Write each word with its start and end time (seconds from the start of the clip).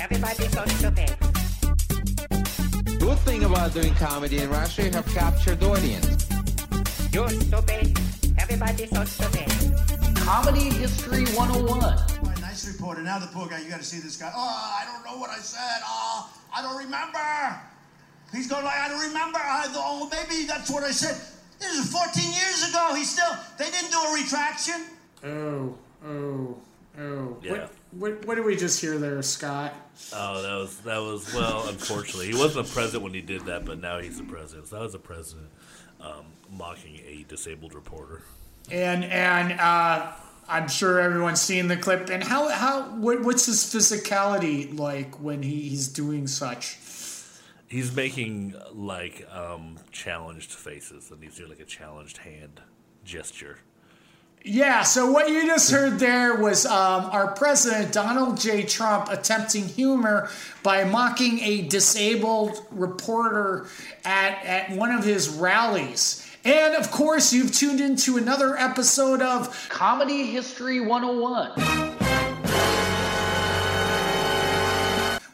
Everybody's 0.00 0.52
so 0.52 0.64
stupid. 0.66 1.16
Good 3.00 3.18
thing 3.20 3.44
about 3.44 3.74
doing 3.74 3.94
comedy 3.94 4.38
in 4.38 4.48
Russia, 4.48 4.84
you 4.84 4.90
have 4.92 5.06
captured 5.06 5.62
audience. 5.62 6.28
You're 7.12 7.28
stupid. 7.30 7.98
Everybody's 8.38 8.90
so 8.90 9.04
stupid. 9.04 9.48
Comedy 10.16 10.70
History 10.70 11.24
101. 11.34 11.80
Right, 11.80 12.40
nice 12.40 12.68
reporter. 12.68 13.02
Now 13.02 13.18
the 13.18 13.26
poor 13.26 13.48
guy, 13.48 13.60
you 13.60 13.70
got 13.70 13.80
to 13.80 13.84
see 13.84 13.98
this 13.98 14.16
guy. 14.16 14.30
Oh, 14.34 14.80
I 14.80 14.84
don't 14.84 15.04
know 15.04 15.20
what 15.20 15.30
I 15.30 15.38
said. 15.38 15.80
Oh, 15.84 16.30
I 16.54 16.62
don't 16.62 16.76
remember. 16.76 17.60
He's 18.32 18.46
going 18.46 18.64
like, 18.64 18.78
I 18.78 18.88
don't 18.88 19.00
remember. 19.00 19.38
I, 19.38 19.66
oh, 19.74 20.08
maybe 20.12 20.46
that's 20.46 20.70
what 20.70 20.84
I 20.84 20.92
said. 20.92 21.20
This 21.58 21.76
is 21.76 21.90
14 21.90 22.22
years 22.22 22.70
ago. 22.70 22.94
He 22.94 23.02
still, 23.02 23.34
they 23.58 23.70
didn't 23.70 23.90
do 23.90 23.98
a 23.98 24.14
retraction. 24.14 24.84
Oh, 25.24 25.76
oh, 26.06 26.56
oh. 27.00 27.36
Yeah. 27.42 27.50
What, 27.52 27.72
what, 27.92 28.24
what 28.26 28.34
did 28.34 28.44
we 28.44 28.56
just 28.56 28.80
hear 28.80 28.98
there, 28.98 29.20
Scott? 29.22 29.74
Oh, 30.12 30.42
that 30.42 30.54
was 30.54 30.78
that 30.80 30.98
was 30.98 31.34
well. 31.34 31.68
Unfortunately, 31.68 32.26
he 32.30 32.34
wasn't 32.34 32.68
a 32.68 32.72
president 32.72 33.02
when 33.02 33.14
he 33.14 33.20
did 33.20 33.46
that, 33.46 33.64
but 33.64 33.80
now 33.80 33.98
he's 33.98 34.20
a 34.20 34.24
president. 34.24 34.68
So 34.68 34.76
that 34.76 34.82
was 34.82 34.94
a 34.94 34.98
president 34.98 35.48
um, 36.00 36.26
mocking 36.50 37.00
a 37.06 37.24
disabled 37.28 37.74
reporter. 37.74 38.22
And 38.70 39.04
and 39.04 39.58
uh, 39.58 40.12
I'm 40.48 40.68
sure 40.68 41.00
everyone's 41.00 41.40
seen 41.40 41.68
the 41.68 41.76
clip. 41.76 42.10
And 42.10 42.22
how 42.22 42.48
how 42.48 42.82
what, 42.96 43.22
what's 43.22 43.46
his 43.46 43.64
physicality 43.64 44.78
like 44.78 45.20
when 45.20 45.42
he, 45.42 45.68
he's 45.68 45.88
doing 45.88 46.26
such? 46.26 46.78
He's 47.66 47.94
making 47.94 48.54
like 48.72 49.26
um, 49.32 49.78
challenged 49.90 50.52
faces, 50.52 51.10
and 51.10 51.22
he's 51.22 51.36
doing 51.36 51.50
like 51.50 51.60
a 51.60 51.64
challenged 51.64 52.18
hand 52.18 52.60
gesture. 53.04 53.58
Yeah, 54.44 54.82
so 54.82 55.10
what 55.10 55.28
you 55.28 55.46
just 55.46 55.70
heard 55.70 55.98
there 55.98 56.36
was 56.36 56.64
um, 56.64 57.06
our 57.06 57.32
president, 57.32 57.92
Donald 57.92 58.38
J. 58.38 58.62
Trump, 58.62 59.08
attempting 59.10 59.64
humor 59.66 60.30
by 60.62 60.84
mocking 60.84 61.40
a 61.40 61.62
disabled 61.62 62.64
reporter 62.70 63.66
at, 64.04 64.44
at 64.44 64.70
one 64.70 64.92
of 64.92 65.04
his 65.04 65.28
rallies. 65.28 66.24
And 66.44 66.74
of 66.76 66.90
course, 66.92 67.32
you've 67.32 67.52
tuned 67.52 67.80
into 67.80 68.16
another 68.16 68.56
episode 68.56 69.22
of 69.22 69.68
Comedy 69.68 70.26
History 70.26 70.80
101. 70.80 71.96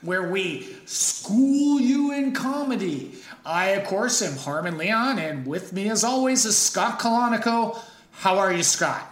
where 0.01 0.29
we 0.31 0.69
school 0.85 1.81
you 1.81 2.13
in 2.13 2.33
comedy. 2.33 3.13
I, 3.47 3.69
of 3.71 3.87
course, 3.87 4.21
am 4.21 4.37
Harmon 4.37 4.77
Leon, 4.77 5.19
and 5.19 5.47
with 5.47 5.73
me, 5.73 5.89
as 5.89 6.05
always, 6.05 6.45
is 6.45 6.59
Scott 6.59 6.99
Colonico. 6.99 7.79
How 8.17 8.39
are 8.39 8.53
you, 8.53 8.63
Scott? 8.63 9.11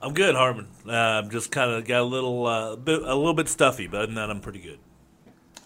I'm 0.00 0.12
good, 0.14 0.34
Harmon. 0.34 0.68
Uh, 0.86 0.92
I'm 0.92 1.30
just 1.30 1.50
kind 1.50 1.70
of 1.72 1.84
got 1.86 2.00
a 2.02 2.04
little 2.04 2.46
uh, 2.46 2.76
bit 2.76 3.02
a 3.02 3.14
little 3.14 3.34
bit 3.34 3.48
stuffy, 3.48 3.86
but 3.86 3.98
other 3.98 4.06
than 4.06 4.14
that, 4.16 4.30
I'm 4.30 4.40
pretty 4.40 4.60
good. 4.60 4.78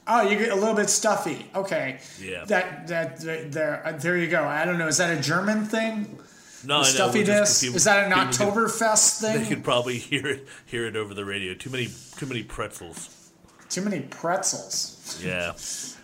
Oh, 0.07 0.23
you 0.29 0.39
get 0.39 0.51
a 0.51 0.55
little 0.55 0.75
bit 0.75 0.89
stuffy. 0.89 1.47
Okay. 1.55 1.99
Yeah. 2.21 2.45
That 2.47 2.87
that 2.89 3.21
there 3.53 3.87
uh, 3.87 3.93
there 3.93 4.17
you 4.17 4.29
go. 4.29 4.43
I 4.45 4.65
don't 4.65 4.79
know. 4.79 4.87
Is 4.89 4.97
that 4.99 5.17
a 5.17 5.21
German 5.21 5.65
thing? 5.65 6.19
No, 6.65 6.77
I 6.77 6.79
know, 6.79 6.85
Stuffiness? 6.85 7.63
people- 7.63 7.77
Is 7.77 7.85
that 7.85 8.05
an 8.07 8.13
Oktoberfest 8.13 9.21
They 9.23 9.39
thing? 9.39 9.47
could 9.49 9.65
probably 9.65 9.99
hear 9.99 10.27
it 10.27 10.47
hear 10.67 10.87
it 10.87 10.97
over 10.97 11.13
the 11.15 11.25
radio. 11.25 11.55
Too 11.55 11.71
many 11.71 11.89
too 12.17 12.27
many 12.27 12.43
pretzels. 12.43 13.31
Too 13.69 13.83
many 13.83 14.01
pretzels. 14.01 15.21
Yeah. 15.25 15.53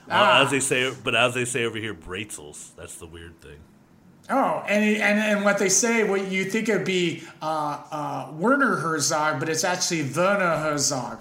Ah. 0.09 0.21
Well, 0.39 0.45
as 0.45 0.53
they 0.53 0.61
say, 0.61 0.93
but 1.03 1.17
as 1.17 1.35
they 1.35 1.45
say 1.45 1.65
over 1.65 1.79
here, 1.79 1.93
bretzels. 1.93 2.71
That's 2.77 2.95
the 2.95 3.07
weird 3.07 3.41
thing. 3.41 3.57
Oh, 4.29 4.65
and 4.69 4.85
and 4.85 5.19
and 5.21 5.45
what 5.45 5.59
they 5.59 5.69
say, 5.69 6.03
what 6.03 6.29
you 6.31 6.45
think 6.45 6.69
it'd 6.69 6.85
be 6.85 7.23
uh, 7.41 7.83
uh, 7.91 8.33
Werner 8.33 8.77
Herzog, 8.77 9.39
but 9.39 9.49
it's 9.49 9.63
actually 9.63 10.03
Werner 10.03 10.57
Herzog. 10.59 11.21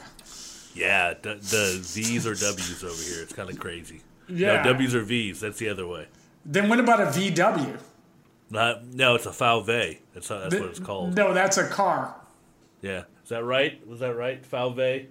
Yeah, 0.74 1.14
d- 1.14 1.36
the 1.36 1.80
Z's 1.82 2.26
or 2.26 2.34
W's 2.36 2.84
over 2.84 3.02
here. 3.04 3.22
It's 3.22 3.34
kind 3.34 3.50
of 3.50 3.60
crazy. 3.60 4.02
Yeah. 4.28 4.64
No, 4.64 4.74
W's 4.74 4.96
or 4.96 5.02
V's. 5.04 5.40
That's 5.40 5.60
the 5.60 5.70
other 5.70 5.88
way. 5.88 6.08
Then 6.46 6.68
what 6.68 6.80
about 6.80 7.00
a 7.00 7.06
VW? 7.06 7.80
Not, 8.50 8.86
no, 8.86 9.16
it's 9.16 9.26
a 9.26 9.34
Falve. 9.34 9.66
That's 9.68 10.30
how, 10.30 10.40
that's 10.40 10.56
what 10.56 10.70
it's 10.70 10.80
called. 10.80 11.16
No, 11.16 11.34
that's 11.34 11.58
a 11.58 11.68
car. 11.68 12.16
Yeah, 12.82 13.04
is 13.24 13.30
that 13.30 13.44
right? 13.44 13.86
Was 13.88 14.00
that 14.00 14.16
right? 14.16 14.44
Falve. 14.46 14.78
Yeah. 14.78 15.04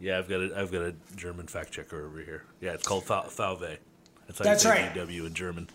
Yeah, 0.00 0.18
I've 0.18 0.28
got 0.28 0.40
a 0.40 0.58
I've 0.58 0.72
got 0.72 0.82
a 0.82 0.94
German 1.16 1.46
fact 1.46 1.72
checker 1.72 2.04
over 2.06 2.20
here. 2.20 2.44
Yeah, 2.60 2.72
it's 2.72 2.86
called 2.86 3.04
Fal- 3.04 3.28
Falve. 3.28 3.60
That's 3.60 4.38
how 4.38 4.44
That's 4.44 4.64
you 4.64 4.70
say 4.70 4.82
right. 4.82 4.94
VW 4.94 5.26
in 5.26 5.34
German. 5.34 5.68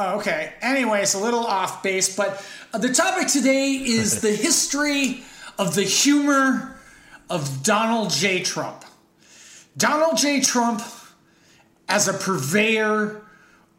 Oh, 0.00 0.18
okay. 0.18 0.52
Anyway, 0.62 1.02
it's 1.02 1.14
a 1.14 1.18
little 1.18 1.44
off 1.44 1.82
base, 1.82 2.14
but 2.14 2.46
uh, 2.72 2.78
the 2.78 2.94
topic 2.94 3.26
today 3.26 3.72
is 3.72 4.20
the 4.20 4.30
history 4.32 5.24
of 5.58 5.74
the 5.74 5.82
humor 5.82 6.78
of 7.28 7.64
Donald 7.64 8.10
J. 8.10 8.44
Trump. 8.44 8.84
Donald 9.76 10.16
J. 10.16 10.40
Trump 10.40 10.82
as 11.88 12.06
a 12.06 12.12
purveyor 12.12 13.22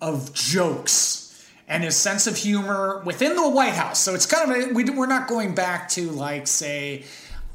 of 0.02 0.34
jokes 0.34 1.50
and 1.70 1.86
his 1.86 1.96
sense 1.96 2.28
of 2.28 2.36
humor 2.36 3.02
within 3.06 3.38
the 3.38 3.50
White 3.50 3.74
House. 3.74 4.02
So 4.02 4.14
it's 4.14 4.26
kind 4.26 4.52
of 4.52 4.72
a, 4.72 4.74
we, 4.74 4.84
we're 4.84 5.06
not 5.06 5.30
going 5.30 5.56
back 5.56 5.88
to 5.92 6.12
like 6.12 6.48
say 6.48 7.06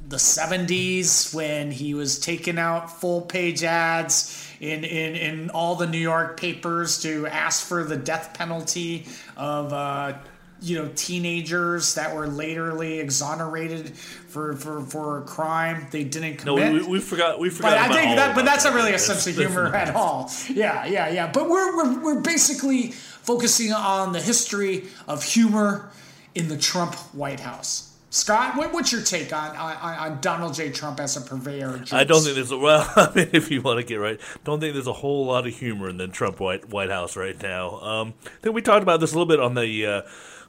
the 0.09 0.17
70s 0.17 1.35
when 1.35 1.71
he 1.71 1.95
was 1.95 2.19
taking 2.19 2.59
out 2.59 3.01
full 3.01 3.23
page 3.23 3.65
ads 3.65 4.47
in, 4.61 4.85
in, 4.85 5.15
in 5.17 5.51
all 5.51 5.77
the 5.77 5.87
New 5.87 5.99
York 5.99 6.39
papers 6.39 7.03
to 7.03 7.27
ask 7.27 7.67
for 7.67 7.85
the 7.85 7.97
death 7.97 8.35
penalty 8.35 9.07
of 9.37 9.73
uh, 9.73 10.15
you 10.61 10.77
know 10.79 10.91
teenagers 10.95 11.95
that 11.95 12.15
were 12.15 12.27
laterly 12.27 12.99
exonerated 13.01 13.97
for, 13.97 14.55
for, 14.57 14.83
for 14.83 15.19
a 15.19 15.23
crime 15.23 15.87
they 15.91 16.05
didn't 16.05 16.37
commit. 16.37 16.73
we, 16.73 16.81
we, 16.81 16.87
we 16.89 17.01
forgot 17.01 17.39
we 17.39 17.51
forgot. 17.51 17.71
But 17.71 17.79
I 17.91 18.03
think 18.03 18.17
that, 18.17 18.35
but 18.35 18.45
that's 18.45 18.65
not 18.65 18.75
really 18.75 18.91
a 18.91 18.93
That's- 18.93 19.07
sense 19.07 19.27
of 19.27 19.37
humor 19.37 19.75
at 19.75 19.95
all. 19.95 20.31
Yeah, 20.51 20.87
yeah, 20.87 21.09
yeah. 21.09 21.31
But 21.33 21.49
we're, 21.49 21.77
we're, 21.77 22.03
we're 22.03 22.21
basically 22.21 22.93
focusing 22.93 23.73
on 23.73 24.13
the 24.13 24.21
history 24.21 24.85
of 25.09 25.23
humor 25.25 25.91
in 26.35 26.49
the 26.49 26.57
Trump 26.59 26.95
White 27.15 27.41
House. 27.41 27.91
Scott, 28.15 28.57
what, 28.57 28.73
what's 28.73 28.93
your 28.93 29.03
take 29.03 29.33
on, 29.33 29.57
on, 29.57 29.77
on 29.77 30.21
Donald 30.21 30.55
J. 30.55 30.71
Trump 30.71 31.01
as 31.01 31.17
a 31.17 31.21
purveyor 31.21 31.75
of? 31.75 31.93
I 31.93 32.05
don't 32.05 32.23
think 32.23 32.37
there's 32.37 32.53
a 32.53 32.57
well. 32.57 32.89
I 32.97 33.11
mean, 33.13 33.31
if 33.33 33.51
you 33.51 33.61
want 33.61 33.81
to 33.81 33.85
get 33.85 33.97
right, 33.97 34.21
don't 34.45 34.61
think 34.61 34.73
there's 34.73 34.87
a 34.87 34.93
whole 34.93 35.27
lot 35.27 35.49
of 35.49 35.55
humor 35.55 35.89
in 35.89 35.97
the 35.97 36.07
Trump 36.07 36.39
White 36.39 36.69
White 36.71 36.91
House 36.91 37.17
right 37.17 37.41
now. 37.43 37.81
Um, 37.81 38.15
I 38.25 38.29
think 38.41 38.55
we 38.55 38.63
talked 38.63 38.85
about 38.85 39.01
this 39.01 39.15
a 39.15 39.19
little 39.19 39.27
bit 39.27 39.41
on 39.41 39.55
the 39.55 39.85
uh, 39.85 40.03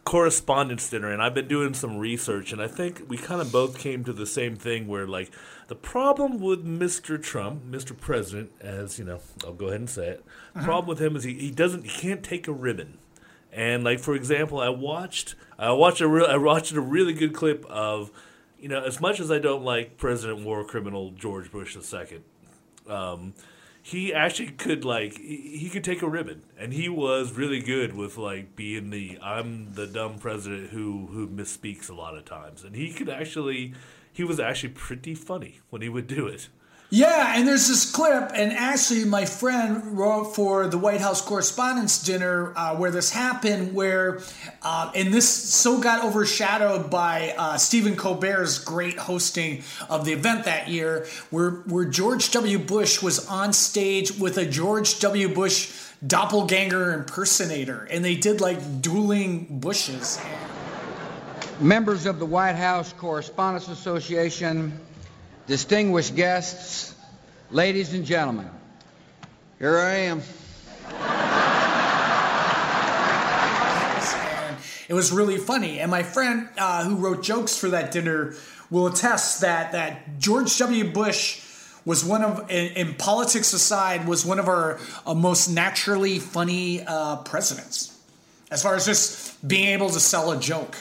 correspondents 0.03 0.87
dinner, 0.91 1.11
and 1.11 1.23
I've 1.23 1.33
been 1.33 1.47
doing 1.47 1.73
some 1.73 1.97
research, 1.97 2.53
and 2.53 2.61
I 2.61 2.67
think 2.67 3.01
we 3.07 3.17
kind 3.17 3.41
of 3.41 3.51
both 3.51 3.79
came 3.79 4.03
to 4.03 4.13
the 4.13 4.27
same 4.27 4.55
thing 4.55 4.87
where 4.87 5.07
like 5.07 5.31
the 5.67 5.75
problem 5.75 6.39
with 6.39 6.63
Mr. 6.63 7.19
Trump, 7.19 7.63
Mr. 7.65 7.99
President, 7.99 8.51
as 8.61 8.99
you 8.99 9.05
know, 9.05 9.21
I'll 9.43 9.53
go 9.53 9.69
ahead 9.69 9.79
and 9.79 9.89
say 9.89 10.09
it. 10.09 10.25
Uh-huh. 10.53 10.65
Problem 10.65 10.87
with 10.87 11.01
him 11.01 11.15
is 11.15 11.23
he, 11.23 11.33
he 11.33 11.49
doesn't 11.49 11.87
he 11.87 11.99
can't 11.99 12.23
take 12.23 12.47
a 12.47 12.53
ribbon. 12.53 12.99
And 13.55 13.85
like 13.85 13.99
for 13.99 14.15
example, 14.15 14.59
I 14.59 14.67
watched 14.67 15.35
I 15.57 15.71
watched 15.71 16.01
a 16.01 16.07
real 16.07 16.25
I 16.25 16.35
watched 16.35 16.73
a 16.73 16.81
really 16.81 17.13
good 17.13 17.33
clip 17.33 17.65
of, 17.67 18.11
you 18.59 18.67
know, 18.67 18.83
as 18.83 18.99
much 18.99 19.21
as 19.21 19.31
I 19.31 19.39
don't 19.39 19.63
like 19.63 19.97
President 19.97 20.45
War 20.45 20.65
Criminal 20.65 21.11
George 21.11 21.49
Bush 21.51 21.77
II, 21.77 22.21
um, 22.89 23.33
he 23.81 24.13
actually 24.13 24.49
could 24.49 24.83
like 24.83 25.17
he, 25.17 25.57
he 25.57 25.69
could 25.69 25.85
take 25.85 26.01
a 26.01 26.09
ribbon, 26.09 26.43
and 26.59 26.73
he 26.73 26.89
was 26.89 27.31
really 27.31 27.61
good 27.61 27.95
with 27.95 28.17
like 28.17 28.57
being 28.57 28.89
the 28.89 29.17
I'm 29.23 29.73
the 29.73 29.87
dumb 29.87 30.19
president 30.19 30.71
who 30.71 31.07
who 31.07 31.25
misspeaks 31.25 31.89
a 31.89 31.93
lot 31.93 32.17
of 32.17 32.25
times, 32.25 32.61
and 32.61 32.75
he 32.75 32.91
could 32.91 33.07
actually 33.07 33.73
he 34.11 34.25
was 34.25 34.37
actually 34.37 34.73
pretty 34.73 35.15
funny 35.15 35.61
when 35.69 35.81
he 35.81 35.87
would 35.87 36.07
do 36.07 36.27
it. 36.27 36.49
Yeah, 36.95 37.33
and 37.35 37.45
there's 37.45 37.67
this 37.67 37.91
clip, 37.91 38.31
and 38.33 38.53
actually, 38.53 39.03
my 39.03 39.25
friend 39.25 39.97
wrote 39.97 40.33
for 40.33 40.65
the 40.67 40.77
White 40.77 41.01
House 41.01 41.19
Correspondents' 41.19 42.01
Dinner 42.01 42.53
uh, 42.55 42.77
where 42.77 42.89
this 42.89 43.11
happened, 43.11 43.73
where, 43.73 44.21
uh, 44.61 44.93
and 44.95 45.13
this 45.13 45.27
so 45.27 45.81
got 45.81 46.05
overshadowed 46.05 46.89
by 46.89 47.35
uh, 47.37 47.57
Stephen 47.57 47.97
Colbert's 47.97 48.59
great 48.59 48.97
hosting 48.97 49.61
of 49.89 50.05
the 50.05 50.13
event 50.13 50.45
that 50.45 50.69
year, 50.69 51.05
where, 51.31 51.63
where 51.67 51.83
George 51.83 52.31
W. 52.31 52.57
Bush 52.57 53.01
was 53.01 53.27
on 53.27 53.51
stage 53.51 54.17
with 54.17 54.37
a 54.37 54.45
George 54.45 54.97
W. 55.01 55.27
Bush 55.27 55.77
doppelganger 56.07 56.93
impersonator, 56.93 57.89
and 57.91 58.05
they 58.05 58.15
did 58.15 58.39
like 58.39 58.81
dueling 58.81 59.59
Bushes. 59.59 60.17
members 61.59 62.05
of 62.05 62.19
the 62.19 62.25
White 62.25 62.55
House 62.55 62.93
Correspondents 62.93 63.67
Association, 63.67 64.71
distinguished 65.47 66.15
guests, 66.15 66.95
ladies 67.51 67.93
and 67.93 68.05
gentlemen, 68.05 68.49
here 69.59 69.77
I 69.77 69.93
am. 69.95 70.21
it 74.87 74.93
was 74.93 75.11
really 75.11 75.37
funny. 75.37 75.79
And 75.79 75.91
my 75.91 76.03
friend 76.03 76.49
uh, 76.57 76.83
who 76.83 76.95
wrote 76.95 77.23
jokes 77.23 77.57
for 77.57 77.69
that 77.69 77.91
dinner 77.91 78.35
will 78.69 78.87
attest 78.87 79.41
that 79.41 79.71
that 79.73 80.19
George 80.19 80.57
W. 80.57 80.91
Bush 80.91 81.41
was 81.85 82.03
one 82.03 82.23
of, 82.23 82.49
in, 82.49 82.71
in 82.73 82.93
politics 82.95 83.53
aside, 83.53 84.07
was 84.07 84.25
one 84.25 84.39
of 84.39 84.47
our 84.47 84.79
uh, 85.05 85.13
most 85.13 85.47
naturally 85.47 86.17
funny 86.17 86.83
uh, 86.85 87.17
presidents, 87.17 87.95
as 88.49 88.63
far 88.63 88.75
as 88.75 88.85
just 88.85 89.47
being 89.47 89.67
able 89.67 89.89
to 89.89 89.99
sell 89.99 90.31
a 90.31 90.39
joke. 90.39 90.75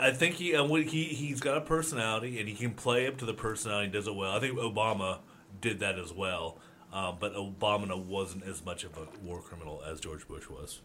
I 0.00 0.12
think 0.12 0.36
he, 0.36 0.54
uh, 0.54 0.64
he 0.66 1.04
he's 1.04 1.40
got 1.40 1.56
a 1.56 1.60
personality 1.60 2.38
and 2.38 2.48
he 2.48 2.54
can 2.54 2.72
play 2.72 3.06
up 3.06 3.18
to 3.18 3.24
the 3.24 3.34
personality. 3.34 3.84
and 3.84 3.92
Does 3.92 4.06
it 4.06 4.14
well. 4.14 4.32
I 4.32 4.40
think 4.40 4.58
Obama 4.58 5.18
did 5.60 5.80
that 5.80 5.98
as 5.98 6.12
well, 6.12 6.58
um, 6.92 7.16
but 7.20 7.34
Obama 7.34 7.96
wasn't 7.96 8.44
as 8.44 8.64
much 8.64 8.84
of 8.84 8.96
a 8.96 9.06
war 9.24 9.40
criminal 9.40 9.82
as 9.86 10.00
George 10.00 10.26
Bush 10.28 10.48
was. 10.48 10.80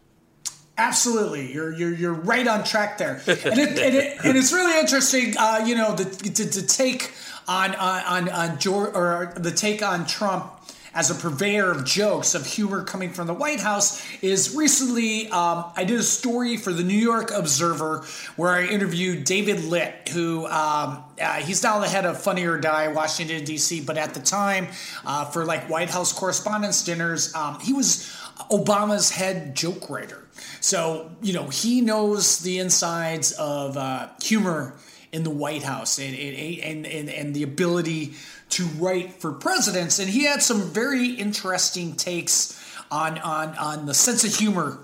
Absolutely, 0.76 1.52
you're 1.52 1.72
you're 1.72 1.94
you're 1.94 2.12
right 2.12 2.48
on 2.48 2.64
track 2.64 2.98
there, 2.98 3.22
and 3.26 3.58
it, 3.58 3.78
and, 3.78 3.94
it, 3.94 4.18
and 4.24 4.36
it's 4.36 4.52
really 4.52 4.78
interesting. 4.78 5.34
Uh, 5.38 5.62
you 5.64 5.76
know, 5.76 5.94
the, 5.94 6.04
to, 6.04 6.66
take 6.66 7.12
on 7.46 7.76
on 7.76 8.28
on 8.28 8.58
George 8.58 8.92
or 8.94 9.32
the 9.36 9.52
take 9.52 9.82
on 9.82 10.04
Trump 10.04 10.50
as 10.94 11.10
a 11.10 11.14
purveyor 11.14 11.70
of 11.70 11.84
jokes 11.84 12.34
of 12.34 12.46
humor 12.46 12.84
coming 12.84 13.10
from 13.10 13.26
the 13.26 13.34
White 13.34 13.60
House 13.60 14.02
is 14.22 14.54
recently 14.54 15.28
um, 15.28 15.64
I 15.76 15.84
did 15.84 15.98
a 15.98 16.04
story 16.04 16.56
for 16.56 16.72
the 16.72 16.84
New 16.84 16.98
York 16.98 17.30
Observer 17.32 18.04
where 18.36 18.50
I 18.50 18.64
interviewed 18.64 19.24
David 19.24 19.64
Litt, 19.64 20.08
who 20.10 20.46
um, 20.46 21.02
uh, 21.20 21.34
he's 21.40 21.62
now 21.62 21.80
the 21.80 21.88
head 21.88 22.06
of 22.06 22.20
Funny 22.20 22.46
or 22.46 22.58
Die 22.58 22.88
Washington 22.88 23.44
D.C. 23.44 23.80
But 23.80 23.98
at 23.98 24.14
the 24.14 24.20
time, 24.20 24.68
uh, 25.04 25.24
for 25.24 25.44
like 25.44 25.68
White 25.68 25.90
House 25.90 26.12
Correspondents' 26.12 26.84
Dinners, 26.84 27.34
um, 27.34 27.58
he 27.60 27.72
was 27.72 28.04
Obama's 28.50 29.10
head 29.10 29.56
joke 29.56 29.90
writer. 29.90 30.22
So, 30.60 31.10
you 31.22 31.32
know, 31.32 31.48
he 31.48 31.80
knows 31.80 32.38
the 32.38 32.58
insides 32.58 33.32
of 33.32 33.76
uh, 33.76 34.08
humor 34.22 34.74
in 35.12 35.22
the 35.22 35.30
White 35.30 35.62
House 35.62 35.98
and, 35.98 36.14
and, 36.14 36.86
and, 36.86 37.08
and 37.08 37.34
the 37.34 37.44
ability 37.44 38.14
to 38.54 38.64
write 38.78 39.14
for 39.14 39.32
presidents. 39.32 39.98
And 39.98 40.08
he 40.08 40.24
had 40.24 40.42
some 40.42 40.62
very 40.62 41.10
interesting 41.10 41.96
takes 41.96 42.60
on, 42.90 43.18
on, 43.18 43.56
on 43.56 43.86
the 43.86 43.94
sense 43.94 44.24
of 44.24 44.34
humor 44.34 44.78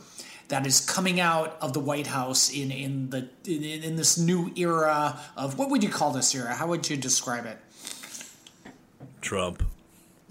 that 0.49 0.67
is 0.67 0.81
coming 0.81 1.21
out 1.21 1.57
of 1.61 1.73
the 1.73 1.81
White 1.81 2.09
House 2.09 2.53
in, 2.53 2.73
in, 2.73 3.11
the, 3.11 3.29
in, 3.47 3.63
in 3.85 3.97
this 3.97 4.19
new 4.19 4.53
era 4.57 5.21
of 5.37 5.57
what 5.57 5.71
would 5.71 5.85
you 5.85 5.89
call 5.89 6.11
this 6.11 6.35
era? 6.35 6.53
How 6.55 6.67
would 6.67 6.91
you 6.91 6.97
describe 6.97 7.47
it? 7.47 7.59
Trump. 9.21 9.63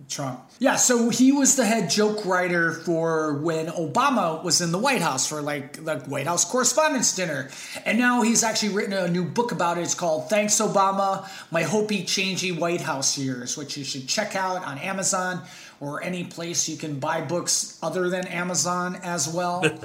Trump. 0.09 0.41
Yeah, 0.59 0.75
so 0.75 1.09
he 1.09 1.31
was 1.31 1.55
the 1.55 1.65
head 1.65 1.89
joke 1.89 2.25
writer 2.25 2.73
for 2.73 3.35
when 3.35 3.67
Obama 3.67 4.43
was 4.43 4.59
in 4.59 4.71
the 4.71 4.77
White 4.77 5.01
House 5.01 5.27
for 5.27 5.41
like 5.41 5.83
the 5.85 5.97
White 5.99 6.27
House 6.27 6.43
Correspondents' 6.43 7.15
Dinner. 7.15 7.49
And 7.85 7.97
now 7.97 8.23
he's 8.23 8.43
actually 8.43 8.73
written 8.73 8.93
a 8.93 9.07
new 9.07 9.23
book 9.23 9.51
about 9.51 9.77
it. 9.77 9.81
It's 9.81 9.95
called 9.95 10.29
Thanks 10.29 10.59
Obama 10.59 11.29
My 11.51 11.63
Hopey 11.63 12.03
Changey 12.03 12.57
White 12.57 12.81
House 12.81 13.17
Years, 13.17 13.55
which 13.55 13.77
you 13.77 13.83
should 13.83 14.07
check 14.07 14.35
out 14.35 14.65
on 14.65 14.79
Amazon 14.79 15.41
or 15.79 16.03
any 16.03 16.25
place 16.25 16.67
you 16.67 16.75
can 16.75 16.99
buy 16.99 17.21
books 17.21 17.79
other 17.81 18.09
than 18.09 18.27
Amazon 18.27 18.99
as 19.03 19.27
well. 19.29 19.63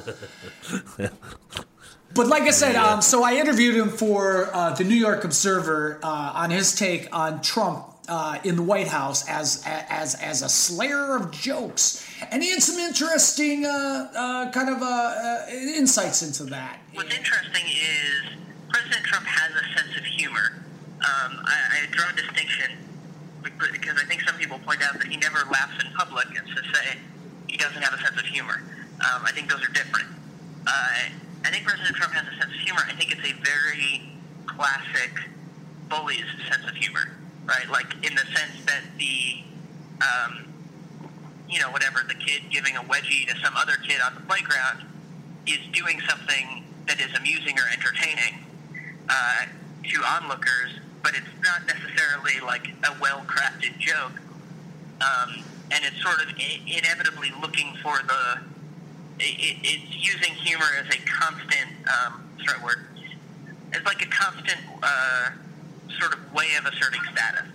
But 2.14 2.28
like 2.28 2.44
I 2.44 2.52
said, 2.52 2.76
um, 2.76 3.02
so 3.02 3.24
I 3.24 3.34
interviewed 3.34 3.74
him 3.74 3.88
for 3.88 4.48
uh, 4.54 4.72
the 4.72 4.84
New 4.84 4.94
York 4.94 5.24
Observer 5.24 5.98
uh, 6.00 6.06
on 6.06 6.50
his 6.50 6.72
take 6.72 7.08
on 7.12 7.42
Trump 7.42 7.88
uh, 8.08 8.38
in 8.44 8.56
the 8.56 8.62
White 8.62 8.88
House 8.88 9.26
as 9.28 9.62
as 9.66 10.14
as 10.16 10.42
a 10.42 10.48
slayer 10.48 11.16
of 11.16 11.30
jokes, 11.30 12.06
and 12.30 12.42
he 12.42 12.50
had 12.50 12.62
some 12.62 12.78
interesting 12.78 13.64
uh, 13.64 14.10
uh, 14.14 14.50
kind 14.50 14.68
of 14.68 14.82
uh, 14.82 14.86
uh, 14.86 15.46
insights 15.50 16.22
into 16.22 16.44
that. 16.44 16.80
What's 16.92 17.14
interesting 17.14 17.64
is 17.66 18.36
President 18.68 19.04
Trump 19.06 19.26
has 19.26 19.52
a 19.52 19.78
sense 19.78 19.96
of 19.96 20.04
humor. 20.04 20.62
Um, 21.00 21.40
I, 21.44 21.82
I 21.82 21.86
draw 21.90 22.10
a 22.10 22.16
distinction 22.16 22.72
because 23.42 24.00
I 24.00 24.06
think 24.06 24.22
some 24.22 24.36
people 24.36 24.58
point 24.60 24.82
out 24.82 24.98
that 24.98 25.06
he 25.06 25.16
never 25.16 25.38
laughs 25.50 25.82
in 25.84 25.90
public, 25.92 26.26
and 26.28 26.46
to 26.46 26.62
say 26.74 26.98
he 27.46 27.56
doesn't 27.56 27.82
have 27.82 27.94
a 27.94 28.02
sense 28.02 28.18
of 28.18 28.26
humor. 28.26 28.62
Um, 29.00 29.22
I 29.24 29.32
think 29.32 29.50
those 29.50 29.62
are 29.62 29.72
different. 29.72 30.08
Uh, 30.66 31.08
I 31.44 31.50
think 31.50 31.64
President 31.64 31.96
Trump 31.96 32.14
has 32.14 32.26
a 32.26 32.40
sense 32.40 32.54
of 32.54 32.60
humor. 32.60 32.80
I 32.86 32.94
think 32.94 33.12
it's 33.12 33.26
a 33.26 33.34
very 33.44 34.12
classic 34.46 35.12
bully's 35.88 36.24
sense 36.48 36.64
of 36.68 36.74
humor 36.74 37.10
right? 37.46 37.68
Like 37.70 37.92
in 38.04 38.14
the 38.14 38.24
sense 38.34 38.64
that 38.66 38.82
the, 38.98 39.42
um, 40.00 40.52
you 41.48 41.60
know, 41.60 41.70
whatever 41.70 42.00
the 42.06 42.14
kid 42.14 42.42
giving 42.50 42.76
a 42.76 42.80
wedgie 42.80 43.26
to 43.28 43.34
some 43.42 43.54
other 43.56 43.74
kid 43.86 44.00
on 44.00 44.14
the 44.14 44.20
playground 44.22 44.80
is 45.46 45.58
doing 45.72 46.00
something 46.08 46.64
that 46.86 47.00
is 47.00 47.14
amusing 47.16 47.58
or 47.58 47.68
entertaining 47.72 48.44
uh, 49.08 49.46
to 49.84 50.02
onlookers, 50.02 50.80
but 51.02 51.14
it's 51.14 51.26
not 51.42 51.66
necessarily 51.66 52.40
like 52.40 52.68
a 52.84 52.96
well-crafted 53.00 53.78
joke. 53.78 54.12
Um, 55.00 55.44
and 55.70 55.84
it's 55.84 56.00
sort 56.02 56.22
of 56.22 56.28
inevitably 56.66 57.32
looking 57.40 57.76
for 57.82 57.98
the. 58.06 58.40
It, 59.18 59.56
it's 59.62 59.94
using 59.94 60.32
humor 60.34 60.66
as 60.78 60.86
a 60.94 60.98
constant. 61.06 61.70
Um, 61.88 62.28
sorry, 62.44 62.62
word. 62.62 62.86
It's 63.72 63.84
like 63.84 64.02
a 64.02 64.08
constant. 64.08 64.60
Uh, 64.82 65.30
sort 65.98 66.14
of 66.14 66.32
way 66.32 66.54
of 66.58 66.66
asserting 66.66 67.00
status, 67.12 67.46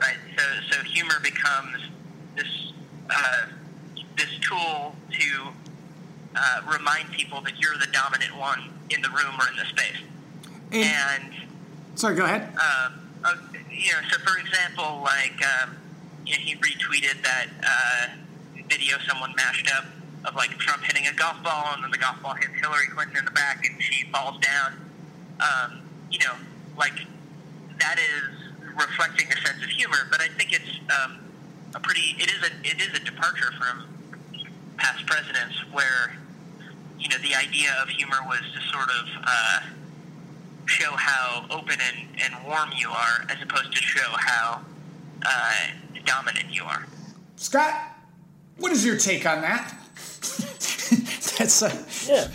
right? 0.00 0.16
So, 0.36 0.42
so 0.70 0.82
humor 0.84 1.20
becomes 1.22 1.78
this 2.36 2.72
uh, 3.10 3.46
this 4.16 4.38
tool 4.40 4.94
to 5.10 5.48
uh, 6.36 6.60
remind 6.72 7.10
people 7.12 7.40
that 7.42 7.58
you're 7.58 7.76
the 7.78 7.88
dominant 7.92 8.36
one 8.36 8.70
in 8.90 9.02
the 9.02 9.08
room 9.10 9.34
or 9.38 9.48
in 9.48 9.56
the 9.56 9.64
space. 9.66 9.98
And, 10.72 11.24
and 11.24 11.34
sorry, 11.94 12.16
go 12.16 12.24
ahead. 12.24 12.48
Uh, 12.58 12.90
you 13.70 13.92
know, 13.92 13.98
so 14.10 14.18
for 14.20 14.38
example, 14.38 15.00
like 15.02 15.40
um, 15.62 15.76
you 16.26 16.32
know, 16.32 16.40
he 16.40 16.56
retweeted 16.56 17.22
that 17.22 17.46
uh, 17.62 18.08
video 18.68 18.96
someone 19.06 19.34
mashed 19.36 19.70
up 19.76 19.84
of 20.24 20.34
like 20.34 20.50
Trump 20.58 20.82
hitting 20.82 21.06
a 21.06 21.12
golf 21.12 21.42
ball, 21.42 21.72
and 21.74 21.84
then 21.84 21.90
the 21.90 21.98
golf 21.98 22.20
ball 22.22 22.34
hits 22.34 22.54
Hillary 22.60 22.86
Clinton 22.88 23.18
in 23.18 23.24
the 23.24 23.30
back, 23.30 23.64
and 23.68 23.80
she 23.82 24.06
falls 24.10 24.38
down. 24.40 24.74
Um, 25.40 25.80
you 26.10 26.18
know, 26.20 26.34
like 26.78 26.92
that 27.78 27.98
is 27.98 28.74
reflecting 28.76 29.26
a 29.32 29.36
sense 29.46 29.62
of 29.62 29.70
humor. 29.70 30.08
But 30.10 30.20
I 30.20 30.28
think 30.28 30.52
it's 30.52 30.80
um, 31.02 31.18
a 31.74 31.80
pretty 31.80 32.16
it 32.18 32.30
is 32.30 32.42
a 32.42 32.52
it 32.62 32.80
is 32.80 32.98
a 32.98 33.04
departure 33.04 33.52
from 33.58 33.86
past 34.76 35.06
presidents 35.06 35.56
where 35.72 36.16
you 36.98 37.08
know 37.08 37.18
the 37.18 37.34
idea 37.34 37.70
of 37.82 37.88
humor 37.88 38.18
was 38.26 38.40
to 38.54 38.60
sort 38.72 38.88
of 38.90 39.08
uh, 39.24 39.60
show 40.66 40.92
how 40.96 41.46
open 41.50 41.76
and, 41.80 42.08
and 42.22 42.44
warm 42.46 42.70
you 42.76 42.88
are, 42.88 43.26
as 43.28 43.36
opposed 43.42 43.72
to 43.72 43.82
show 43.82 44.10
how 44.16 44.60
uh, 45.24 45.52
dominant 46.04 46.46
you 46.50 46.64
are. 46.64 46.86
Scott, 47.36 47.74
what 48.58 48.72
is 48.72 48.84
your 48.84 48.96
take 48.96 49.26
on 49.26 49.42
that? 49.42 49.74
That's 51.38 51.62
a, 51.62 51.84
yeah. 52.10 52.28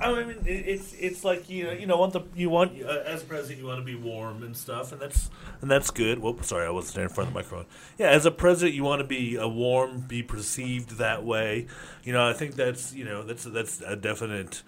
I 0.00 0.24
mean, 0.24 0.36
it's 0.44 0.92
it's 0.94 1.24
like 1.24 1.48
you 1.48 1.64
know, 1.64 1.72
you 1.72 1.86
know, 1.86 1.96
want 1.96 2.12
the 2.12 2.22
you 2.34 2.50
want 2.50 2.82
uh, 2.82 3.02
as 3.06 3.22
president 3.22 3.60
you 3.60 3.66
want 3.66 3.78
to 3.78 3.84
be 3.84 3.94
warm 3.94 4.42
and 4.42 4.56
stuff, 4.56 4.90
and 4.90 5.00
that's 5.00 5.30
and 5.60 5.70
that's 5.70 5.90
good. 5.90 6.18
Whoop, 6.18 6.44
sorry, 6.44 6.66
I 6.66 6.70
wasn't 6.70 6.90
standing 6.90 7.10
in 7.10 7.14
front 7.14 7.28
of 7.28 7.34
the 7.34 7.38
microphone. 7.38 7.66
Yeah, 7.96 8.08
as 8.08 8.26
a 8.26 8.32
president, 8.32 8.74
you 8.74 8.82
want 8.82 9.02
to 9.02 9.06
be 9.06 9.36
a 9.36 9.46
warm, 9.46 10.00
be 10.00 10.22
perceived 10.22 10.98
that 10.98 11.24
way. 11.24 11.68
You 12.02 12.12
know, 12.12 12.28
I 12.28 12.32
think 12.32 12.56
that's 12.56 12.92
you 12.92 13.04
know 13.04 13.22
that's 13.22 13.44
that's 13.44 13.80
a 13.82 13.94
definite. 13.94 14.62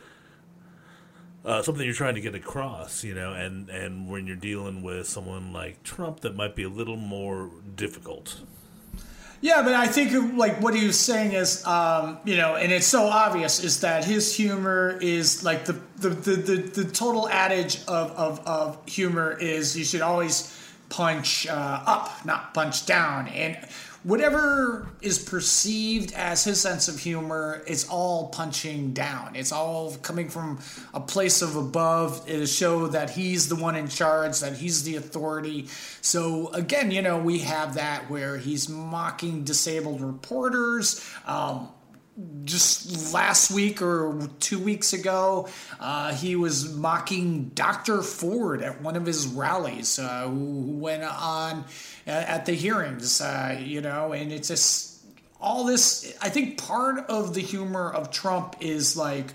Uh, 1.45 1.63
something 1.63 1.85
you're 1.85 1.95
trying 1.95 2.17
to 2.17 2.21
get 2.21 2.35
across, 2.35 3.05
you 3.05 3.15
know, 3.15 3.33
and, 3.33 3.69
and 3.69 4.11
when 4.11 4.27
you're 4.27 4.35
dealing 4.35 4.83
with 4.83 5.07
someone 5.07 5.53
like 5.53 5.81
Trump, 5.85 6.19
that 6.21 6.35
might 6.35 6.57
be 6.57 6.65
a 6.65 6.69
little 6.69 6.97
more 6.97 7.51
difficult. 7.77 8.41
Yeah, 9.41 9.63
but 9.63 9.75
I 9.75 9.87
think 9.87 10.37
like 10.37 10.61
what 10.63 10.75
he 10.75 10.87
was 10.87 10.99
saying 10.99 11.33
is, 11.33 11.65
um, 11.67 12.19
you 12.25 12.37
know, 12.37 12.57
and 12.57 12.73
it's 12.73 12.87
so 12.87 13.05
obvious 13.05 13.63
is 13.63 13.81
that 13.81 14.05
his 14.05 14.35
humor 14.35 14.99
is 15.01 15.45
like 15.45 15.67
the 15.67 15.75
the, 15.99 16.09
the, 16.11 16.37
the, 16.37 16.57
the 16.83 16.85
total 16.85 17.29
adage 17.29 17.79
of, 17.89 18.11
of, 18.13 18.47
of 18.47 18.79
humor 18.87 19.37
is 19.39 19.77
you 19.77 19.85
should 19.85 20.03
always 20.03 20.53
punch 20.89 21.47
uh, 21.47 21.83
up, 21.87 22.25
not 22.25 22.55
punch 22.55 22.87
down, 22.87 23.29
and 23.29 23.57
whatever 24.07 24.87
is 25.03 25.19
perceived 25.19 26.13
as 26.13 26.45
his 26.45 26.61
sense 26.61 26.87
of 26.87 26.97
humor, 26.97 27.65
it's 27.67 27.89
all 27.89 28.29
punching 28.29 28.93
down. 28.93 29.35
It's 29.35 29.51
all 29.51 29.97
coming 29.97 30.29
from 30.29 30.61
a 30.95 31.01
place 31.01 31.43
of 31.43 31.57
above 31.57 32.25
to 32.27 32.47
show 32.47 32.87
that 32.87 33.11
he's 33.11 33.49
the 33.49 33.57
one 33.57 33.75
in 33.75 33.89
charge, 33.89 34.39
that 34.39 34.53
he's 34.53 34.85
the 34.85 34.95
authority. 34.95 35.67
So 36.03 36.53
again, 36.53 36.93
you 36.93 37.03
know, 37.03 37.19
we 37.19 37.41
have 37.41 37.75
that 37.75 38.09
where 38.09 38.37
he's 38.37 38.69
mocking 38.69 39.43
disabled 39.43 40.01
reporters. 40.01 41.05
Um, 41.27 41.69
just 42.45 43.13
last 43.13 43.51
week 43.51 43.83
or 43.83 44.29
two 44.41 44.59
weeks 44.59 44.93
ago, 44.93 45.49
uh, 45.79 46.15
he 46.15 46.35
was 46.35 46.75
mocking 46.75 47.51
Dr. 47.51 48.03
Ford 48.03 48.63
at 48.63 48.81
one 48.81 48.97
of 48.97 49.05
his 49.05 49.27
rallies, 49.27 49.99
uh, 49.99 50.27
who 50.29 50.79
went 50.79 51.03
on 51.03 51.65
at 52.07 52.47
the 52.47 52.53
hearings, 52.53 53.21
uh, 53.21 53.61
you 53.63 53.81
know, 53.81 54.13
and 54.13 54.33
it's 54.33 54.49
just 54.49 55.03
all 55.41 55.65
this. 55.65 56.17
I 56.23 56.31
think 56.31 56.59
part 56.63 57.07
of 57.11 57.35
the 57.35 57.43
humor 57.43 57.93
of 57.93 58.11
Trump 58.11 58.57
is 58.61 58.97
like, 58.97 59.35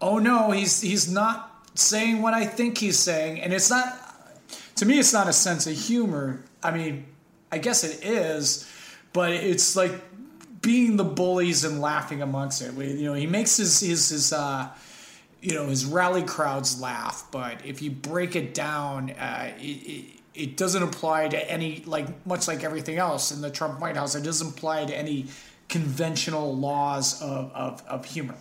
oh 0.00 0.18
no, 0.18 0.50
he's 0.50 0.80
he's 0.80 1.10
not 1.10 1.48
saying 1.74 2.22
what 2.22 2.34
I 2.34 2.46
think 2.46 2.78
he's 2.78 2.98
saying, 2.98 3.40
and 3.40 3.52
it's 3.52 3.70
not. 3.70 3.98
To 4.76 4.86
me, 4.86 4.98
it's 4.98 5.12
not 5.12 5.28
a 5.28 5.32
sense 5.32 5.66
of 5.66 5.74
humor. 5.74 6.42
I 6.62 6.70
mean, 6.70 7.06
I 7.50 7.58
guess 7.58 7.84
it 7.84 8.04
is, 8.04 8.68
but 9.12 9.32
it's 9.32 9.76
like 9.76 9.92
being 10.62 10.96
the 10.96 11.04
bullies 11.04 11.64
and 11.64 11.80
laughing 11.80 12.22
amongst 12.22 12.62
it. 12.62 12.72
We, 12.74 12.92
you 12.92 13.04
know, 13.04 13.14
he 13.14 13.26
makes 13.26 13.56
his 13.56 13.80
his 13.80 14.08
his 14.08 14.32
uh, 14.32 14.68
you 15.40 15.54
know 15.54 15.66
his 15.66 15.84
rally 15.84 16.22
crowds 16.22 16.80
laugh, 16.80 17.26
but 17.30 17.64
if 17.66 17.82
you 17.82 17.90
break 17.90 18.36
it 18.36 18.54
down, 18.54 19.10
uh, 19.10 19.52
it, 19.58 19.62
it 19.64 20.04
it 20.34 20.56
doesn't 20.56 20.82
apply 20.82 21.28
to 21.28 21.50
any 21.50 21.82
like 21.84 22.24
much 22.24 22.48
like 22.48 22.64
everything 22.64 22.96
else 22.96 23.32
in 23.32 23.42
the 23.42 23.50
Trump 23.50 23.80
White 23.80 23.96
House. 23.96 24.14
It 24.14 24.22
doesn't 24.22 24.56
apply 24.56 24.86
to 24.86 24.96
any 24.96 25.26
conventional 25.68 26.56
laws 26.56 27.20
of 27.20 27.52
of, 27.52 27.82
of 27.86 28.04
humor 28.04 28.36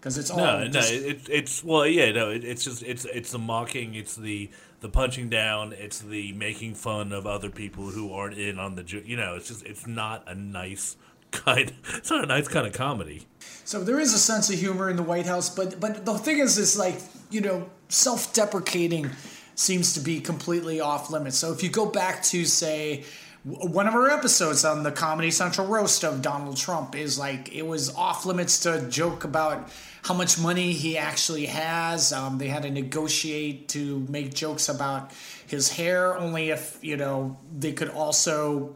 because 0.00 0.18
it's 0.18 0.30
all 0.30 0.38
No, 0.38 0.64
no, 0.64 0.68
just- 0.68 0.92
it, 0.92 1.20
it's 1.28 1.64
well, 1.64 1.86
yeah, 1.86 2.12
no, 2.12 2.30
it, 2.30 2.44
it's 2.44 2.64
just 2.64 2.82
it's 2.82 3.04
it's 3.06 3.32
the 3.32 3.38
mocking, 3.38 3.94
it's 3.94 4.14
the 4.14 4.50
the 4.80 4.88
punching 4.88 5.28
down, 5.28 5.72
it's 5.72 5.98
the 6.00 6.32
making 6.32 6.74
fun 6.74 7.12
of 7.12 7.26
other 7.26 7.50
people 7.50 7.86
who 7.86 8.12
aren't 8.12 8.38
in 8.38 8.60
on 8.60 8.76
the, 8.76 9.02
you 9.04 9.16
know, 9.16 9.34
it's 9.34 9.48
just 9.48 9.64
it's 9.64 9.86
not 9.88 10.22
a 10.28 10.34
nice 10.34 10.96
kind, 11.30 11.72
it's 11.94 12.10
not 12.10 12.24
a 12.24 12.26
nice 12.26 12.48
kind 12.48 12.66
of 12.66 12.72
comedy. 12.72 13.26
So 13.64 13.84
there 13.84 14.00
is 14.00 14.14
a 14.14 14.18
sense 14.18 14.50
of 14.50 14.58
humor 14.58 14.88
in 14.88 14.96
the 14.96 15.02
White 15.02 15.26
House, 15.26 15.50
but 15.54 15.78
but 15.78 16.06
the 16.06 16.16
thing 16.18 16.38
is, 16.38 16.56
is 16.58 16.78
like 16.78 17.00
you 17.30 17.40
know, 17.40 17.68
self-deprecating 17.88 19.10
seems 19.54 19.92
to 19.94 20.00
be 20.00 20.20
completely 20.20 20.80
off 20.80 21.10
limits. 21.10 21.36
So 21.36 21.52
if 21.52 21.62
you 21.62 21.68
go 21.68 21.86
back 21.86 22.22
to 22.24 22.44
say 22.44 23.04
one 23.44 23.86
of 23.86 23.94
our 23.94 24.10
episodes 24.10 24.64
on 24.64 24.82
the 24.82 24.92
Comedy 24.92 25.30
Central 25.30 25.66
roast 25.66 26.04
of 26.04 26.22
Donald 26.22 26.56
Trump 26.56 26.94
is 26.94 27.18
like 27.18 27.54
it 27.54 27.66
was 27.66 27.94
off 27.94 28.26
limits 28.26 28.60
to 28.60 28.88
joke 28.90 29.24
about 29.24 29.70
how 30.02 30.14
much 30.14 30.38
money 30.38 30.72
he 30.72 30.98
actually 30.98 31.46
has. 31.46 32.12
Um, 32.12 32.38
they 32.38 32.48
had 32.48 32.64
to 32.64 32.70
negotiate 32.70 33.68
to 33.70 34.00
make 34.08 34.34
jokes 34.34 34.68
about 34.68 35.12
his 35.46 35.70
hair, 35.70 36.16
only 36.16 36.50
if 36.50 36.78
you 36.82 36.96
know 36.96 37.38
they 37.56 37.72
could 37.72 37.90
also 37.90 38.74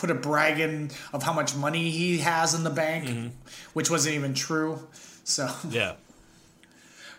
put 0.00 0.10
a 0.10 0.14
bragging 0.14 0.90
of 1.12 1.22
how 1.22 1.32
much 1.32 1.54
money 1.54 1.90
he 1.90 2.18
has 2.18 2.54
in 2.54 2.64
the 2.64 2.70
bank, 2.70 3.32
which 3.74 3.90
wasn't 3.90 4.14
even 4.14 4.34
true. 4.34 4.78
So, 5.24 5.48
Yeah. 5.68 5.92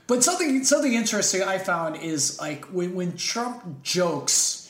but 0.07 0.23
something 0.23 0.63
something 0.65 0.93
interesting 0.93 1.43
I 1.43 1.57
found 1.59 1.97
is 2.01 2.39
like 2.39 2.65
when 2.65 2.95
when 2.95 3.15
Trump 3.15 3.83
jokes, 3.83 4.69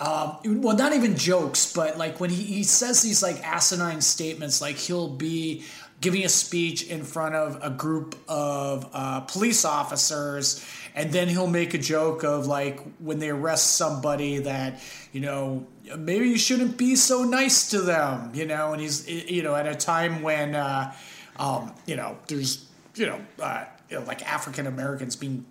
um, 0.00 0.38
well, 0.62 0.76
not 0.76 0.92
even 0.94 1.16
jokes, 1.16 1.72
but 1.72 1.98
like 1.98 2.18
when 2.20 2.30
he, 2.30 2.42
he 2.42 2.62
says 2.64 3.02
these 3.02 3.22
like 3.22 3.46
asinine 3.46 4.00
statements, 4.00 4.60
like 4.60 4.76
he'll 4.76 5.08
be 5.08 5.64
giving 6.00 6.24
a 6.24 6.28
speech 6.30 6.84
in 6.88 7.04
front 7.04 7.34
of 7.34 7.58
a 7.62 7.68
group 7.68 8.16
of 8.26 8.88
uh, 8.94 9.20
police 9.20 9.66
officers, 9.66 10.64
and 10.94 11.12
then 11.12 11.28
he'll 11.28 11.46
make 11.46 11.74
a 11.74 11.78
joke 11.78 12.24
of 12.24 12.46
like 12.46 12.80
when 12.98 13.18
they 13.18 13.28
arrest 13.28 13.76
somebody 13.76 14.38
that 14.38 14.80
you 15.12 15.20
know 15.20 15.66
maybe 15.98 16.28
you 16.28 16.38
shouldn't 16.38 16.76
be 16.76 16.96
so 16.96 17.24
nice 17.24 17.70
to 17.70 17.80
them, 17.80 18.30
you 18.34 18.46
know, 18.46 18.72
and 18.72 18.80
he's 18.80 19.08
you 19.08 19.42
know 19.42 19.54
at 19.54 19.66
a 19.66 19.74
time 19.74 20.22
when 20.22 20.54
uh, 20.54 20.92
um, 21.38 21.72
you 21.86 21.96
know 21.96 22.18
there's 22.26 22.66
you 22.94 23.06
know, 23.06 23.20
uh, 23.40 23.64
you 23.88 23.98
know 23.98 24.04
like 24.04 24.26
African 24.30 24.66
Americans 24.66 25.16
being 25.16 25.44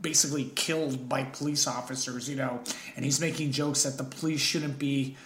basically 0.00 0.50
killed 0.54 1.08
by 1.08 1.24
police 1.24 1.66
officers, 1.66 2.28
you 2.28 2.36
know, 2.36 2.60
and 2.96 3.04
he's 3.04 3.20
making 3.20 3.52
jokes 3.52 3.82
that 3.82 3.98
the 3.98 4.04
police 4.04 4.40
shouldn't 4.40 4.78
be 4.78 5.16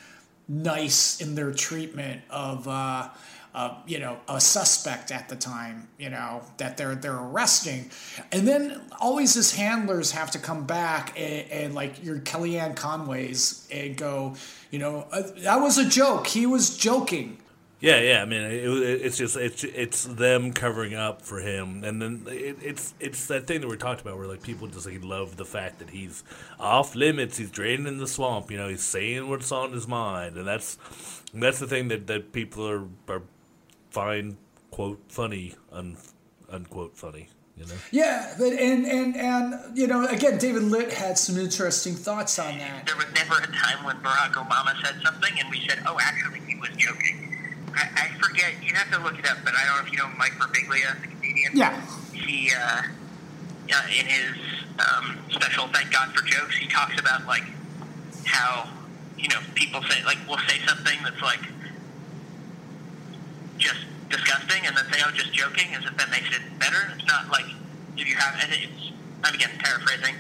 nice 0.49 1.21
in 1.21 1.37
their 1.37 1.53
treatment 1.53 2.23
of 2.29 2.67
uh, 2.67 3.09
uh, 3.55 3.75
you 3.87 3.99
know 3.99 4.19
a 4.29 4.41
suspect 4.41 5.11
at 5.11 5.29
the 5.29 5.37
time 5.37 5.89
you 5.99 6.09
know 6.09 6.43
that 6.59 6.77
they're 6.77 6.95
they're 6.95 7.19
arresting. 7.19 7.91
And 8.33 8.47
then 8.47 8.81
always 9.01 9.35
his 9.35 9.55
handlers 9.55 10.13
have 10.13 10.31
to 10.33 10.39
come 10.39 10.67
back 10.67 11.19
and, 11.19 11.51
and 11.51 11.75
like 11.75 12.05
your 12.05 12.19
kellyanne 12.19 12.77
conways 12.77 13.67
and 13.73 13.97
go 13.97 14.35
you 14.71 14.79
know 14.79 15.07
uh, 15.13 15.23
that 15.39 15.61
was 15.61 15.79
a 15.79 15.85
joke 15.89 16.27
he 16.27 16.47
was 16.47 16.77
joking 16.77 17.39
Yeah, 17.81 17.99
yeah. 18.01 18.21
I 18.21 18.27
mean, 18.27 18.43
it, 18.43 18.65
it, 18.65 19.01
it's 19.07 19.17
just 19.17 19.37
it's 19.37 19.65
it's 19.65 20.05
them 20.05 20.53
covering 20.53 20.95
up 20.95 21.23
for 21.23 21.41
him, 21.41 21.83
and 21.83 22.01
then 22.01 22.27
it, 22.29 22.59
it's 22.63 22.93
it's 23.01 23.27
that 23.29 23.47
thing 23.47 23.63
that 23.63 23.69
we 23.69 23.77
talked 23.79 24.03
about 24.03 24.19
where 24.19 24.27
like 24.27 24.43
people 24.43 24.69
just 24.69 24.85
like 24.87 25.03
love 25.03 25.37
the 25.39 25.47
fact 25.47 25.79
that 25.79 25.89
he's 25.89 26.23
off 26.59 26.95
limits, 26.95 27.39
he's 27.39 27.51
draining 27.51 27.97
the 27.97 28.07
swamp. 28.07 28.51
You 28.51 28.59
know, 28.59 28.69
he's 28.69 28.83
saying 28.83 29.31
what's 29.31 29.51
on 29.51 29.73
his 29.73 29.89
mind, 29.89 30.37
and 30.37 30.47
that's 30.47 30.77
that's 31.33 31.59
the 31.59 31.67
thing 31.67 31.89
that, 31.89 32.07
that 32.07 32.33
people 32.33 32.69
are 32.69 32.85
are 33.09 33.23
find 33.91 34.37
quote 34.71 35.01
funny 35.09 35.55
un, 35.73 35.97
unquote 36.51 36.99
funny. 36.99 37.29
You 37.61 37.67
know. 37.67 37.75
yeah 37.91 38.35
but 38.39 38.55
and 38.55 38.87
and 38.87 39.15
and 39.15 39.77
you 39.77 39.87
know 39.87 40.07
again 40.07 40.39
david 40.39 40.63
litt 40.63 40.95
had 40.95 41.19
some 41.19 41.37
interesting 41.37 41.95
thoughts 41.95 42.39
on 42.39 42.57
that 42.57 42.87
There 42.87 42.97
was 42.97 43.05
never 43.15 43.35
a 43.37 43.47
time 43.53 43.85
when 43.85 43.97
Barack 43.97 44.33
Obama 44.33 44.73
said 44.83 44.97
something 45.05 45.39
and 45.39 45.51
we 45.51 45.61
said, 45.69 45.83
oh, 45.87 45.99
actually, 46.01 46.41
he 46.49 46.57
was 46.57 46.71
joking. 46.79 47.37
I, 47.75 48.09
I 48.09 48.19
forget, 48.19 48.55
you'd 48.63 48.77
have 48.77 48.91
to 48.97 49.05
look 49.05 49.19
it 49.19 49.29
up, 49.29 49.39
but 49.45 49.53
I 49.55 49.65
don't 49.67 49.77
know 49.77 49.87
if 49.87 49.93
you 49.93 49.99
know 49.99 50.09
Mike 50.17 50.33
Birbiglia, 50.41 51.01
the 51.03 51.09
comedian. 51.09 51.53
yeah 51.55 51.81
He, 52.13 52.51
uh, 52.51 52.83
uh, 53.73 53.83
in 53.99 54.07
his 54.07 54.33
um, 54.81 55.19
special 55.31 55.69
Thank 55.69 55.93
God 55.93 56.15
for 56.15 56.25
Jokes, 56.25 56.57
he 56.57 56.67
talks 56.67 56.99
about, 56.99 57.27
like, 57.27 57.45
how, 58.25 58.69
you 59.19 59.29
know, 59.29 59.39
people 59.55 59.83
say, 59.83 60.03
like, 60.05 60.19
we'll 60.27 60.39
say 60.49 60.59
something 60.67 60.99
that's, 61.05 61.21
like, 61.23 61.41
just 63.59 63.85
disgusting 64.11 64.67
and 64.67 64.77
then 64.77 64.85
say, 64.93 65.01
oh, 65.07 65.11
just 65.13 65.33
joking, 65.33 65.75
as 65.75 65.85
if 65.85 65.97
that 65.97 66.11
makes 66.11 66.29
it 66.35 66.43
better. 66.59 66.93
It's 66.95 67.07
not 67.07 67.31
like 67.31 67.47
if 67.97 68.07
you 68.09 68.17
have, 68.17 68.35
and 68.43 68.53
it's, 68.53 68.93
I'm 69.25 69.35
again 69.35 69.51
paraphrasing, 69.59 70.15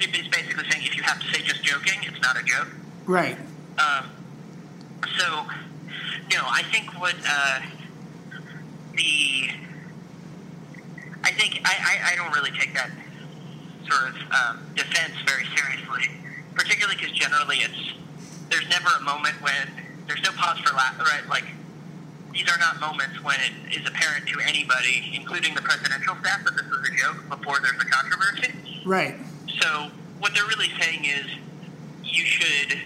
he's 0.00 0.28
basically 0.28 0.64
saying 0.70 0.84
if 0.86 0.96
you 0.96 1.02
have 1.02 1.20
to 1.20 1.26
say 1.32 1.42
just 1.42 1.62
joking, 1.62 2.00
it's 2.02 2.20
not 2.20 2.36
a 2.40 2.42
joke. 2.42 2.68
right 3.06 3.36
Um, 3.78 4.10
so, 5.18 5.44
you 6.30 6.36
know, 6.38 6.44
I 6.46 6.62
think 6.72 6.98
what 7.00 7.14
uh, 7.28 7.60
the 8.96 9.50
I 11.22 11.30
think 11.32 11.60
I, 11.64 11.74
I, 11.74 12.12
I 12.12 12.16
don't 12.16 12.32
really 12.34 12.50
take 12.58 12.74
that 12.74 12.90
sort 13.88 14.10
of 14.10 14.16
um, 14.32 14.66
defense 14.74 15.14
very 15.26 15.44
seriously, 15.56 16.10
particularly 16.54 16.96
because 16.96 17.12
generally 17.12 17.58
it's 17.58 17.94
there's 18.50 18.68
never 18.68 18.90
a 18.98 19.02
moment 19.02 19.40
when 19.42 19.68
there's 20.06 20.22
no 20.22 20.30
pause 20.32 20.58
for 20.60 20.74
laugh, 20.74 20.98
right? 20.98 21.26
Like 21.28 21.44
these 22.34 22.50
are 22.50 22.58
not 22.58 22.80
moments 22.80 23.22
when 23.22 23.36
it 23.40 23.78
is 23.80 23.86
apparent 23.86 24.26
to 24.26 24.40
anybody, 24.40 25.12
including 25.14 25.54
the 25.54 25.62
presidential 25.62 26.16
staff, 26.20 26.44
that 26.44 26.54
this 26.56 26.66
was 26.68 26.80
a 26.88 26.94
joke 26.96 27.16
before 27.30 27.60
there's 27.62 27.80
a 27.80 27.86
controversy. 27.86 28.52
right 28.84 29.14
So 29.62 29.90
what 30.18 30.34
they're 30.34 30.46
really 30.46 30.70
saying 30.80 31.04
is 31.04 31.26
you 32.02 32.24
should 32.24 32.80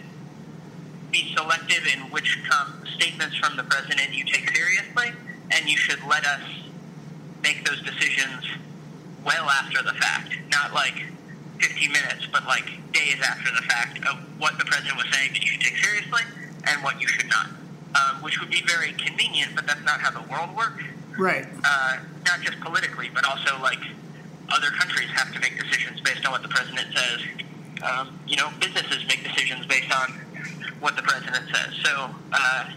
be 1.11 1.35
selective 1.35 1.87
in 1.87 2.11
which 2.11 2.39
com- 2.51 2.85
statements 2.97 3.37
from 3.37 3.57
the 3.57 3.65
president 3.65 4.13
you 4.13 4.25
take 4.25 4.55
seriously, 4.55 5.13
and 5.51 5.69
you 5.69 5.77
should 5.77 5.99
let 6.07 6.27
us 6.27 6.43
make 7.43 7.65
those 7.67 7.81
decisions 7.83 8.45
well 9.25 9.49
after 9.49 9.83
the 9.83 9.95
fact, 9.95 10.35
not 10.53 10.75
like 10.75 11.05
15 11.61 11.91
minutes, 11.93 12.27
but 12.33 12.45
like 12.47 12.67
days 12.93 13.17
after 13.25 13.51
the 13.55 13.63
fact 13.63 13.99
of 14.07 14.19
what 14.39 14.59
the 14.59 14.65
president 14.65 14.97
was 14.97 15.07
saying 15.13 15.33
that 15.33 15.41
you 15.43 15.49
should 15.53 15.61
take 15.63 15.77
seriously 15.79 16.23
and 16.65 16.83
what 16.85 17.01
you 17.01 17.09
should 17.09 17.29
not. 17.29 17.49
Um, 17.95 18.23
which 18.23 18.39
would 18.39 18.51
be 18.51 18.63
very 18.67 18.93
convenient, 18.93 19.57
but 19.57 19.67
that's 19.67 19.83
not 19.83 19.99
how 20.01 20.11
the 20.11 20.21
world 20.31 20.55
works 20.55 20.85
right 21.19 21.47
uh, 21.65 21.97
not 22.25 22.41
just 22.41 22.61
politically, 22.61 23.11
but 23.13 23.25
also 23.25 23.61
like 23.61 23.81
other 24.51 24.69
countries 24.79 25.09
have 25.15 25.33
to 25.33 25.41
make 25.41 25.59
decisions 25.59 26.01
based 26.01 26.25
on 26.25 26.33
what 26.33 26.43
the 26.43 26.49
president 26.49 26.87
says. 26.95 27.21
Um, 27.83 28.19
you 28.27 28.37
know, 28.37 28.49
businesses 28.61 29.07
make 29.07 29.23
decisions 29.23 29.67
based 29.67 29.93
on 29.93 30.13
what 30.81 30.97
the 30.97 31.03
president 31.03 31.49
says. 31.55 31.75
So, 31.85 32.11
uh, 32.33 32.71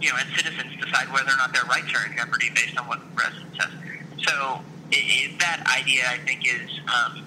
you 0.00 0.10
know, 0.10 0.16
and 0.18 0.28
citizens 0.36 0.72
decide 0.82 1.12
whether 1.12 1.30
or 1.30 1.36
not 1.36 1.52
their 1.52 1.64
rights 1.64 1.92
are 1.94 2.06
in 2.06 2.16
jeopardy 2.16 2.50
based 2.54 2.76
on 2.78 2.86
what 2.86 3.00
the 3.00 3.14
president 3.14 3.50
says. 3.60 3.72
So, 4.26 4.60
i 4.92 4.96
i 4.96 5.36
that 5.38 5.64
idea, 5.80 6.02
I 6.08 6.18
think, 6.18 6.46
is 6.46 6.70
um, 6.84 7.24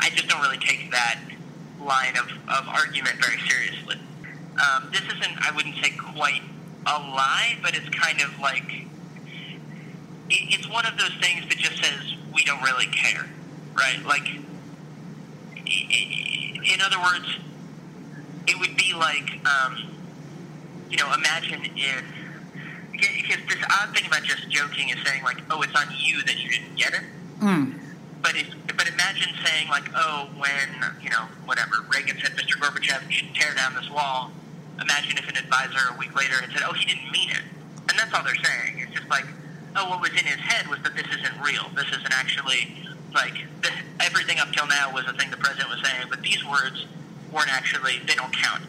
I 0.00 0.10
just 0.10 0.28
don't 0.28 0.40
really 0.40 0.58
take 0.58 0.90
that 0.92 1.18
line 1.80 2.16
of, 2.16 2.30
of 2.48 2.68
argument 2.68 3.16
very 3.20 3.38
seriously. 3.48 3.96
Um, 4.58 4.88
this 4.92 5.02
isn't, 5.02 5.38
I 5.46 5.52
wouldn't 5.54 5.76
say 5.82 5.90
quite 5.90 6.42
a 6.86 6.98
lie, 6.98 7.58
but 7.62 7.76
it's 7.76 7.88
kind 7.90 8.20
of 8.20 8.38
like, 8.40 8.70
it, 10.30 10.54
it's 10.54 10.68
one 10.68 10.86
of 10.86 10.98
those 10.98 11.14
things 11.20 11.48
that 11.48 11.58
just 11.58 11.82
says, 11.82 12.14
we 12.34 12.44
don't 12.44 12.62
really 12.62 12.86
care, 12.86 13.26
right? 13.74 14.02
Like, 14.04 14.26
in 15.66 16.80
other 16.80 16.98
words, 17.00 17.38
it 18.46 18.58
would 18.58 18.76
be 18.76 18.94
like, 18.94 19.30
um, 19.46 19.90
you 20.90 20.96
know, 20.96 21.12
imagine 21.12 21.60
if, 21.76 22.04
because 22.92 23.44
this 23.48 23.62
odd 23.70 23.94
thing 23.94 24.06
about 24.06 24.22
just 24.22 24.48
joking 24.50 24.88
is 24.88 24.96
saying 25.04 25.22
like, 25.22 25.38
oh, 25.50 25.62
it's 25.62 25.74
on 25.76 25.86
you 25.98 26.22
that 26.24 26.38
you 26.42 26.50
didn't 26.50 26.74
get 26.76 26.94
it. 26.94 27.02
But 28.22 28.34
if, 28.36 28.48
but 28.76 28.88
imagine 28.88 29.28
saying 29.44 29.68
like, 29.68 29.84
oh, 29.94 30.28
when 30.36 30.92
you 31.02 31.10
know 31.10 31.28
whatever 31.44 31.76
Reagan 31.94 32.18
said, 32.20 32.32
Mr. 32.32 32.58
Gorbachev, 32.60 33.06
you 33.06 33.12
should 33.12 33.34
tear 33.34 33.54
down 33.54 33.74
this 33.74 33.88
wall. 33.90 34.32
Imagine 34.80 35.18
if 35.18 35.28
an 35.28 35.36
advisor 35.36 35.94
a 35.94 35.98
week 35.98 36.14
later 36.14 36.40
had 36.40 36.50
said, 36.52 36.62
oh, 36.64 36.72
he 36.72 36.86
didn't 36.86 37.10
mean 37.10 37.30
it, 37.30 37.42
and 37.88 37.98
that's 37.98 38.12
all 38.14 38.22
they're 38.22 38.34
saying. 38.36 38.78
It's 38.78 38.92
just 38.92 39.08
like, 39.10 39.26
oh, 39.76 39.90
what 39.90 40.00
was 40.00 40.10
in 40.10 40.24
his 40.24 40.38
head 40.38 40.66
was 40.68 40.78
that 40.82 40.94
this 40.94 41.06
isn't 41.06 41.40
real. 41.42 41.70
This 41.74 41.88
isn't 41.88 42.12
actually 42.12 42.74
like 43.14 43.34
this, 43.62 43.72
everything 44.00 44.38
up 44.38 44.52
till 44.52 44.66
now 44.66 44.92
was 44.92 45.06
a 45.08 45.12
thing 45.14 45.30
the 45.30 45.36
president 45.36 45.70
was 45.70 45.80
saying, 45.82 46.06
but 46.10 46.20
these 46.22 46.44
words 46.44 46.86
weren't 47.32 47.52
actually 47.52 47.98
they 48.06 48.14
don't 48.14 48.32
count, 48.32 48.62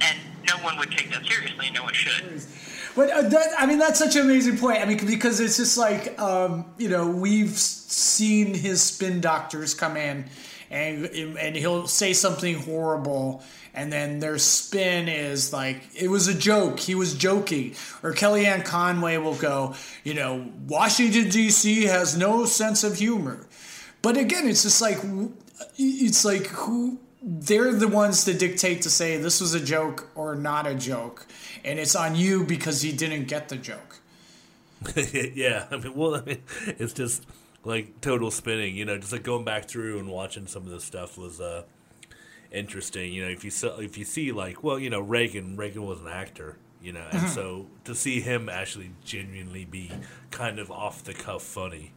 and 0.00 0.18
no 0.46 0.54
one 0.64 0.78
would 0.78 0.90
take 0.90 1.10
that 1.10 1.24
seriously. 1.26 1.70
No 1.72 1.84
one 1.84 1.94
should. 1.94 2.42
But 2.96 3.10
uh, 3.10 3.22
that, 3.28 3.48
I 3.58 3.66
mean, 3.66 3.78
that's 3.78 3.98
such 3.98 4.16
an 4.16 4.22
amazing 4.22 4.58
point. 4.58 4.80
I 4.80 4.84
mean, 4.84 5.04
because 5.06 5.40
it's 5.40 5.56
just 5.56 5.78
like, 5.78 6.18
um, 6.20 6.64
you 6.76 6.88
know, 6.88 7.08
we've 7.08 7.56
seen 7.56 8.54
his 8.54 8.82
spin 8.82 9.20
doctors 9.20 9.74
come 9.74 9.96
in, 9.96 10.24
and 10.70 11.06
and 11.06 11.56
he'll 11.56 11.86
say 11.86 12.12
something 12.12 12.56
horrible, 12.62 13.42
and 13.74 13.92
then 13.92 14.18
their 14.18 14.38
spin 14.38 15.08
is 15.08 15.52
like 15.52 15.82
it 15.94 16.08
was 16.08 16.28
a 16.28 16.34
joke. 16.34 16.80
He 16.80 16.94
was 16.94 17.14
joking. 17.14 17.74
Or 18.02 18.12
Kellyanne 18.12 18.64
Conway 18.64 19.16
will 19.18 19.34
go, 19.34 19.74
you 20.04 20.14
know, 20.14 20.50
Washington 20.66 21.28
D.C. 21.28 21.84
has 21.84 22.16
no 22.16 22.44
sense 22.46 22.84
of 22.84 22.96
humor. 22.96 23.46
But 24.02 24.16
again, 24.16 24.48
it's 24.48 24.62
just 24.62 24.80
like 24.80 24.98
it's 25.78 26.24
like 26.24 26.46
who 26.46 26.98
they're 27.22 27.72
the 27.72 27.88
ones 27.88 28.24
that 28.24 28.38
dictate 28.38 28.82
to 28.82 28.90
say 28.90 29.16
this 29.18 29.40
was 29.40 29.54
a 29.54 29.60
joke 29.60 30.10
or 30.14 30.34
not 30.34 30.66
a 30.66 30.74
joke, 30.74 31.26
and 31.64 31.78
it's 31.78 31.94
on 31.94 32.16
you 32.16 32.44
because 32.44 32.84
you 32.84 32.92
didn't 32.92 33.28
get 33.28 33.48
the 33.48 33.56
joke. 33.56 34.00
yeah, 35.34 35.66
I 35.70 35.76
mean, 35.76 35.94
well, 35.94 36.16
I 36.16 36.22
mean, 36.22 36.42
it's 36.66 36.94
just 36.94 37.26
like 37.64 38.00
total 38.00 38.30
spinning. 38.30 38.74
You 38.74 38.86
know, 38.86 38.96
just 38.96 39.12
like 39.12 39.22
going 39.22 39.44
back 39.44 39.66
through 39.66 39.98
and 39.98 40.08
watching 40.08 40.46
some 40.46 40.64
of 40.64 40.70
this 40.70 40.84
stuff 40.84 41.18
was 41.18 41.40
uh, 41.40 41.64
interesting. 42.50 43.12
You 43.12 43.24
know, 43.24 43.30
if 43.30 43.44
you 43.44 43.50
saw, 43.50 43.78
if 43.78 43.96
you 43.98 44.04
see 44.04 44.32
like, 44.32 44.62
well, 44.62 44.78
you 44.78 44.90
know, 44.90 45.00
Reagan, 45.00 45.56
Reagan 45.56 45.84
was 45.84 46.00
an 46.00 46.08
actor. 46.08 46.56
You 46.82 46.94
know, 46.94 47.06
and 47.12 47.28
so 47.28 47.66
to 47.84 47.94
see 47.94 48.20
him 48.20 48.48
actually 48.48 48.92
genuinely 49.04 49.66
be 49.66 49.92
kind 50.30 50.58
of 50.58 50.70
off 50.70 51.04
the 51.04 51.12
cuff 51.12 51.42
funny 51.42 51.92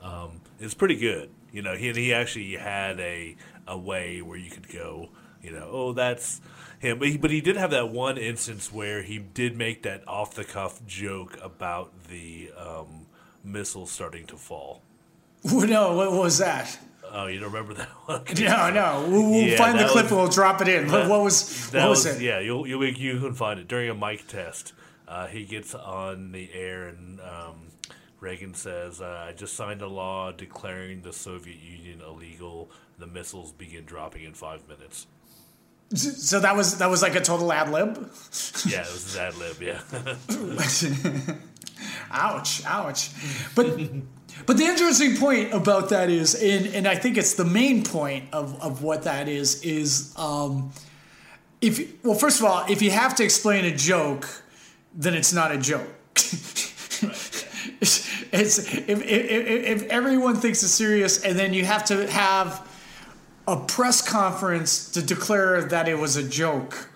um, 0.00 0.42
is 0.60 0.74
pretty 0.74 0.96
good. 0.96 1.30
You 1.50 1.62
know, 1.62 1.74
he 1.74 1.92
he 1.92 2.14
actually 2.14 2.52
had 2.52 3.00
a 3.00 3.36
a 3.66 3.76
way 3.76 4.22
where 4.22 4.38
you 4.38 4.50
could 4.50 4.68
go, 4.68 5.08
you 5.42 5.50
know, 5.50 5.68
oh 5.70 5.92
that's 5.92 6.40
him. 6.78 6.98
But 6.98 7.08
he, 7.08 7.16
but 7.16 7.30
he 7.30 7.40
did 7.40 7.56
have 7.56 7.70
that 7.72 7.90
one 7.90 8.16
instance 8.16 8.72
where 8.72 9.02
he 9.02 9.18
did 9.18 9.56
make 9.56 9.82
that 9.82 10.06
off 10.06 10.34
the 10.34 10.44
cuff 10.44 10.84
joke 10.86 11.38
about 11.42 12.04
the 12.08 12.52
um, 12.56 13.06
missiles 13.42 13.90
starting 13.90 14.26
to 14.26 14.36
fall. 14.36 14.82
no, 15.44 15.94
what 15.94 16.12
was 16.12 16.38
that? 16.38 16.78
Oh, 17.10 17.26
you 17.26 17.40
don't 17.40 17.52
remember 17.52 17.74
that 17.74 17.88
one? 18.06 18.22
No, 18.40 18.70
no. 18.70 19.06
We'll, 19.08 19.30
we'll 19.30 19.42
Yeah, 19.42 19.56
find 19.56 19.78
the 19.78 19.84
clip 19.86 20.04
was- 20.04 20.12
and 20.12 20.20
we'll 20.20 20.28
drop 20.28 20.60
it 20.62 20.68
in. 20.68 20.88
that- 20.88 21.08
what 21.08 21.22
was 21.22 21.70
what 21.70 21.88
was, 21.88 22.04
was, 22.04 22.16
it? 22.16 22.22
yeah. 22.22 22.38
You'll, 22.40 22.66
you'll 22.66 22.84
you 22.84 23.18
can 23.20 23.34
find 23.34 23.58
it 23.60 23.68
during 23.68 23.88
a 23.90 23.94
mic 23.94 24.26
test. 24.26 24.72
Uh, 25.06 25.26
he 25.26 25.44
gets 25.44 25.74
on 25.74 26.32
the 26.32 26.50
air 26.52 26.88
and 26.88 27.18
um, 27.20 27.68
Reagan 28.20 28.52
says, 28.54 29.00
uh, 29.00 29.26
"I 29.28 29.32
just 29.32 29.54
signed 29.54 29.80
a 29.80 29.86
law 29.88 30.32
declaring 30.32 31.00
the 31.02 31.12
Soviet 31.12 31.58
Union 31.60 32.02
illegal. 32.06 32.70
The 32.98 33.06
missiles 33.06 33.52
begin 33.52 33.84
dropping 33.84 34.24
in 34.24 34.34
five 34.34 34.68
minutes." 34.68 35.06
So 35.94 36.40
that 36.40 36.54
was 36.54 36.76
that 36.78 36.90
was 36.90 37.00
like 37.00 37.14
a 37.14 37.20
total 37.22 37.50
ad 37.50 37.70
lib. 37.70 37.96
Yeah, 38.66 38.80
it 38.82 38.92
was 38.92 39.04
his 39.04 39.16
ad 39.16 39.34
lib. 39.36 39.62
Yeah, 39.62 39.80
ouch, 42.10 42.64
ouch. 42.64 43.10
But 43.54 43.78
but 44.46 44.56
the 44.56 44.64
interesting 44.64 45.16
point 45.16 45.52
about 45.52 45.90
that 45.90 46.10
is, 46.10 46.34
and 46.34 46.66
and 46.74 46.86
I 46.86 46.96
think 46.96 47.16
it's 47.16 47.34
the 47.34 47.44
main 47.44 47.82
point 47.82 48.24
of 48.32 48.60
of 48.62 48.82
what 48.82 49.04
that 49.04 49.28
is 49.28 49.62
is 49.62 50.14
um, 50.16 50.72
if 51.60 52.04
well, 52.04 52.14
first 52.14 52.40
of 52.40 52.46
all, 52.46 52.64
if 52.68 52.82
you 52.82 52.90
have 52.90 53.14
to 53.16 53.24
explain 53.24 53.64
a 53.64 53.74
joke, 53.74 54.44
then 54.94 55.14
it's 55.14 55.32
not 55.32 55.52
a 55.52 55.58
joke. 55.58 55.88
it's, 56.14 57.02
it's 58.32 58.58
if, 58.58 58.88
if, 58.88 59.02
if 59.02 59.82
if 59.82 59.82
everyone 59.84 60.36
thinks 60.36 60.62
it's 60.62 60.72
serious, 60.72 61.24
and 61.24 61.38
then 61.38 61.54
you 61.54 61.64
have 61.64 61.84
to 61.86 62.10
have 62.10 62.66
a 63.46 63.56
press 63.56 64.06
conference 64.06 64.90
to 64.92 65.02
declare 65.02 65.62
that 65.62 65.88
it 65.88 65.98
was 65.98 66.16
a 66.16 66.28
joke. 66.28 66.90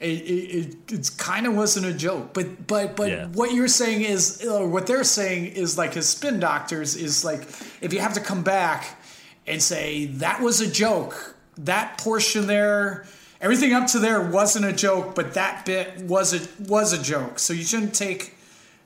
It, 0.00 0.06
it, 0.22 0.74
it, 0.88 0.92
it 0.92 1.10
kind 1.18 1.46
of 1.46 1.54
wasn't 1.54 1.84
a 1.84 1.92
joke, 1.92 2.32
but 2.32 2.66
but 2.66 2.96
but 2.96 3.08
Yeah. 3.10 3.26
what 3.34 3.52
you're 3.52 3.68
saying 3.68 4.00
is, 4.00 4.42
or 4.46 4.66
what 4.66 4.86
they're 4.86 5.04
saying 5.04 5.46
is 5.52 5.76
like 5.76 5.92
his 5.94 6.08
spin 6.08 6.40
doctors 6.40 6.96
is 6.96 7.22
like 7.24 7.42
if 7.82 7.92
you 7.92 8.00
have 8.00 8.14
to 8.14 8.20
come 8.20 8.42
back 8.42 8.98
and 9.46 9.62
say 9.62 10.06
that 10.06 10.40
was 10.40 10.62
a 10.62 10.70
joke, 10.70 11.36
that 11.58 11.98
portion 11.98 12.46
there, 12.46 13.04
everything 13.42 13.74
up 13.74 13.86
to 13.88 13.98
there 13.98 14.22
wasn't 14.22 14.64
a 14.64 14.72
joke, 14.72 15.14
but 15.14 15.34
that 15.34 15.66
bit 15.66 15.98
was 16.04 16.32
a 16.32 16.40
was 16.66 16.94
a 16.94 17.02
joke, 17.02 17.38
so 17.38 17.52
you 17.52 17.62
shouldn't 17.62 17.94
take 17.94 18.36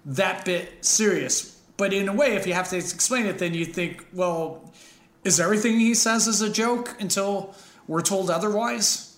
that 0.05 0.45
bit 0.45 0.85
serious. 0.85 1.61
But 1.77 1.93
in 1.93 2.09
a 2.09 2.13
way, 2.13 2.35
if 2.35 2.45
you 2.47 2.55
have 2.55 2.69
to 2.71 2.77
explain 2.77 3.27
it, 3.27 3.39
then 3.39 3.55
you 3.55 3.65
think, 3.67 4.05
well, 4.13 4.73
is 5.23 5.39
everything 5.39 5.79
he 5.79 5.95
says 5.95 6.27
is 6.27 6.43
a 6.43 6.51
joke 6.51 6.97
until 7.01 7.55
we're 7.87 8.03
told 8.03 8.31
otherwise? 8.31 9.14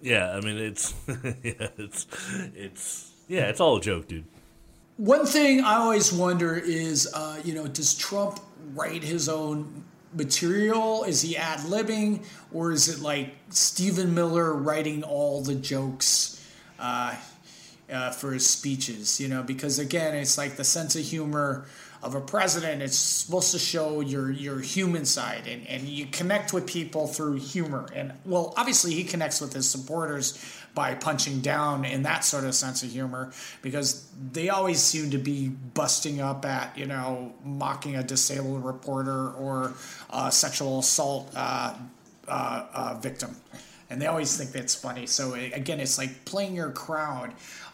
Yeah. 0.00 0.36
I 0.36 0.40
mean, 0.40 0.56
it's 0.58 0.94
yeah, 1.42 1.68
it's 1.78 2.06
it's 2.54 3.12
yeah, 3.28 3.48
it's 3.48 3.60
all 3.60 3.76
a 3.76 3.80
joke, 3.80 4.08
dude. 4.08 4.24
One 4.96 5.24
thing 5.24 5.60
I 5.60 5.76
always 5.76 6.12
wonder 6.12 6.56
is, 6.56 7.08
uh, 7.14 7.40
you 7.42 7.54
know, 7.54 7.66
does 7.66 7.94
Trump 7.94 8.38
write 8.74 9.02
his 9.02 9.28
own 9.28 9.84
material? 10.14 11.04
Is 11.04 11.22
he 11.22 11.36
ad 11.36 11.60
libbing, 11.60 12.24
or 12.52 12.72
is 12.72 12.88
it 12.88 13.00
like 13.00 13.34
Stephen 13.48 14.14
Miller 14.14 14.52
writing 14.52 15.02
all 15.02 15.42
the 15.42 15.54
jokes 15.54 16.44
uh, 16.78 17.14
uh, 17.90 18.10
for 18.10 18.32
his 18.32 18.46
speeches? 18.46 19.20
You 19.20 19.28
know, 19.28 19.42
because 19.42 19.78
again, 19.78 20.14
it's 20.14 20.36
like 20.36 20.56
the 20.56 20.64
sense 20.64 20.96
of 20.96 21.02
humor 21.02 21.66
of 22.02 22.14
a 22.14 22.20
president. 22.20 22.82
It's 22.82 22.96
supposed 22.96 23.52
to 23.52 23.58
show 23.58 24.00
your 24.00 24.30
your 24.30 24.60
human 24.60 25.04
side, 25.04 25.46
and, 25.46 25.66
and 25.66 25.82
you 25.82 26.06
connect 26.06 26.52
with 26.52 26.66
people 26.66 27.06
through 27.06 27.34
humor. 27.34 27.88
And 27.94 28.12
well, 28.24 28.54
obviously, 28.56 28.94
he 28.94 29.04
connects 29.04 29.40
with 29.40 29.52
his 29.52 29.68
supporters 29.68 30.38
by 30.74 30.94
punching 30.94 31.40
down 31.40 31.84
in 31.84 32.04
that 32.04 32.24
sort 32.24 32.44
of 32.44 32.54
sense 32.54 32.82
of 32.82 32.90
humor 32.90 33.32
because 33.60 34.06
they 34.32 34.48
always 34.48 34.80
seem 34.80 35.10
to 35.10 35.18
be 35.18 35.48
busting 35.48 36.20
up 36.20 36.44
at 36.44 36.76
you 36.78 36.86
know 36.86 37.32
mocking 37.44 37.96
a 37.96 38.02
disabled 38.02 38.64
reporter 38.64 39.30
or 39.32 39.72
a 40.10 40.30
sexual 40.30 40.78
assault 40.78 41.30
uh, 41.34 41.74
uh, 42.28 42.66
uh, 42.72 42.98
victim 43.00 43.34
and 43.90 44.00
they 44.00 44.06
always 44.06 44.36
think 44.36 44.52
that's 44.52 44.74
funny 44.74 45.06
so 45.06 45.34
again 45.34 45.80
it's 45.80 45.98
like 45.98 46.24
playing 46.24 46.54
your 46.54 46.70
crowd 46.70 47.32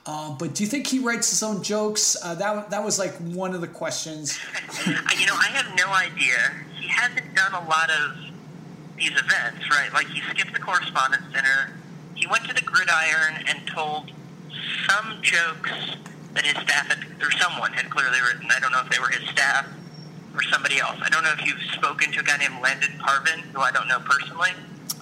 uh, 0.09 0.33
but 0.39 0.55
do 0.55 0.63
you 0.63 0.69
think 0.69 0.87
he 0.87 0.99
writes 1.01 1.31
his 1.31 1.43
own 1.43 1.63
jokes 1.63 2.17
uh, 2.25 2.35
that, 2.35 2.71
that 2.71 2.85
was 2.85 2.99
like 2.99 3.13
one 3.17 3.55
of 3.55 3.61
the 3.61 3.69
questions 3.69 4.39
Uh, 4.87 4.93
you 5.19 5.27
know, 5.27 5.35
I 5.35 5.47
have 5.49 5.77
no 5.77 5.87
idea. 5.93 6.37
He 6.79 6.89
hasn't 6.89 7.35
done 7.35 7.53
a 7.55 7.69
lot 7.69 7.91
of 7.91 8.17
these 8.97 9.11
events, 9.11 9.69
right? 9.71 9.93
Like 9.93 10.07
he 10.09 10.21
skipped 10.31 10.53
the 10.53 10.61
correspondents 10.61 11.27
dinner. 11.33 11.73
He 12.15 12.27
went 12.27 12.45
to 12.47 12.55
the 12.55 12.63
gridiron 12.63 13.45
and 13.47 13.67
told 13.67 14.13
some 14.89 15.19
jokes 15.23 15.73
that 16.35 16.45
his 16.45 16.57
staff 16.63 16.87
had, 16.87 17.05
or 17.21 17.31
someone 17.33 17.73
had 17.73 17.91
clearly 17.91 18.19
written. 18.21 18.49
I 18.51 18.61
don't 18.61 18.73
know 18.73 18.81
if 18.85 18.91
they 18.91 18.99
were 18.99 19.09
his 19.09 19.29
staff 19.31 19.67
or 20.35 20.43
somebody 20.43 20.79
else. 20.79 20.99
I 21.03 21.09
don't 21.09 21.25
know 21.25 21.33
if 21.33 21.45
you've 21.45 21.63
spoken 21.73 22.13
to 22.13 22.21
a 22.21 22.23
guy 22.23 22.37
named 22.37 22.63
Landon 22.63 22.99
Parvin, 22.99 23.41
who 23.53 23.61
I 23.61 23.71
don't 23.71 23.89
know 23.89 24.01
personally, 24.01 24.51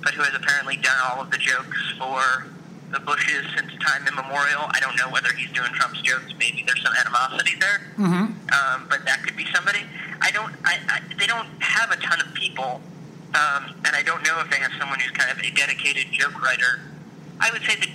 but 0.05 0.15
who 0.15 0.23
has 0.23 0.35
apparently 0.35 0.77
done 0.77 0.97
all 1.11 1.21
of 1.23 1.31
the 1.31 1.39
jokes 1.39 1.79
for 1.99 2.47
the 2.93 3.01
Bushes 3.01 3.45
since 3.57 3.73
time 3.83 4.07
immemorial. 4.07 4.67
I 4.71 4.79
don't 4.81 4.97
know 4.97 5.11
whether 5.11 5.33
he's 5.33 5.51
doing 5.51 5.73
Trump's 5.73 6.01
jokes. 6.03 6.33
Maybe 6.39 6.63
there's 6.67 6.83
some 6.83 6.95
animosity 7.01 7.53
there 7.59 7.81
um, 8.53 8.87
but 8.89 9.05
that 9.07 9.23
could 9.25 9.37
be 9.37 9.47
somebody. 9.55 9.81
I 10.21 10.31
don't. 10.31 10.53
I, 10.65 10.79
I 10.89 11.01
they 11.19 11.27
don't 11.27 11.49
have 11.61 11.91
a 11.91 11.97
ton 11.97 12.21
of 12.21 12.33
people, 12.35 12.81
um, 13.35 13.75
and 13.85 13.95
I 13.97 14.03
don't 14.05 14.23
know 14.25 14.41
if 14.41 14.51
they 14.51 14.59
have 14.59 14.73
someone 14.79 15.01
who's 15.01 15.11
kind 15.13 15.31
of 15.31 15.39
a 15.39 15.51
dedicated 15.51 16.07
joke 16.13 16.41
writer. 16.43 16.81
I 17.41 17.51
would 17.51 17.63
say 17.63 17.77
that 17.77 17.89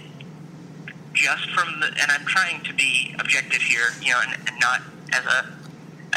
just 1.14 1.50
from 1.52 1.80
the, 1.80 1.88
and 1.88 2.12
I'm 2.12 2.26
trying 2.26 2.62
to 2.64 2.74
be 2.74 3.16
objective 3.20 3.62
here, 3.62 3.88
you 4.02 4.12
know, 4.12 4.22
and, 4.22 4.36
and 4.48 4.60
not 4.60 4.82
as 5.14 5.26
a 5.26 5.46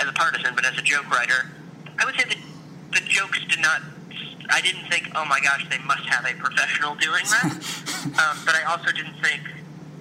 as 0.01 0.09
a 0.09 0.13
partisan, 0.13 0.55
but 0.55 0.65
as 0.67 0.77
a 0.79 0.83
joke 0.83 1.09
writer. 1.11 1.51
I 1.99 2.05
would 2.05 2.15
say 2.17 2.25
that 2.29 2.39
the 2.93 3.01
jokes 3.09 3.39
did 3.49 3.61
not. 3.61 3.83
I 4.51 4.61
didn't 4.61 4.89
think, 4.89 5.11
oh 5.15 5.25
my 5.25 5.41
gosh, 5.41 5.67
they 5.69 5.79
must 5.79 6.05
have 6.07 6.25
a 6.27 6.35
professional 6.35 6.95
doing 6.97 7.25
that. 7.25 7.53
um, 8.21 8.39
but 8.45 8.55
I 8.55 8.65
also 8.69 8.93
didn't 8.93 9.17
think 9.23 9.43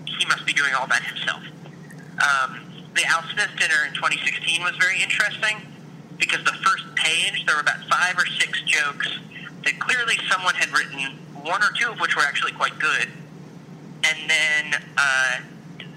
he 0.06 0.26
must 0.26 0.46
be 0.46 0.54
doing 0.54 0.74
all 0.74 0.88
that 0.88 1.04
himself. 1.04 1.44
Um, 2.22 2.62
the 2.96 3.06
Al 3.06 3.24
Smith 3.34 3.50
dinner 3.58 3.88
in 3.88 3.94
2016 3.94 4.62
was 4.62 4.76
very 4.78 5.02
interesting 5.02 5.62
because 6.18 6.44
the 6.44 6.58
first 6.64 6.86
page 6.96 7.46
there 7.46 7.56
were 7.56 7.62
about 7.62 7.84
five 7.90 8.18
or 8.18 8.26
six 8.26 8.62
jokes 8.62 9.10
that 9.66 9.80
clearly 9.80 10.16
someone 10.30 10.56
had 10.56 10.70
written, 10.72 11.18
one 11.42 11.64
or 11.64 11.72
two 11.80 11.90
of 11.90 12.00
which 12.00 12.16
were 12.16 12.24
actually 12.24 12.52
quite 12.52 12.78
good, 12.80 13.08
and 14.04 14.30
then 14.30 14.82
uh, 14.98 15.40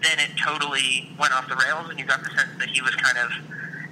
then 0.03 0.19
it 0.19 0.31
totally 0.43 1.11
went 1.19 1.33
off 1.33 1.49
the 1.49 1.57
rails, 1.57 1.89
and 1.91 1.99
you 1.99 2.05
got 2.05 2.23
the 2.23 2.31
sense 2.31 2.51
that 2.59 2.69
he 2.69 2.81
was 2.81 2.95
kind 2.97 3.19
of 3.19 3.31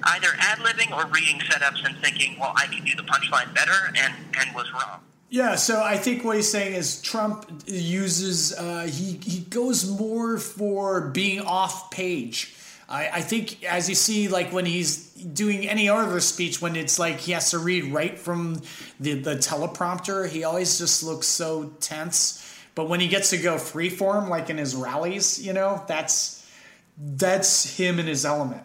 either 0.04 0.28
ad 0.38 0.58
libbing 0.58 0.90
or 0.96 1.08
reading 1.10 1.40
setups 1.40 1.84
and 1.84 1.98
thinking, 1.98 2.38
well, 2.38 2.52
I 2.56 2.66
can 2.66 2.84
do 2.84 2.94
the 2.94 3.02
punchline 3.02 3.54
better, 3.54 3.92
and 3.96 4.14
and 4.38 4.54
was 4.54 4.70
wrong. 4.72 5.00
Yeah, 5.30 5.54
so 5.54 5.82
I 5.82 5.96
think 5.96 6.24
what 6.24 6.36
he's 6.36 6.52
saying 6.52 6.74
is 6.74 7.00
Trump 7.00 7.62
uses 7.66 8.52
uh, 8.52 8.82
he 8.82 9.18
he 9.22 9.40
goes 9.40 9.90
more 9.90 10.36
for 10.36 11.08
being 11.08 11.40
off 11.40 11.90
page. 11.90 12.54
I, 12.86 13.08
I 13.08 13.20
think 13.22 13.64
as 13.64 13.88
you 13.88 13.94
see, 13.94 14.28
like 14.28 14.52
when 14.52 14.66
he's 14.66 15.10
doing 15.14 15.66
any 15.66 15.88
other 15.88 16.20
speech, 16.20 16.60
when 16.60 16.76
it's 16.76 16.98
like 16.98 17.18
he 17.18 17.32
has 17.32 17.50
to 17.52 17.58
read 17.58 17.94
right 17.94 18.18
from 18.18 18.60
the 19.00 19.14
the 19.14 19.36
teleprompter, 19.36 20.28
he 20.28 20.44
always 20.44 20.78
just 20.78 21.02
looks 21.02 21.26
so 21.26 21.70
tense. 21.80 22.38
But 22.74 22.90
when 22.90 23.00
he 23.00 23.08
gets 23.08 23.30
to 23.30 23.38
go 23.38 23.56
freeform, 23.56 24.28
like 24.28 24.50
in 24.50 24.58
his 24.58 24.74
rallies, 24.74 25.44
you 25.44 25.54
know, 25.54 25.82
that's 25.88 26.46
that's 26.98 27.78
him 27.78 27.98
in 27.98 28.06
his 28.06 28.26
element. 28.26 28.64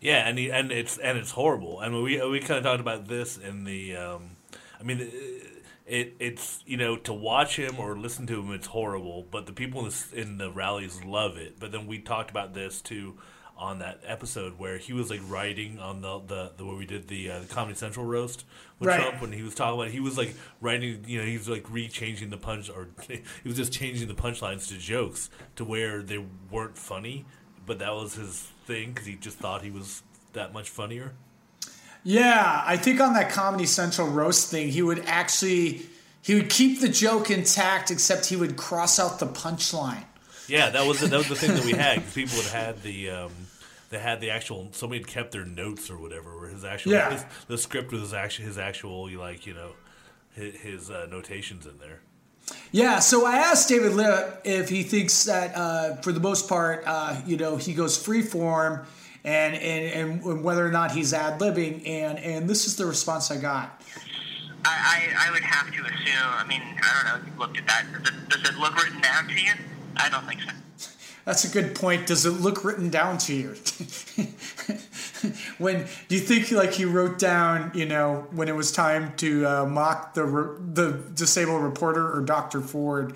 Yeah, 0.00 0.28
and 0.28 0.38
he, 0.38 0.50
and 0.50 0.70
it's 0.70 0.98
and 0.98 1.16
it's 1.18 1.30
horrible. 1.32 1.80
And 1.80 2.02
we 2.02 2.24
we 2.28 2.40
kind 2.40 2.58
of 2.58 2.64
talked 2.64 2.80
about 2.80 3.06
this 3.06 3.36
in 3.38 3.64
the. 3.64 3.96
Um, 3.96 4.30
I 4.78 4.82
mean, 4.82 5.00
it, 5.00 5.64
it 5.86 6.16
it's 6.18 6.62
you 6.66 6.76
know 6.76 6.96
to 6.96 7.12
watch 7.12 7.56
him 7.58 7.78
or 7.78 7.96
listen 7.96 8.26
to 8.28 8.40
him, 8.40 8.52
it's 8.52 8.66
horrible. 8.68 9.26
But 9.30 9.46
the 9.46 9.52
people 9.52 9.84
in 9.84 9.90
the, 9.90 10.20
in 10.20 10.38
the 10.38 10.50
rallies 10.50 11.02
love 11.04 11.36
it. 11.36 11.58
But 11.58 11.72
then 11.72 11.86
we 11.86 11.98
talked 11.98 12.30
about 12.30 12.54
this 12.54 12.80
too 12.80 13.16
on 13.58 13.78
that 13.78 13.98
episode 14.04 14.58
where 14.58 14.76
he 14.76 14.92
was 14.92 15.08
like 15.08 15.20
writing 15.28 15.78
on 15.78 16.02
the 16.02 16.20
the, 16.26 16.52
the 16.58 16.64
where 16.66 16.76
we 16.76 16.84
did 16.84 17.08
the, 17.08 17.30
uh, 17.30 17.38
the 17.40 17.46
Comedy 17.46 17.74
Central 17.74 18.04
roast 18.04 18.44
with 18.78 18.88
Right. 18.88 19.00
Trump 19.00 19.22
when 19.22 19.32
he 19.32 19.42
was 19.42 19.54
talking 19.54 19.78
about 19.78 19.88
it, 19.88 19.92
he 19.92 20.00
was 20.00 20.18
like 20.18 20.34
writing 20.60 21.02
you 21.06 21.18
know 21.18 21.24
he 21.24 21.38
was 21.38 21.48
like 21.48 21.64
re-changing 21.70 22.28
the 22.28 22.36
punch 22.36 22.68
or 22.68 22.88
he 23.08 23.22
was 23.46 23.56
just 23.56 23.72
changing 23.72 24.08
the 24.08 24.14
punchlines 24.14 24.68
to 24.68 24.76
jokes 24.76 25.30
to 25.56 25.64
where 25.64 26.02
they 26.02 26.22
weren't 26.50 26.76
funny, 26.76 27.24
but 27.66 27.78
that 27.80 27.92
was 27.94 28.14
his 28.14 28.48
thing 28.66 28.90
because 28.92 29.06
he 29.06 29.14
just 29.16 29.38
thought 29.38 29.62
he 29.62 29.70
was 29.70 30.02
that 30.32 30.52
much 30.52 30.70
funnier. 30.70 31.12
Yeah, 32.04 32.62
I 32.64 32.76
think 32.76 33.00
on 33.00 33.14
that 33.14 33.30
Comedy 33.30 33.66
Central 33.66 34.08
roast 34.08 34.50
thing, 34.50 34.68
he 34.68 34.82
would 34.82 35.02
actually 35.06 35.82
he 36.22 36.34
would 36.34 36.50
keep 36.50 36.80
the 36.80 36.88
joke 36.88 37.30
intact, 37.30 37.90
except 37.90 38.26
he 38.26 38.36
would 38.36 38.56
cross 38.56 38.98
out 39.00 39.18
the 39.18 39.26
punchline. 39.26 40.04
Yeah, 40.48 40.70
that 40.70 40.86
was 40.86 41.00
the, 41.00 41.08
that 41.08 41.18
was 41.18 41.28
the 41.28 41.34
thing 41.34 41.54
that 41.54 41.64
we 41.64 41.72
had. 41.72 42.02
people 42.14 42.36
had 42.42 42.52
had 42.52 42.82
the 42.82 43.10
um, 43.10 43.32
they 43.90 43.98
had 43.98 44.20
the 44.20 44.30
actual 44.30 44.68
somebody 44.72 45.00
had 45.00 45.08
kept 45.08 45.32
their 45.32 45.44
notes 45.44 45.90
or 45.90 45.98
whatever, 45.98 46.30
or 46.32 46.48
his 46.48 46.64
actual 46.64 46.92
Yeah. 46.92 47.10
his, 47.10 47.24
the 47.48 47.58
script 47.58 47.90
with 47.90 48.02
his 48.02 48.14
actual 48.14 48.44
his 48.44 48.58
actual 48.58 49.10
like 49.18 49.44
you 49.46 49.54
know 49.54 49.72
his, 50.34 50.54
his 50.60 50.90
uh, 50.90 51.06
notations 51.10 51.66
in 51.66 51.78
there. 51.78 52.00
Yeah, 52.72 52.98
so 52.98 53.26
I 53.26 53.36
asked 53.36 53.68
David 53.68 53.94
Litt 53.94 54.40
if 54.44 54.68
he 54.68 54.82
thinks 54.82 55.24
that, 55.24 55.56
uh, 55.56 55.96
for 55.96 56.12
the 56.12 56.20
most 56.20 56.48
part, 56.48 56.84
uh, 56.86 57.20
you 57.26 57.36
know, 57.36 57.56
he 57.56 57.74
goes 57.74 57.96
free 57.96 58.22
form, 58.22 58.86
and, 59.24 59.56
and 59.56 60.22
and 60.24 60.44
whether 60.44 60.64
or 60.64 60.70
not 60.70 60.92
he's 60.92 61.12
ad 61.12 61.40
libbing, 61.40 61.86
and 61.88 62.18
and 62.18 62.48
this 62.48 62.66
is 62.66 62.76
the 62.76 62.86
response 62.86 63.30
I 63.30 63.38
got. 63.38 63.82
I, 64.64 65.10
I, 65.18 65.28
I 65.28 65.30
would 65.32 65.42
have 65.42 65.66
to 65.66 65.80
assume. 65.80 66.14
I 66.16 66.44
mean, 66.46 66.62
I 66.62 66.94
don't 66.94 67.04
know. 67.12 67.20
if 67.20 67.26
You've 67.26 67.38
looked 67.38 67.58
at 67.58 67.66
that. 67.66 67.86
Does 67.92 68.12
it, 68.12 68.28
does 68.28 68.48
it 68.50 68.58
look 68.58 68.76
written 68.82 69.00
down 69.00 69.26
to 69.28 69.34
you? 69.34 69.52
I 69.96 70.08
don't 70.08 70.26
think 70.26 70.40
so. 70.42 70.90
That's 71.26 71.44
a 71.44 71.48
good 71.48 71.74
point. 71.74 72.06
Does 72.06 72.24
it 72.24 72.30
look 72.30 72.64
written 72.64 72.88
down 72.88 73.18
to 73.18 73.34
you? 73.34 73.48
when 75.58 75.86
do 76.06 76.14
you 76.14 76.20
think 76.20 76.52
like 76.52 76.72
he 76.72 76.84
wrote 76.84 77.18
down, 77.18 77.72
you 77.74 77.84
know, 77.84 78.28
when 78.30 78.48
it 78.48 78.54
was 78.54 78.70
time 78.70 79.12
to 79.16 79.44
uh, 79.44 79.66
mock 79.66 80.14
the 80.14 80.24
re- 80.24 80.56
the 80.72 80.92
disabled 81.14 81.64
reporter 81.64 82.16
or 82.16 82.20
Dr. 82.20 82.60
Ford? 82.60 83.14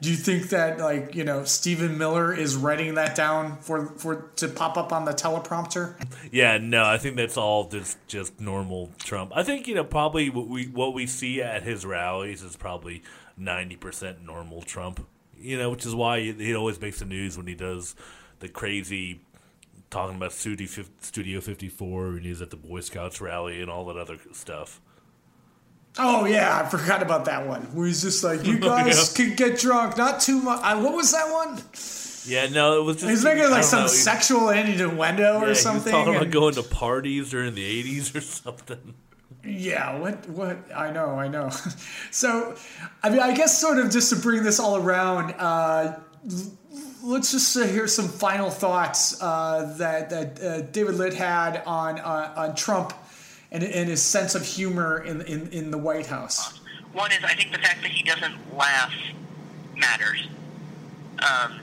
Do 0.00 0.08
you 0.08 0.14
think 0.14 0.50
that 0.50 0.78
like 0.78 1.16
you 1.16 1.24
know 1.24 1.42
Stephen 1.42 1.98
Miller 1.98 2.32
is 2.32 2.54
writing 2.54 2.94
that 2.94 3.16
down 3.16 3.58
for 3.58 3.86
for 3.86 4.30
to 4.36 4.46
pop 4.46 4.76
up 4.76 4.92
on 4.92 5.04
the 5.04 5.10
teleprompter? 5.10 5.96
Yeah, 6.30 6.58
no, 6.58 6.84
I 6.84 6.98
think 6.98 7.16
that's 7.16 7.36
all 7.36 7.68
just 7.68 7.98
just 8.06 8.38
normal 8.38 8.92
Trump. 8.98 9.32
I 9.34 9.42
think 9.42 9.66
you 9.66 9.74
know 9.74 9.82
probably 9.82 10.30
what 10.30 10.46
we 10.46 10.68
what 10.68 10.94
we 10.94 11.08
see 11.08 11.42
at 11.42 11.64
his 11.64 11.84
rallies 11.84 12.44
is 12.44 12.54
probably 12.54 13.02
ninety 13.36 13.74
percent 13.74 14.24
normal 14.24 14.62
Trump. 14.62 15.04
You 15.40 15.58
know, 15.58 15.70
which 15.70 15.86
is 15.86 15.94
why 15.94 16.20
he, 16.20 16.32
he 16.32 16.54
always 16.54 16.80
makes 16.80 16.98
the 16.98 17.04
news 17.04 17.36
when 17.36 17.46
he 17.46 17.54
does 17.54 17.94
the 18.40 18.48
crazy 18.48 19.20
talking 19.90 20.16
about 20.16 20.32
Studio 20.32 20.84
Studio 21.00 21.40
Fifty 21.40 21.68
Four 21.68 22.08
and 22.08 22.24
he's 22.24 22.42
at 22.42 22.50
the 22.50 22.56
Boy 22.56 22.80
Scouts 22.80 23.20
rally 23.20 23.60
and 23.60 23.70
all 23.70 23.86
that 23.86 23.96
other 23.96 24.18
stuff. 24.32 24.80
Oh 25.98 26.26
yeah, 26.26 26.62
I 26.62 26.68
forgot 26.68 27.02
about 27.02 27.24
that 27.24 27.46
one. 27.46 27.62
Where 27.74 27.86
he's 27.86 28.02
just 28.02 28.22
like, 28.22 28.46
you 28.46 28.58
guys 28.60 29.12
can 29.12 29.34
get 29.34 29.58
drunk, 29.58 29.96
not 29.96 30.20
too 30.20 30.40
much. 30.40 30.60
I, 30.62 30.76
what 30.76 30.94
was 30.94 31.12
that 31.12 31.32
one? 31.32 31.60
Yeah, 32.26 32.48
no, 32.48 32.80
it 32.80 32.84
was 32.84 32.96
just 32.96 33.08
He's 33.08 33.24
making 33.24 33.50
like 33.50 33.64
some 33.64 33.82
know, 33.82 33.86
sexual 33.86 34.50
innuendo 34.50 35.40
yeah, 35.40 35.44
or 35.44 35.54
something. 35.54 35.92
He 35.92 35.98
was 35.98 36.06
talking 36.06 36.20
about 36.20 36.30
going 36.30 36.54
to 36.54 36.62
parties 36.62 37.30
during 37.30 37.54
the 37.54 37.64
eighties 37.64 38.14
or 38.14 38.20
something. 38.20 38.94
Yeah, 39.48 39.98
what 39.98 40.28
what 40.28 40.58
I 40.74 40.90
know, 40.90 41.18
I 41.18 41.28
know. 41.28 41.48
so, 42.10 42.54
I 43.02 43.10
mean, 43.10 43.20
I 43.20 43.34
guess 43.34 43.58
sort 43.58 43.78
of 43.78 43.90
just 43.90 44.10
to 44.10 44.16
bring 44.16 44.42
this 44.42 44.60
all 44.60 44.76
around, 44.76 45.34
uh, 45.38 45.98
let's 47.02 47.32
just 47.32 47.56
uh, 47.56 47.64
hear 47.64 47.86
some 47.86 48.08
final 48.08 48.50
thoughts 48.50 49.20
uh, 49.22 49.74
that 49.78 50.10
that 50.10 50.42
uh, 50.42 50.60
David 50.62 50.96
Litt 50.96 51.14
had 51.14 51.62
on 51.66 51.98
uh, 51.98 52.34
on 52.36 52.54
Trump 52.54 52.92
and, 53.50 53.62
and 53.62 53.88
his 53.88 54.02
sense 54.02 54.34
of 54.34 54.44
humor 54.44 55.02
in, 55.02 55.22
in 55.22 55.48
in 55.48 55.70
the 55.70 55.78
White 55.78 56.06
House. 56.06 56.60
One 56.92 57.10
is 57.12 57.24
I 57.24 57.34
think 57.34 57.52
the 57.52 57.58
fact 57.58 57.80
that 57.82 57.90
he 57.90 58.02
doesn't 58.02 58.54
laugh 58.54 58.92
matters. 59.76 60.28
Um, 61.20 61.60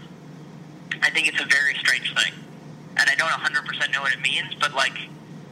I 1.01 1.09
think 1.11 1.27
it's 1.27 1.41
a 1.41 1.45
very 1.45 1.75
strange 1.75 2.13
thing, 2.15 2.33
and 2.97 3.09
I 3.09 3.15
don't 3.15 3.29
100% 3.29 3.93
know 3.93 4.01
what 4.01 4.13
it 4.13 4.21
means. 4.21 4.55
But 4.59 4.73
like, 4.73 4.97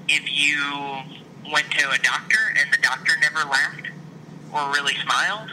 if 0.08 0.24
you 0.32 1.22
went 1.51 1.69
to 1.71 1.89
a 1.89 1.97
doctor 1.99 2.39
and 2.60 2.71
the 2.71 2.77
doctor 2.82 3.13
never 3.21 3.47
laughed 3.49 3.88
or 4.53 4.71
really 4.71 4.95
smiled, 5.03 5.51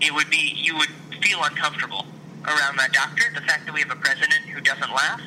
it 0.00 0.12
would 0.12 0.30
be 0.30 0.54
you 0.56 0.76
would 0.76 0.90
feel 1.22 1.42
uncomfortable 1.42 2.06
around 2.44 2.78
that 2.78 2.92
doctor. 2.92 3.24
The 3.34 3.40
fact 3.42 3.66
that 3.66 3.74
we 3.74 3.80
have 3.80 3.90
a 3.90 3.96
president 3.96 4.44
who 4.52 4.60
doesn't 4.60 4.90
laugh 4.90 5.20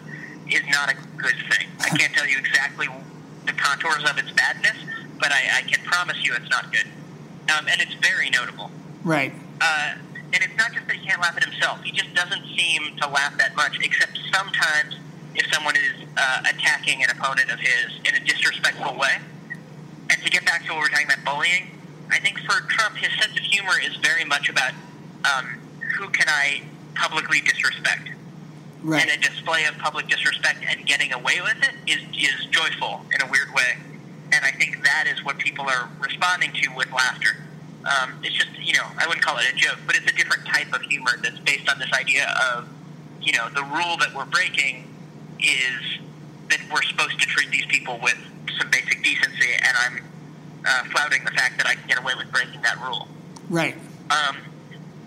is 0.49 0.61
not 0.69 0.89
a 0.89 0.95
good 1.17 1.35
thing. 1.51 1.67
I 1.79 1.89
can't 1.89 2.13
tell 2.13 2.27
you 2.27 2.37
exactly 2.37 2.87
the 3.45 3.53
contours 3.53 4.09
of 4.09 4.17
its 4.17 4.31
badness, 4.31 4.77
but 5.19 5.31
I, 5.31 5.59
I 5.59 5.61
can 5.63 5.83
promise 5.85 6.17
you 6.23 6.33
it's 6.35 6.49
not 6.49 6.71
good. 6.71 6.85
Um, 7.55 7.67
and 7.69 7.81
it's 7.81 7.93
very 7.95 8.29
notable. 8.29 8.69
Right. 9.03 9.33
Uh, 9.61 9.95
and 10.33 10.43
it's 10.43 10.55
not 10.57 10.73
just 10.73 10.85
that 10.87 10.95
he 10.97 11.07
can't 11.07 11.21
laugh 11.21 11.37
at 11.37 11.43
himself. 11.43 11.81
He 11.81 11.91
just 11.91 12.13
doesn't 12.13 12.45
seem 12.57 12.97
to 12.97 13.07
laugh 13.07 13.37
that 13.37 13.55
much, 13.55 13.79
except 13.81 14.19
sometimes 14.33 14.95
if 15.35 15.51
someone 15.53 15.75
is 15.75 16.07
uh, 16.17 16.43
attacking 16.49 17.03
an 17.03 17.09
opponent 17.09 17.49
of 17.49 17.59
his 17.59 17.99
in 18.05 18.15
a 18.15 18.25
disrespectful 18.25 18.97
way. 18.97 19.17
And 20.09 20.23
to 20.23 20.29
get 20.29 20.45
back 20.45 20.63
to 20.65 20.69
what 20.69 20.77
we 20.77 20.81
we're 20.81 20.89
talking 20.89 21.07
about 21.07 21.25
bullying, 21.25 21.71
I 22.09 22.19
think 22.19 22.39
for 22.39 22.61
Trump, 22.67 22.95
his 22.95 23.11
sense 23.19 23.37
of 23.37 23.43
humor 23.43 23.73
is 23.83 23.95
very 23.97 24.23
much 24.23 24.49
about 24.49 24.71
um, 25.25 25.45
who 25.97 26.09
can 26.09 26.27
I 26.29 26.63
publicly 26.95 27.41
disrespect. 27.41 28.09
And 29.01 29.09
a 29.09 29.27
display 29.27 29.65
of 29.65 29.77
public 29.79 30.07
disrespect 30.07 30.63
and 30.69 30.85
getting 30.85 31.11
away 31.13 31.41
with 31.41 31.57
it 31.63 31.75
is, 31.91 31.99
is 32.17 32.45
joyful 32.51 33.01
in 33.13 33.21
a 33.21 33.31
weird 33.31 33.53
way. 33.53 33.75
And 34.31 34.45
I 34.45 34.51
think 34.51 34.83
that 34.83 35.05
is 35.07 35.23
what 35.25 35.37
people 35.39 35.65
are 35.67 35.89
responding 35.99 36.51
to 36.53 36.69
with 36.75 36.91
laughter. 36.91 37.37
Um, 37.85 38.19
it's 38.23 38.35
just, 38.35 38.49
you 38.59 38.73
know, 38.73 38.85
I 38.97 39.07
wouldn't 39.07 39.25
call 39.25 39.37
it 39.37 39.45
a 39.51 39.55
joke, 39.55 39.79
but 39.85 39.95
it's 39.95 40.09
a 40.09 40.15
different 40.15 40.45
type 40.45 40.73
of 40.73 40.81
humor 40.81 41.11
that's 41.21 41.39
based 41.39 41.69
on 41.69 41.79
this 41.79 41.91
idea 41.93 42.33
of, 42.53 42.67
you 43.21 43.31
know, 43.33 43.49
the 43.49 43.63
rule 43.63 43.97
that 43.97 44.13
we're 44.13 44.25
breaking 44.25 44.93
is 45.39 45.99
that 46.49 46.59
we're 46.71 46.81
supposed 46.83 47.19
to 47.19 47.25
treat 47.25 47.49
these 47.49 47.65
people 47.65 47.99
with 48.01 48.17
some 48.57 48.69
basic 48.69 49.03
decency, 49.03 49.53
and 49.53 49.77
I'm 49.77 50.03
uh, 50.65 50.83
flouting 50.91 51.23
the 51.23 51.31
fact 51.31 51.57
that 51.57 51.67
I 51.67 51.75
can 51.75 51.87
get 51.87 51.99
away 51.99 52.13
with 52.17 52.31
breaking 52.31 52.61
that 52.61 52.77
rule. 52.83 53.07
Right. 53.49 53.75
Um, 54.09 54.37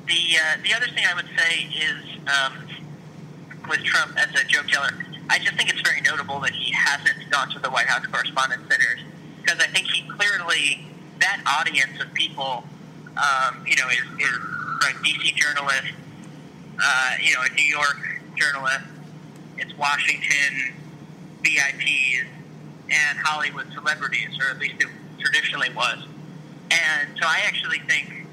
the 0.07 0.37
uh, 0.37 0.57
the 0.63 0.75
other 0.75 0.87
thing 0.87 1.05
I 1.09 1.15
would 1.15 1.29
say 1.37 1.65
is 1.65 2.19
um, 2.29 2.69
with 3.69 3.83
Trump 3.85 4.17
as 4.19 4.29
a 4.41 4.45
joke 4.45 4.67
teller, 4.67 4.91
I 5.29 5.39
just 5.39 5.55
think 5.57 5.71
it's 5.71 5.81
very 5.81 6.01
notable 6.01 6.41
that 6.41 6.53
he 6.53 6.73
hasn't 6.73 7.31
gone 7.31 7.51
to 7.51 7.59
the 7.59 7.71
White 7.71 7.87
House 7.87 8.05
Correspondents' 8.07 8.69
Dinners 8.69 9.01
because 9.41 9.59
I 9.61 9.67
think 9.69 9.87
he 9.87 10.09
clearly 10.09 10.87
that 11.21 11.43
audience 11.47 12.01
of 12.01 12.13
people, 12.15 12.65
um, 13.17 13.65
you 13.67 13.77
know, 13.77 13.89
is, 13.89 14.05
is 14.19 14.39
like 14.83 14.97
DC 14.97 15.35
journalists, 15.37 15.93
uh, 16.83 17.13
you 17.23 17.35
know, 17.35 17.43
a 17.43 17.55
New 17.55 17.65
York 17.65 17.99
journalist, 18.37 18.87
it's 19.59 19.77
Washington 19.77 20.75
VIPs, 21.43 22.27
and 22.91 23.19
Hollywood 23.19 23.73
celebrities, 23.73 24.31
or 24.41 24.51
at 24.51 24.59
least 24.59 24.77
it 24.81 24.89
traditionally 25.19 25.71
was. 25.75 25.99
And 26.71 27.09
so 27.21 27.27
I 27.27 27.41
actually 27.47 27.81
think, 27.89 28.27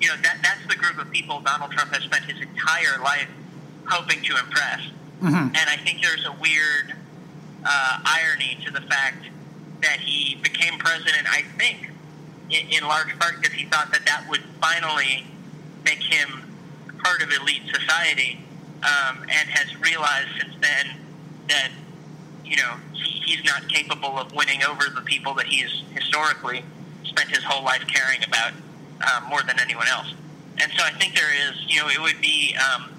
you 0.00 0.08
know, 0.08 0.16
that 0.22 0.38
that's 0.42 0.66
the 0.68 0.76
group 0.76 0.98
of 0.98 1.10
people 1.10 1.40
Donald 1.40 1.70
Trump 1.72 1.92
has 1.94 2.02
spent 2.04 2.24
his 2.24 2.40
entire 2.40 2.98
life 3.02 3.28
hoping 3.86 4.22
to 4.22 4.36
impress. 4.36 4.80
And 5.54 5.68
I 5.68 5.76
think 5.76 6.00
there's 6.02 6.24
a 6.26 6.32
weird 6.40 6.94
uh, 7.64 7.98
irony 8.04 8.58
to 8.64 8.70
the 8.72 8.80
fact 8.82 9.26
that 9.82 9.98
he 10.00 10.36
became 10.42 10.78
president, 10.78 11.26
I 11.28 11.42
think, 11.58 11.90
in, 12.50 12.68
in 12.70 12.88
large 12.88 13.18
part 13.18 13.36
because 13.40 13.54
he 13.54 13.66
thought 13.66 13.92
that 13.92 14.04
that 14.06 14.24
would 14.30 14.42
finally 14.60 15.26
make 15.84 16.02
him 16.02 16.42
part 17.02 17.22
of 17.22 17.30
elite 17.32 17.62
society, 17.72 18.42
um, 18.82 19.22
and 19.22 19.48
has 19.48 19.78
realized 19.80 20.28
since 20.40 20.54
then 20.60 20.86
that, 21.48 21.68
you 22.50 22.56
know, 22.56 22.74
he's 22.92 23.44
not 23.44 23.68
capable 23.68 24.18
of 24.18 24.34
winning 24.34 24.62
over 24.64 24.84
the 24.92 25.02
people 25.02 25.34
that 25.34 25.46
he's 25.46 25.70
historically 25.94 26.64
spent 27.04 27.28
his 27.30 27.44
whole 27.44 27.64
life 27.64 27.86
caring 27.86 28.22
about 28.24 28.52
uh, 29.00 29.20
more 29.30 29.40
than 29.42 29.58
anyone 29.60 29.86
else. 29.86 30.12
And 30.60 30.70
so 30.76 30.82
I 30.84 30.90
think 30.90 31.14
there 31.14 31.32
is, 31.48 31.54
you 31.68 31.80
know, 31.80 31.88
it 31.88 32.00
would 32.00 32.20
be, 32.20 32.56
um, 32.56 32.90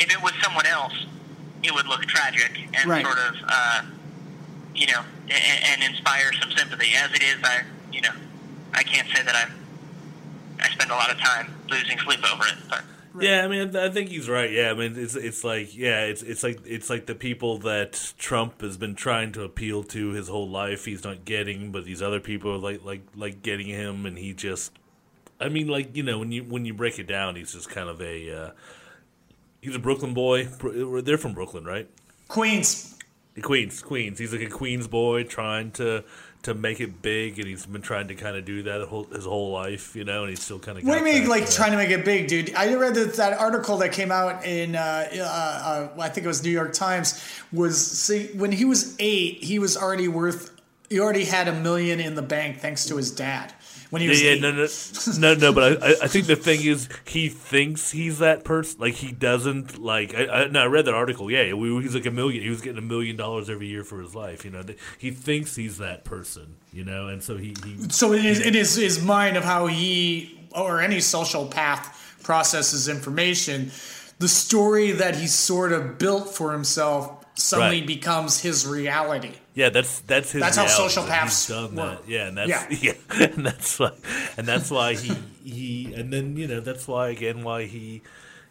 if 0.00 0.12
it 0.12 0.20
was 0.20 0.32
someone 0.42 0.66
else, 0.66 1.06
it 1.62 1.72
would 1.72 1.86
look 1.86 2.02
tragic 2.02 2.50
and 2.74 2.90
Right. 2.90 3.04
sort 3.04 3.18
of, 3.18 3.34
uh, 3.46 3.82
you 4.74 4.88
know, 4.88 5.02
and, 5.30 5.82
and 5.82 5.82
inspire 5.84 6.32
some 6.34 6.50
sympathy. 6.50 6.94
As 6.96 7.12
it 7.14 7.22
is, 7.22 7.36
I, 7.44 7.62
you 7.92 8.02
know, 8.02 8.12
I 8.74 8.82
can't 8.82 9.08
say 9.14 9.22
that 9.22 9.34
I, 9.34 10.64
I 10.64 10.68
spend 10.70 10.90
a 10.90 10.94
lot 10.94 11.10
of 11.10 11.18
time 11.18 11.54
losing 11.70 11.98
sleep 12.00 12.20
over 12.30 12.44
it. 12.46 12.56
But 12.68 12.82
Yeah, 13.20 13.44
I 13.44 13.48
mean, 13.48 13.76
I 13.76 13.88
think 13.90 14.10
he's 14.10 14.28
right. 14.28 14.50
Yeah, 14.50 14.70
I 14.70 14.74
mean, 14.74 14.94
it's 14.96 15.14
it's 15.14 15.44
like 15.44 15.76
yeah, 15.76 16.04
it's 16.04 16.22
it's 16.22 16.42
like 16.42 16.60
it's 16.64 16.90
like 16.90 17.06
the 17.06 17.14
people 17.14 17.58
that 17.58 18.14
Trump 18.18 18.60
has 18.60 18.76
been 18.76 18.94
trying 18.94 19.32
to 19.32 19.42
appeal 19.42 19.82
to 19.84 20.10
his 20.10 20.28
whole 20.28 20.48
life. 20.48 20.84
He's 20.84 21.04
not 21.04 21.24
getting, 21.24 21.72
but 21.72 21.84
these 21.84 22.02
other 22.02 22.20
people 22.20 22.52
are 22.52 22.58
like 22.58 22.84
like 22.84 23.02
like 23.14 23.42
getting 23.42 23.66
him, 23.66 24.06
and 24.06 24.18
he 24.18 24.32
just. 24.32 24.72
I 25.38 25.48
mean, 25.48 25.68
like 25.68 25.94
you 25.96 26.02
know, 26.02 26.18
when 26.18 26.32
you 26.32 26.44
when 26.44 26.64
you 26.64 26.74
break 26.74 26.98
it 26.98 27.06
down, 27.06 27.36
he's 27.36 27.52
just 27.52 27.70
kind 27.70 27.88
of 27.88 28.00
a. 28.00 28.30
Uh, 28.30 28.50
he's 29.60 29.74
a 29.74 29.78
Brooklyn 29.78 30.14
boy. 30.14 30.44
They're 30.44 31.18
from 31.18 31.34
Brooklyn, 31.34 31.64
right? 31.64 31.88
Queens. 32.28 32.96
Queens, 33.42 33.82
Queens. 33.82 34.18
He's 34.18 34.32
like 34.32 34.42
a 34.42 34.48
Queens 34.48 34.88
boy 34.88 35.24
trying 35.24 35.70
to 35.72 36.04
to 36.46 36.54
make 36.54 36.80
it 36.80 37.02
big, 37.02 37.38
and 37.40 37.48
he's 37.48 37.66
been 37.66 37.82
trying 37.82 38.06
to 38.06 38.14
kind 38.14 38.36
of 38.36 38.44
do 38.44 38.62
that 38.62 38.86
whole, 38.86 39.04
his 39.04 39.24
whole 39.24 39.50
life, 39.50 39.96
you 39.96 40.04
know. 40.04 40.22
And 40.22 40.30
he's 40.30 40.40
still 40.40 40.60
kind 40.60 40.78
of. 40.78 40.84
What 40.84 40.92
do 40.92 40.98
you 40.98 41.04
mean, 41.04 41.28
like 41.28 41.50
trying 41.50 41.72
to 41.72 41.76
make 41.76 41.90
it 41.90 42.04
big, 42.04 42.28
dude? 42.28 42.54
I 42.54 42.72
read 42.74 42.94
that, 42.94 43.14
that 43.14 43.38
article 43.38 43.78
that 43.78 43.90
came 43.90 44.12
out 44.12 44.46
in, 44.46 44.76
uh, 44.76 45.08
uh, 45.12 45.18
uh, 45.20 46.00
I 46.00 46.08
think 46.08 46.24
it 46.24 46.28
was 46.28 46.44
New 46.44 46.50
York 46.50 46.72
Times, 46.72 47.22
was 47.52 47.84
see, 47.84 48.28
when 48.28 48.52
he 48.52 48.64
was 48.64 48.94
eight, 49.00 49.42
he 49.42 49.58
was 49.58 49.76
already 49.76 50.06
worth, 50.06 50.52
he 50.88 51.00
already 51.00 51.24
had 51.24 51.48
a 51.48 51.52
million 51.52 51.98
in 51.98 52.14
the 52.14 52.22
bank 52.22 52.60
thanks 52.60 52.86
to 52.86 52.96
his 52.96 53.10
dad. 53.10 53.52
When 53.90 54.02
he 54.02 54.08
was 54.08 54.20
yeah, 54.22 54.32
yeah, 54.32 54.40
no, 54.40 54.50
no, 54.52 54.66
no, 55.18 55.34
no. 55.34 55.52
But 55.52 55.82
I, 55.82 55.90
I- 56.02 56.08
think 56.08 56.26
the 56.26 56.34
thing 56.36 56.64
is, 56.64 56.88
he 57.06 57.28
thinks 57.28 57.90
he's 57.92 58.18
that 58.18 58.44
person. 58.44 58.80
Like 58.80 58.94
he 58.94 59.12
doesn't. 59.12 59.78
Like 59.78 60.14
I, 60.14 60.26
I, 60.26 60.48
no, 60.48 60.62
I 60.62 60.66
read 60.66 60.86
that 60.86 60.94
article. 60.94 61.30
Yeah, 61.30 61.52
we, 61.54 61.70
he's 61.82 61.94
like 61.94 62.06
a 62.06 62.10
million. 62.10 62.42
He 62.42 62.50
was 62.50 62.60
getting 62.60 62.78
a 62.78 62.82
million 62.86 63.16
dollars 63.16 63.48
every 63.48 63.68
year 63.68 63.84
for 63.84 64.00
his 64.00 64.14
life. 64.14 64.44
You 64.44 64.50
know, 64.50 64.62
he 64.98 65.10
thinks 65.12 65.54
he's 65.54 65.78
that 65.78 66.04
person. 66.04 66.56
You 66.72 66.84
know, 66.84 67.08
and 67.08 67.22
so 67.22 67.36
he, 67.36 67.54
he 67.64 67.88
So 67.90 68.12
in 68.12 68.22
his, 68.22 68.38
his, 68.44 68.74
his 68.76 69.02
mind 69.04 69.36
of 69.36 69.44
how 69.44 69.66
he 69.66 70.48
or 70.52 70.80
any 70.80 70.98
sociopath 70.98 72.22
processes 72.22 72.88
information, 72.88 73.70
the 74.18 74.28
story 74.28 74.90
that 74.92 75.16
he's 75.16 75.32
sort 75.34 75.72
of 75.72 75.98
built 75.98 76.34
for 76.34 76.52
himself 76.52 77.24
suddenly 77.34 77.78
Right. 77.80 77.86
becomes 77.86 78.40
his 78.40 78.66
reality. 78.66 79.32
Yeah, 79.56 79.70
that's 79.70 80.00
that's 80.00 80.32
his. 80.32 80.42
That's 80.42 80.58
how 80.58 80.66
sociopaths 80.66 81.48
done 81.48 81.74
work. 81.74 82.02
that. 82.02 82.08
Yeah, 82.08 82.28
and 82.28 82.36
that's 82.36 82.50
Yeah. 82.50 82.92
yeah. 83.18 83.24
and 83.24 83.46
that's 83.46 83.78
why, 83.78 83.90
and 84.36 84.46
that's 84.46 84.70
why 84.70 84.94
he 84.94 85.16
he, 85.42 85.94
and 85.94 86.12
then 86.12 86.36
you 86.36 86.46
know 86.46 86.60
that's 86.60 86.86
why 86.86 87.08
again 87.08 87.42
why 87.42 87.64
he, 87.64 88.02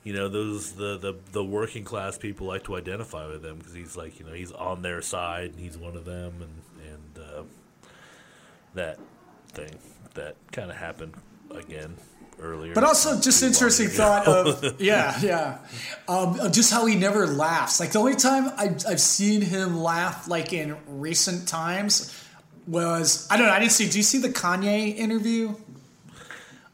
you 0.03 0.13
know 0.13 0.29
those 0.29 0.71
the 0.73 0.97
the 0.97 1.13
the 1.31 1.43
working 1.43 1.83
class 1.83 2.17
people 2.17 2.47
like 2.47 2.63
to 2.63 2.75
identify 2.75 3.27
with 3.27 3.45
him 3.45 3.59
because 3.59 3.73
he's 3.75 3.95
like 3.95 4.19
you 4.19 4.25
know 4.25 4.33
he's 4.33 4.51
on 4.51 4.81
their 4.81 4.99
side 5.03 5.51
and 5.51 5.59
he's 5.59 5.77
one 5.77 5.95
of 5.95 6.05
them 6.05 6.41
and 6.41 6.91
and 6.91 7.23
uh, 7.23 7.43
that 8.73 8.97
thing 9.49 9.77
that 10.15 10.35
kind 10.51 10.71
of 10.71 10.77
happened 10.77 11.13
again 11.51 11.97
earlier. 12.39 12.73
But 12.73 12.83
also, 12.83 13.19
just 13.19 13.41
interesting 13.43 13.87
thought 13.87 14.27
of 14.27 14.75
yeah, 14.81 15.17
yeah, 15.21 15.57
um, 16.07 16.39
of 16.39 16.51
just 16.51 16.71
how 16.71 16.85
he 16.85 16.95
never 16.95 17.27
laughs. 17.27 17.79
Like 17.79 17.91
the 17.91 17.99
only 17.99 18.15
time 18.15 18.51
I've, 18.57 18.85
I've 18.87 19.01
seen 19.01 19.41
him 19.41 19.77
laugh, 19.79 20.27
like 20.27 20.53
in 20.53 20.75
recent 20.87 21.47
times, 21.47 22.13
was 22.67 23.27
I 23.31 23.37
don't 23.37 23.47
know. 23.47 23.53
I 23.53 23.59
didn't 23.59 23.71
see. 23.73 23.89
Do 23.89 23.97
you 23.97 24.03
see 24.03 24.17
the 24.19 24.29
Kanye 24.29 24.95
interview? 24.95 25.55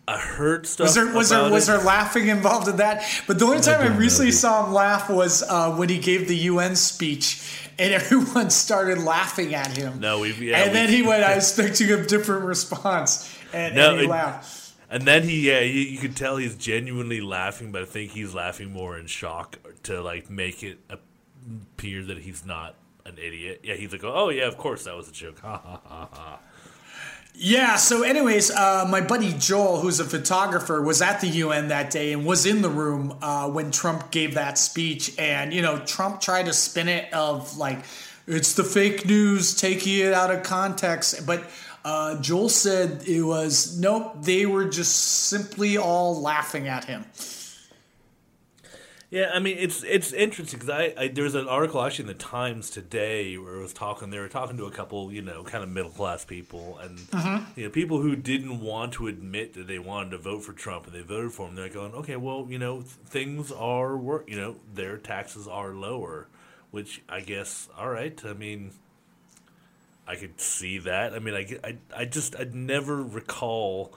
I 0.08 0.18
heard 0.18 0.66
stuff. 0.68 0.86
Was 0.86 0.96
there 0.96 1.14
was 1.14 1.30
there 1.30 1.40
about 1.40 1.52
was 1.52 1.70
it. 1.70 1.72
there 1.74 1.82
laughing 1.84 2.28
involved 2.28 2.68
in 2.68 2.78
that? 2.78 3.04
But 3.28 3.40
the 3.40 3.46
only 3.46 3.62
time 3.62 3.82
I, 3.82 3.88
know, 3.88 3.96
recently 3.98 4.32
saw 4.32 4.66
him 4.66 4.74
laugh 4.74 5.10
was 5.10 5.44
uh, 5.44 5.72
when 5.76 5.90
he 5.90 6.00
gave 6.00 6.28
the 6.28 6.36
UN 6.36 6.76
speech, 6.76 7.70
and 7.78 7.94
everyone 8.02 8.50
started 8.50 8.98
laughing 8.98 9.54
at 9.54 9.78
him. 9.78 10.00
No, 10.00 10.20
we've 10.20 10.42
yeah, 10.42 10.58
and 10.64 10.76
then 10.76 10.88
we've- 10.90 11.02
he 11.04 11.08
went, 11.08 11.24
"I 11.26 11.36
was 11.36 11.58
expecting 11.58 11.92
a 11.98 12.04
different 12.06 12.46
response," 12.46 13.34
and, 13.54 13.76
No, 13.76 13.92
and 13.92 14.00
he 14.00 14.06
it- 14.06 14.10
laughed. 14.10 14.58
And 14.92 15.04
then 15.04 15.24
he, 15.24 15.48
yeah, 15.50 15.62
you, 15.62 15.80
you 15.80 15.98
could 15.98 16.18
tell 16.18 16.36
he's 16.36 16.56
genuinely 16.56 17.22
laughing, 17.22 17.72
but 17.72 17.82
I 17.82 17.86
think 17.86 18.12
he's 18.12 18.36
laughing 18.36 18.72
more 18.72 18.98
in 18.98 19.08
shock 19.08 19.58
to 19.84 20.02
like 20.02 20.30
make 20.30 20.64
it 20.64 20.80
appear 20.90 22.04
that 22.04 22.18
he's 22.18 22.46
not 22.46 22.76
an 23.06 23.18
idiot. 23.18 23.62
Yeah, 23.64 23.76
he's 23.76 23.94
like, 23.94 24.04
oh 24.04 24.30
yeah, 24.30 24.48
of 24.48 24.58
course 24.58 24.84
that 24.84 24.96
was 24.96 25.08
a 25.08 25.14
joke. 25.14 25.40
Ha 25.42 25.58
ha 25.58 25.82
ha 25.86 26.10
ha. 26.12 26.40
Yeah. 27.34 27.78
So, 27.78 28.04
anyways, 28.04 28.52
uh, 28.52 28.86
my 28.90 29.00
buddy 29.00 29.34
Joel, 29.34 29.80
who's 29.80 30.02
a 30.02 30.06
photographer, 30.06 30.82
was 30.82 31.02
at 31.02 31.22
the 31.22 31.28
UN 31.28 31.70
that 31.70 31.90
day 31.90 32.12
and 32.12 32.26
was 32.26 32.46
in 32.46 32.62
the 32.62 32.70
room 32.70 33.18
uh, 33.22 33.50
when 33.50 33.72
Trump 33.72 34.12
gave 34.12 34.34
that 34.34 34.58
speech. 34.58 35.18
And 35.18 35.54
you 35.54 35.62
know, 35.62 35.80
Trump 35.80 36.20
tried 36.20 36.48
to 36.48 36.54
spin 36.54 36.90
it 36.90 37.12
of 37.14 37.58
like 37.58 37.80
it's 38.28 38.54
the 38.54 38.66
fake 38.66 39.06
news, 39.06 39.56
taking 39.56 40.00
it 40.00 40.14
out 40.14 40.32
of 40.32 40.44
context. 40.44 41.26
But 41.26 41.50
uh, 41.84 42.22
Joel 42.22 42.50
said 42.50 43.04
it 43.08 43.22
was 43.22 43.78
nope. 43.80 44.24
They 44.24 44.46
were 44.46 44.66
just 44.66 44.96
simply 44.96 45.78
all 45.78 46.20
laughing 46.22 46.68
at 46.68 46.86
him. 46.86 47.06
Yeah, 49.12 49.32
I 49.34 49.40
mean 49.40 49.58
it's 49.60 49.84
it's 49.84 50.14
interesting 50.14 50.58
because 50.58 50.70
I, 50.70 50.94
I 50.98 51.08
there 51.10 51.26
was 51.26 51.36
an 51.36 51.50
article 51.50 51.82
actually 51.82 52.04
in 52.04 52.08
the 52.08 52.24
Times 52.24 52.70
today 52.70 53.38
where 53.38 53.56
it 53.56 53.62
was 53.62 53.74
talking. 53.74 54.10
They 54.10 54.20
were 54.20 54.30
talking 54.30 54.56
to 54.56 54.66
a 54.66 54.72
couple, 54.72 55.12
you 55.12 55.22
know, 55.22 55.44
kind 55.44 55.66
of 55.66 55.70
middle 55.70 55.92
class 55.92 56.24
people, 56.24 56.78
and 56.78 56.98
you 57.58 57.66
know, 57.66 57.70
people 57.70 58.02
who 58.02 58.16
didn't 58.16 58.62
want 58.62 58.94
to 58.94 59.08
admit 59.08 59.54
that 59.56 59.68
they 59.68 59.80
wanted 59.80 60.12
to 60.12 60.18
vote 60.18 60.46
for 60.46 60.54
Trump 60.54 60.86
and 60.86 60.96
they 60.96 61.02
voted 61.02 61.34
for 61.34 61.50
him. 61.50 61.56
They're 61.56 61.68
going, 61.68 61.94
okay, 61.94 62.16
well, 62.16 62.48
you 62.50 62.58
know, 62.58 62.82
things 62.82 63.52
are 63.52 63.98
work. 63.98 64.30
You 64.30 64.38
know, 64.38 64.56
their 64.74 64.98
taxes 64.98 65.46
are 65.46 65.74
lower, 65.74 66.30
which 66.70 67.02
I 67.10 67.20
guess, 67.20 67.68
all 67.78 67.90
right. 67.90 68.18
I 68.24 68.32
mean, 68.32 68.72
I 70.12 70.18
could 70.18 70.42
see 70.42 70.80
that. 70.80 71.14
I 71.14 71.20
mean, 71.20 71.34
I 71.34 71.48
I, 71.64 71.78
I 71.96 72.06
just 72.06 72.36
I'd 72.36 72.54
never 72.54 73.02
recall. 73.02 73.96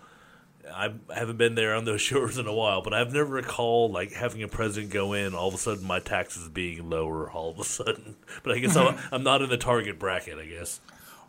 I 0.72 0.92
haven't 1.14 1.37
been 1.37 1.57
there 1.57 1.74
on 1.74 1.85
those 1.85 2.00
shores 2.09 2.38
in 2.38 2.46
a 2.46 2.55
while, 2.55 2.83
but 2.83 2.94
I've 2.94 3.12
never 3.12 3.35
recalled 3.35 3.90
like 3.90 4.12
having 4.12 4.42
a 4.44 4.48
president 4.48 4.92
go 4.92 5.12
in, 5.12 5.35
all 5.35 5.48
of 5.48 5.55
a 5.55 5.59
sudden 5.59 5.85
my 5.85 5.98
taxes 5.98 6.48
being 6.48 6.88
lower 6.88 7.29
all 7.29 7.50
of 7.50 7.59
a 7.59 7.64
sudden. 7.64 8.16
But 8.44 8.55
I 8.55 8.59
guess 8.61 8.77
I'm, 8.77 8.96
I'm 9.12 9.24
not 9.24 9.42
in 9.42 9.50
the 9.50 9.57
target 9.57 9.98
bracket. 9.98 10.38
I 10.38 10.46
guess. 10.46 10.81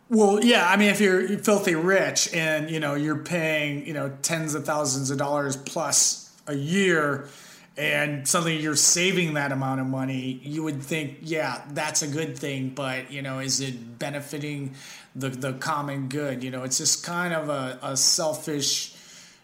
Well, 0.08 0.44
yeah, 0.44 0.68
I 0.68 0.76
mean, 0.76 0.88
if 0.88 1.00
you're 1.00 1.26
filthy 1.38 1.74
rich 1.74 2.32
and 2.32 2.70
you 2.70 2.78
know 2.78 2.94
you're 2.94 3.18
paying 3.18 3.84
you 3.86 3.92
know 3.92 4.16
tens 4.22 4.54
of 4.54 4.64
thousands 4.64 5.10
of 5.10 5.18
dollars 5.18 5.56
plus 5.56 6.32
a 6.46 6.54
year, 6.54 7.28
and 7.76 8.26
suddenly 8.26 8.56
you're 8.56 8.76
saving 8.76 9.34
that 9.34 9.52
amount 9.52 9.80
of 9.80 9.86
money, 9.86 10.40
you 10.42 10.62
would 10.62 10.82
think, 10.82 11.18
yeah, 11.22 11.62
that's 11.70 12.02
a 12.02 12.08
good 12.08 12.38
thing. 12.38 12.70
But 12.70 13.12
you 13.12 13.22
know, 13.22 13.38
is 13.40 13.60
it 13.60 13.98
benefiting 13.98 14.74
the 15.14 15.28
the 15.28 15.52
common 15.54 16.08
good? 16.08 16.42
You 16.42 16.50
know, 16.50 16.62
it's 16.62 16.78
just 16.78 17.04
kind 17.04 17.34
of 17.34 17.48
a, 17.48 17.78
a 17.82 17.96
selfish, 17.96 18.94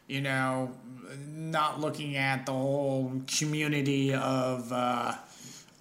you 0.06 0.20
know, 0.20 0.72
not 1.18 1.80
looking 1.80 2.16
at 2.16 2.46
the 2.46 2.52
whole 2.52 3.12
community 3.26 4.14
of 4.14 4.72
uh, 4.72 5.14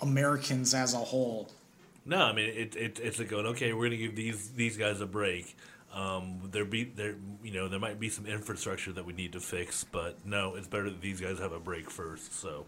Americans 0.02 0.74
as 0.74 0.94
a 0.94 0.98
whole. 0.98 1.50
No, 2.06 2.18
I 2.18 2.34
mean 2.34 2.50
it, 2.50 2.76
it 2.76 3.00
it's 3.02 3.20
like 3.20 3.30
going 3.30 3.46
okay. 3.48 3.74
We're 3.74 3.86
gonna 3.86 3.98
give 3.98 4.16
these 4.16 4.50
these 4.50 4.76
guys 4.76 5.02
a 5.02 5.06
break. 5.06 5.56
Um, 5.94 6.50
there 6.52 6.66
be 6.66 6.86
there 6.86 7.16
you 7.44 7.52
know 7.52 7.68
there 7.68 7.80
might 7.80 8.00
be 8.00 8.10
some 8.10 8.26
infrastructure 8.26 8.94
that 8.94 9.06
we 9.06 9.14
need 9.14 9.34
to 9.34 9.40
fix, 9.40 9.84
but 9.84 10.26
no, 10.26 10.56
it's 10.56 10.68
better 10.68 10.90
that 10.90 11.02
these 11.02 11.20
guys 11.20 11.40
have 11.40 11.52
a 11.52 11.60
break 11.60 11.90
first. 11.90 12.34
So 12.40 12.66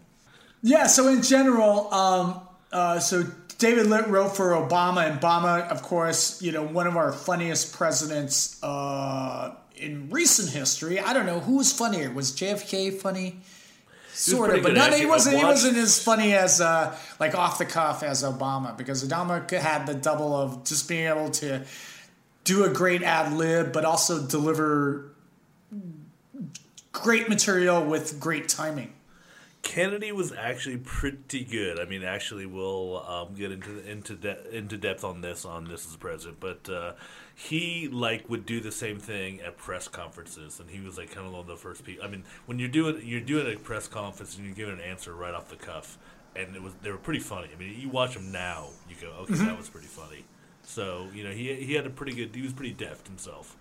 Yeah, 0.62 0.86
so 0.86 1.08
in 1.08 1.22
general, 1.22 1.92
um, 1.92 2.40
uh, 2.72 3.00
so 3.00 3.24
David 3.58 3.86
Litt 3.86 4.08
wrote 4.08 4.36
for 4.36 4.50
Obama, 4.50 5.08
and 5.08 5.20
Obama, 5.20 5.68
of 5.68 5.82
course, 5.82 6.42
you 6.42 6.52
know, 6.52 6.64
one 6.64 6.86
of 6.86 6.96
our 6.96 7.12
funniest 7.12 7.72
presidents 7.72 8.62
uh, 8.62 9.54
in 9.76 10.10
recent 10.10 10.50
history. 10.50 11.00
I 11.00 11.12
don't 11.12 11.26
know 11.26 11.40
who 11.40 11.56
was 11.56 11.72
funnier. 11.72 12.10
Was 12.10 12.32
JFK 12.32 13.00
funny? 13.00 13.40
Sort 14.12 14.54
of, 14.54 14.62
but 14.62 14.74
not, 14.74 14.92
he 14.92 15.06
wasn't. 15.06 15.38
He 15.38 15.44
wasn't 15.44 15.76
as 15.76 16.00
funny 16.00 16.34
as 16.34 16.60
uh, 16.60 16.96
like 17.18 17.34
off 17.34 17.58
the 17.58 17.64
cuff 17.64 18.04
as 18.04 18.22
Obama 18.22 18.76
because 18.76 19.02
Obama 19.02 19.50
had 19.50 19.86
the 19.86 19.94
double 19.94 20.36
of 20.36 20.64
just 20.64 20.88
being 20.88 21.08
able 21.08 21.30
to 21.30 21.64
do 22.44 22.64
a 22.64 22.68
great 22.68 23.02
ad 23.02 23.32
lib, 23.32 23.72
but 23.72 23.84
also 23.84 24.26
deliver 24.26 25.10
great 26.92 27.28
material 27.28 27.84
with 27.84 28.20
great 28.20 28.48
timing. 28.48 28.92
Kennedy 29.62 30.12
was 30.12 30.30
actually 30.30 30.76
pretty 30.76 31.42
good. 31.42 31.80
I 31.80 31.86
mean, 31.86 32.04
actually, 32.04 32.44
we'll 32.44 33.02
um, 33.08 33.34
get 33.34 33.50
into 33.50 33.78
into 33.90 34.14
de- 34.14 34.56
into 34.56 34.76
depth 34.76 35.04
on 35.04 35.22
this 35.22 35.46
on 35.46 35.64
this 35.64 35.86
as 35.86 35.96
president, 35.96 36.38
but 36.38 36.68
uh, 36.68 36.92
he 37.34 37.88
like 37.88 38.28
would 38.28 38.44
do 38.44 38.60
the 38.60 38.70
same 38.70 38.98
thing 38.98 39.40
at 39.40 39.56
press 39.56 39.88
conferences, 39.88 40.60
and 40.60 40.68
he 40.68 40.80
was 40.80 40.98
like 40.98 41.10
kind 41.10 41.26
of 41.26 41.32
one 41.32 41.40
of 41.40 41.46
the 41.46 41.56
first 41.56 41.82
people. 41.82 42.04
I 42.04 42.08
mean, 42.08 42.24
when 42.44 42.58
you're 42.58 42.68
doing 42.68 43.00
you're 43.04 43.22
doing 43.22 43.56
a 43.56 43.58
press 43.58 43.88
conference 43.88 44.36
and 44.36 44.44
you're 44.44 44.54
giving 44.54 44.74
an 44.74 44.80
answer 44.80 45.14
right 45.14 45.32
off 45.32 45.48
the 45.48 45.56
cuff, 45.56 45.96
and 46.36 46.54
it 46.54 46.62
was 46.62 46.74
they 46.82 46.90
were 46.90 46.98
pretty 46.98 47.20
funny. 47.20 47.48
I 47.52 47.58
mean, 47.58 47.80
you 47.80 47.88
watch 47.88 48.14
them 48.14 48.30
now, 48.30 48.68
you 48.88 48.96
go, 49.00 49.08
okay, 49.22 49.34
that 49.34 49.56
was 49.56 49.70
pretty 49.70 49.88
funny. 49.88 50.24
So 50.64 51.08
you 51.14 51.24
know, 51.24 51.30
he 51.30 51.54
he 51.54 51.74
had 51.74 51.86
a 51.86 51.90
pretty 51.90 52.14
good. 52.14 52.34
He 52.34 52.42
was 52.42 52.52
pretty 52.52 52.72
deft 52.72 53.06
himself. 53.06 53.56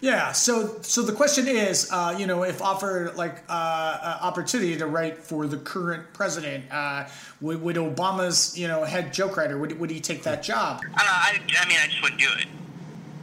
Yeah. 0.00 0.32
So, 0.32 0.80
so 0.82 1.02
the 1.02 1.12
question 1.12 1.48
is, 1.48 1.90
uh, 1.90 2.14
you 2.16 2.26
know, 2.26 2.44
if 2.44 2.62
offered 2.62 3.16
like 3.16 3.42
uh, 3.48 3.52
uh, 3.52 4.18
opportunity 4.22 4.76
to 4.76 4.86
write 4.86 5.18
for 5.18 5.46
the 5.46 5.56
current 5.56 6.12
president, 6.12 6.64
uh, 6.70 7.08
would, 7.40 7.60
would 7.62 7.76
Obama's, 7.76 8.56
you 8.56 8.68
know, 8.68 8.84
head 8.84 9.12
joke 9.12 9.36
writer 9.36 9.58
would 9.58 9.78
would 9.78 9.90
he 9.90 10.00
take 10.00 10.22
that 10.22 10.42
job? 10.42 10.82
I, 10.94 11.02
I, 11.02 11.62
I 11.62 11.68
mean, 11.68 11.78
I 11.82 11.86
just 11.88 12.00
wouldn't 12.02 12.20
do 12.20 12.28
it. 12.38 12.46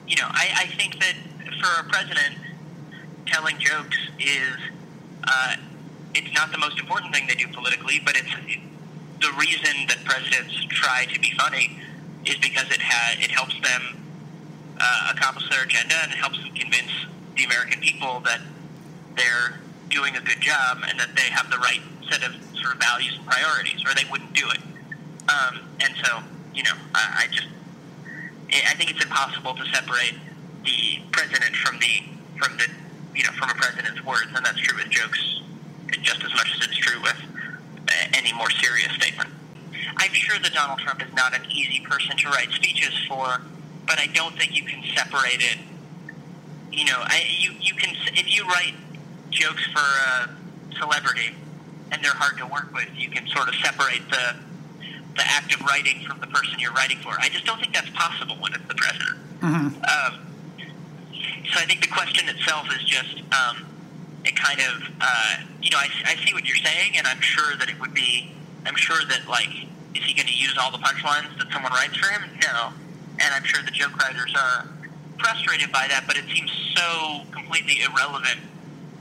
You 0.08 0.18
know, 0.18 0.28
I, 0.28 0.50
I 0.58 0.66
think 0.76 1.00
that 1.00 1.16
for 1.62 1.88
a 1.88 1.90
president, 1.90 2.36
telling 3.26 3.58
jokes 3.58 3.98
is 4.20 4.56
uh, 5.24 5.56
it's 6.14 6.34
not 6.34 6.52
the 6.52 6.58
most 6.58 6.78
important 6.78 7.14
thing 7.14 7.26
they 7.28 7.36
do 7.36 7.48
politically, 7.48 8.02
but 8.04 8.18
it's 8.18 8.32
the 9.22 9.32
reason 9.40 9.88
that 9.88 10.04
presidents 10.04 10.54
try 10.70 11.06
to 11.06 11.20
be 11.20 11.32
funny 11.38 11.80
is 12.26 12.36
because 12.38 12.66
it 12.72 12.82
ha- 12.82 13.16
it 13.20 13.32
helps 13.32 13.56
them 13.62 13.98
uh, 14.80 15.14
accomplish 15.16 15.50
their 15.50 15.64
agenda 15.64 15.96
and 16.04 16.12
it 16.12 16.18
helps 16.18 16.38
them 16.40 16.54
convince 16.56 16.92
the 17.38 17.44
American 17.44 17.80
people 17.82 18.20
that 18.22 18.42
they're 19.16 19.60
doing 19.90 20.16
a 20.16 20.22
good 20.22 20.42
job 20.42 20.80
and 20.88 21.00
that 21.00 21.16
they 21.16 21.30
have 21.30 21.50
the 21.50 21.58
right 21.58 21.82
set 22.10 22.24
of 22.24 22.34
sort 22.60 22.74
of 22.74 22.82
values 22.82 23.16
and 23.18 23.26
priorities, 23.26 23.84
or 23.86 23.94
they 23.94 24.06
wouldn't 24.12 24.34
do 24.34 24.48
it. 24.50 24.62
Um, 25.30 25.62
and 25.82 25.94
so, 26.04 26.20
you 26.54 26.64
know, 26.64 26.76
I, 26.94 27.26
I 27.26 27.28
just 27.32 27.48
I 28.52 28.74
think 28.76 28.92
it's 28.92 29.04
impossible 29.04 29.54
to 29.56 29.66
separate 29.74 30.16
the 30.64 31.02
president 31.12 31.56
from 31.56 31.80
the 31.80 32.04
from 32.38 32.58
the 32.58 32.68
you 33.16 33.24
know 33.24 33.32
from 33.32 33.50
a 33.50 33.56
president's 33.56 34.04
words, 34.06 34.28
and 34.36 34.46
that's 34.46 34.60
true 34.60 34.78
with 34.78 34.90
jokes 34.90 35.42
just 36.02 36.24
as 36.24 36.34
much 36.34 36.52
as 36.56 36.68
it's 36.68 36.78
true 36.78 37.02
with 37.02 37.18
uh, 37.88 37.92
any 38.14 38.34
more 38.34 38.50
serious 38.52 38.92
statement. 38.94 39.30
I'm 39.98 40.14
sure 40.14 40.38
that 40.40 40.54
Donald 40.54 40.80
Trump 40.80 41.02
is 41.02 41.14
not 41.14 41.34
an 41.36 41.46
easy 41.52 41.80
person 41.82 42.18
to 42.18 42.30
write 42.30 42.50
speeches 42.52 42.94
for, 43.08 43.42
but 43.88 44.00
I 44.00 44.08
don't 44.08 44.38
think 44.38 44.56
you 44.56 44.64
can 44.64 44.84
separate 44.96 45.42
it. 45.42 45.58
You 46.72 46.86
know, 46.86 46.98
I, 47.00 47.24
you 47.40 47.52
you 47.62 47.74
can 47.76 47.96
if 48.14 48.34
you 48.36 48.46
write 48.48 48.74
jokes 49.32 49.66
for 49.72 49.80
a 49.80 50.30
celebrity 50.80 51.36
and 51.92 52.04
they're 52.04 52.12
hard 52.14 52.38
to 52.40 52.46
work 52.48 52.74
with, 52.74 52.90
you 52.96 53.10
can 53.10 53.28
sort 53.28 53.48
of 53.48 53.56
separate 53.56 54.02
the 54.10 54.36
the 55.16 55.24
act 55.26 55.54
of 55.54 55.62
writing 55.62 56.04
from 56.06 56.20
the 56.20 56.28
person 56.28 56.60
you're 56.60 56.74
writing 56.74 56.98
for. 57.00 57.14
I 57.20 57.30
just 57.30 57.46
don't 57.46 57.60
think 57.60 57.74
that's 57.74 57.90
possible 57.92 58.36
when 58.40 58.54
it's 58.54 58.68
the 58.68 58.76
president. 58.76 59.18
Um, 59.44 60.26
so 61.54 61.60
I 61.60 61.66
think 61.66 61.82
the 61.82 61.88
question 61.88 62.28
itself 62.28 62.68
is 62.76 62.84
just 62.84 63.22
um, 63.32 63.66
it 64.26 64.36
kind 64.36 64.60
of 64.60 64.84
uh, 65.00 65.36
you 65.62 65.70
know 65.72 65.78
I, 65.78 65.88
I 66.06 66.16
see 66.26 66.34
what 66.34 66.46
you're 66.46 66.58
saying, 66.58 66.98
and 66.98 67.08
I'm 67.08 67.22
sure 67.22 67.56
that 67.58 67.70
it 67.70 67.80
would 67.80 67.94
be 67.94 68.35
I'm 68.66 68.76
sure 68.76 69.04
that 69.10 69.28
like 69.28 69.50
is 69.96 70.04
he 70.04 70.14
going 70.14 70.28
to 70.28 70.36
use 70.38 70.58
all 70.60 70.72
the 70.72 70.80
punchlines 70.80 71.38
that 71.38 71.48
someone 71.54 71.72
writes 71.72 71.96
for 71.96 72.12
him? 72.12 72.30
No, 72.42 72.74
and 73.20 73.34
I'm 73.34 73.44
sure 73.44 73.64
the 73.64 73.72
joke 73.72 73.96
writers 73.98 74.34
are 74.36 74.68
frustrated 75.20 75.72
by 75.72 75.88
that, 75.88 76.04
but 76.06 76.18
it 76.18 76.26
seems 76.34 76.52
so 76.76 77.22
completely 77.32 77.82
irrelevant 77.82 78.40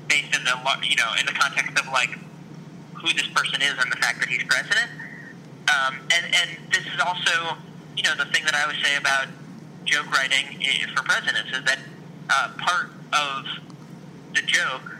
based 0.08 0.34
in 0.36 0.44
the 0.44 0.54
you 0.82 0.96
know 0.96 1.10
in 1.18 1.26
the 1.26 1.32
context 1.32 1.78
of 1.78 1.86
like 1.92 2.10
who 2.94 3.12
this 3.12 3.26
person 3.28 3.60
is 3.62 3.74
and 3.78 3.90
the 3.90 3.96
fact 3.96 4.20
that 4.20 4.28
he's 4.28 4.44
president. 4.44 4.90
Um, 5.68 5.98
and 6.14 6.24
and 6.34 6.50
this 6.70 6.84
is 6.86 7.00
also 7.00 7.56
you 7.96 8.02
know 8.02 8.14
the 8.16 8.26
thing 8.26 8.44
that 8.44 8.54
I 8.54 8.66
would 8.66 8.76
say 8.82 8.96
about 8.96 9.28
joke 9.84 10.10
writing 10.10 10.62
for 10.96 11.02
presidents 11.02 11.50
is 11.52 11.64
that 11.64 11.78
uh, 12.30 12.48
part 12.58 12.90
of 13.12 13.44
the 14.34 14.42
joke 14.42 14.96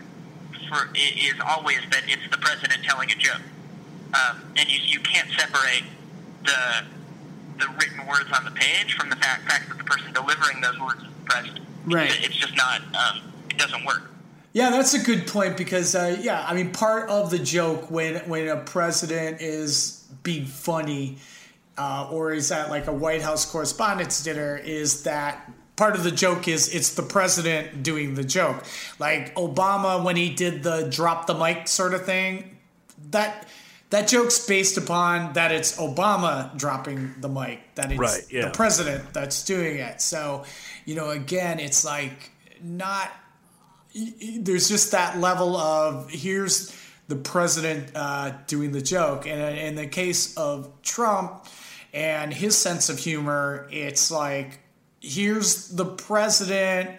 for 0.69 0.89
is 0.95 1.35
always 1.45 1.79
that 1.91 2.03
it's 2.07 2.29
the 2.31 2.37
president 2.37 2.83
telling 2.83 3.11
a 3.11 3.15
joke, 3.15 3.41
um, 4.13 4.41
and 4.55 4.69
you 4.69 4.79
you 4.83 4.99
can't 4.99 5.29
separate 5.31 5.83
the 6.43 6.85
the 7.57 7.67
written 7.79 8.05
words 8.07 8.29
on 8.37 8.45
the 8.45 8.51
page 8.51 8.95
from 8.95 9.09
the 9.09 9.15
fact, 9.15 9.49
fact 9.49 9.69
that 9.69 9.77
the 9.77 9.83
person 9.83 10.11
delivering 10.13 10.61
those 10.61 10.79
words 10.79 11.01
is 11.01 11.07
the 11.07 11.25
president. 11.25 11.65
Right. 11.85 12.09
It's, 12.09 12.27
it's 12.27 12.35
just 12.35 12.55
not. 12.55 12.81
Um, 12.81 13.33
it 13.49 13.57
doesn't 13.57 13.85
work. 13.85 14.11
Yeah, 14.53 14.69
that's 14.69 14.93
a 14.93 14.99
good 14.99 15.27
point 15.27 15.57
because 15.57 15.95
uh, 15.95 16.17
yeah, 16.21 16.45
I 16.47 16.53
mean 16.53 16.71
part 16.71 17.09
of 17.09 17.29
the 17.29 17.39
joke 17.39 17.91
when 17.91 18.15
when 18.29 18.47
a 18.47 18.57
president 18.57 19.41
is 19.41 20.05
being 20.23 20.45
funny 20.45 21.17
uh, 21.77 22.09
or 22.11 22.31
is 22.31 22.51
at 22.51 22.69
like 22.69 22.87
a 22.87 22.93
White 22.93 23.21
House 23.21 23.45
Correspondents' 23.45 24.23
Dinner 24.23 24.55
is 24.55 25.03
that 25.03 25.51
part 25.75 25.95
of 25.95 26.03
the 26.03 26.11
joke 26.11 26.47
is 26.47 26.73
it's 26.73 26.93
the 26.93 27.03
president 27.03 27.83
doing 27.83 28.15
the 28.15 28.23
joke. 28.23 28.63
Like 28.97 29.35
Obama 29.35 30.03
when 30.03 30.15
he 30.15 30.29
did 30.29 30.63
the 30.63 30.87
drop 30.89 31.27
the 31.27 31.35
mic 31.35 31.67
sort 31.67 31.93
of 31.93 32.05
thing, 32.05 32.57
that 33.11 33.47
that 33.89 34.07
joke's 34.07 34.45
based 34.45 34.77
upon 34.77 35.33
that 35.33 35.51
it's 35.51 35.77
Obama 35.77 36.55
dropping 36.57 37.13
the 37.19 37.29
mic, 37.29 37.59
that 37.75 37.91
it's 37.91 37.99
Right, 37.99 38.25
yeah. 38.29 38.45
the 38.45 38.51
president 38.51 39.13
that's 39.13 39.43
doing 39.43 39.77
it. 39.77 40.01
So, 40.01 40.43
you 40.85 40.95
know, 40.95 41.09
again, 41.09 41.59
it's 41.59 41.85
like 41.85 42.31
not 42.61 43.11
there's 44.39 44.67
just 44.67 44.91
that 44.91 45.19
level 45.19 45.55
of 45.55 46.09
here's 46.09 46.75
the 47.07 47.15
president 47.15 47.91
uh, 47.95 48.33
doing 48.47 48.71
the 48.71 48.81
joke, 48.81 49.27
and 49.27 49.57
in 49.57 49.75
the 49.75 49.87
case 49.87 50.35
of 50.35 50.69
Trump 50.81 51.45
and 51.93 52.33
his 52.33 52.57
sense 52.57 52.89
of 52.89 52.97
humor, 52.97 53.69
it's 53.71 54.11
like 54.11 54.59
here's 54.99 55.69
the 55.69 55.85
president 55.85 56.89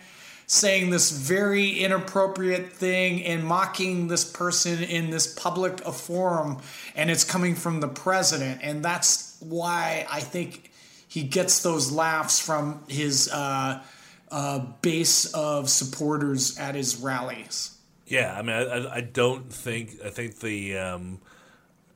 saying 0.47 0.91
this 0.91 1.11
very 1.11 1.71
inappropriate 1.71 2.73
thing 2.73 3.25
and 3.25 3.45
mocking 3.45 4.09
this 4.09 4.25
person 4.25 4.83
in 4.83 5.11
this 5.11 5.33
public 5.35 5.85
a 5.85 5.93
forum, 5.93 6.59
and 6.95 7.11
it's 7.11 7.25
coming 7.25 7.55
from 7.55 7.81
the 7.81 7.89
president, 7.89 8.61
and 8.63 8.85
that's 8.85 9.37
why 9.41 10.07
I 10.11 10.21
think 10.21 10.71
he 11.09 11.23
gets 11.23 11.63
those 11.63 11.91
laughs 11.93 12.39
from 12.41 12.83
his. 12.89 13.31
Uh, 13.31 13.83
uh, 14.31 14.59
base 14.83 15.33
of 15.35 15.71
supporters 15.71 16.59
at 16.59 16.75
his 16.75 16.97
rallies. 16.97 17.79
Yeah, 18.07 18.37
I 18.37 18.43
mean, 18.43 18.57
I, 18.57 18.97
I, 18.97 19.01
don't 19.01 19.53
think 19.53 19.99
I 20.05 20.11
think 20.11 20.41
the 20.41 20.79
um, 20.79 21.21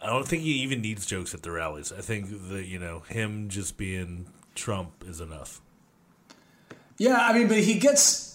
I 0.02 0.06
don't 0.06 0.26
think 0.26 0.42
he 0.42 0.62
even 0.62 0.80
needs 0.80 1.06
jokes 1.06 1.34
at 1.34 1.42
the 1.42 1.50
rallies. 1.50 1.92
I 1.92 2.00
think 2.00 2.48
the 2.48 2.64
you 2.64 2.78
know 2.78 3.00
him 3.00 3.48
just 3.48 3.76
being 3.76 4.26
Trump 4.54 5.04
is 5.06 5.20
enough. 5.20 5.60
Yeah, 6.98 7.18
I 7.18 7.32
mean, 7.32 7.48
but 7.48 7.58
he 7.58 7.78
gets 7.78 8.29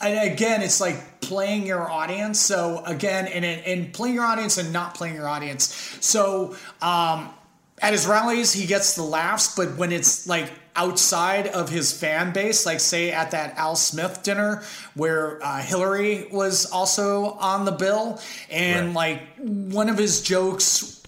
and 0.00 0.32
again, 0.32 0.62
it's 0.62 0.80
like 0.80 1.20
playing 1.20 1.66
your 1.66 1.90
audience. 1.90 2.40
So 2.40 2.82
again, 2.84 3.26
and 3.26 3.44
and 3.44 3.92
playing 3.92 4.14
your 4.14 4.24
audience 4.24 4.58
and 4.58 4.72
not 4.72 4.94
playing 4.94 5.14
your 5.14 5.28
audience. 5.28 5.66
So 6.00 6.56
um, 6.82 7.30
at 7.80 7.92
his 7.92 8.06
rallies, 8.06 8.52
he 8.52 8.66
gets 8.66 8.94
the 8.96 9.02
laughs, 9.02 9.54
but 9.54 9.76
when 9.76 9.92
it's 9.92 10.26
like 10.26 10.50
outside 10.76 11.46
of 11.46 11.68
his 11.68 11.92
fan 11.96 12.32
base, 12.32 12.66
like 12.66 12.80
say 12.80 13.12
at 13.12 13.30
that 13.30 13.56
Al 13.56 13.76
Smith 13.76 14.22
dinner 14.24 14.62
where 14.94 15.40
uh, 15.42 15.58
Hillary 15.62 16.26
was 16.32 16.66
also 16.70 17.32
on 17.40 17.64
the 17.64 17.72
bill, 17.72 18.20
and 18.50 18.86
Right. 18.88 18.94
like 18.94 19.22
one 19.38 19.88
of 19.88 19.96
his 19.96 20.20
jokes 20.20 21.00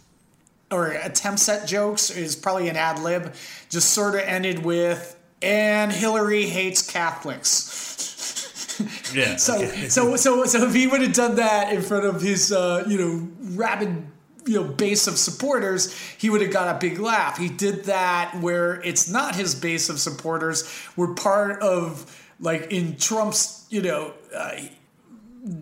or 0.70 0.88
attempts 0.88 1.48
at 1.48 1.66
jokes 1.68 2.10
is 2.10 2.34
probably 2.36 2.68
an 2.68 2.76
ad 2.76 2.98
lib, 3.00 3.34
just 3.68 3.90
sort 3.92 4.14
of 4.14 4.20
ended 4.22 4.64
with, 4.64 5.16
and 5.42 5.92
Hillary 5.92 6.44
hates 6.46 6.82
Catholics. 6.82 7.82
Yeah. 9.14 9.36
So, 9.46 9.56
okay. 9.56 9.88
so, 9.88 10.16
so, 10.16 10.44
so 10.44 10.66
if 10.66 10.74
he 10.74 10.86
would 10.86 11.02
have 11.02 11.12
done 11.12 11.36
that 11.36 11.72
in 11.72 11.82
front 11.82 12.04
of 12.04 12.20
his, 12.20 12.52
uh, 12.52 12.84
you 12.86 12.98
know, 12.98 13.28
rabid, 13.56 14.06
you 14.46 14.54
know, 14.54 14.64
base 14.64 15.06
of 15.06 15.18
supporters, 15.18 15.92
he 16.18 16.30
would 16.30 16.40
have 16.40 16.50
got 16.52 16.74
a 16.74 16.78
big 16.78 16.98
laugh. 16.98 17.38
He 17.38 17.48
did 17.48 17.84
that 17.84 18.36
where 18.40 18.80
it's 18.82 19.08
not 19.08 19.36
his 19.36 19.54
base 19.54 19.88
of 19.88 19.98
supporters. 19.98 20.70
We're 20.96 21.14
part 21.14 21.60
of, 21.62 22.24
like, 22.40 22.72
in 22.72 22.96
Trump's, 22.96 23.66
you 23.70 23.82
know, 23.82 24.14
uh, 24.34 24.56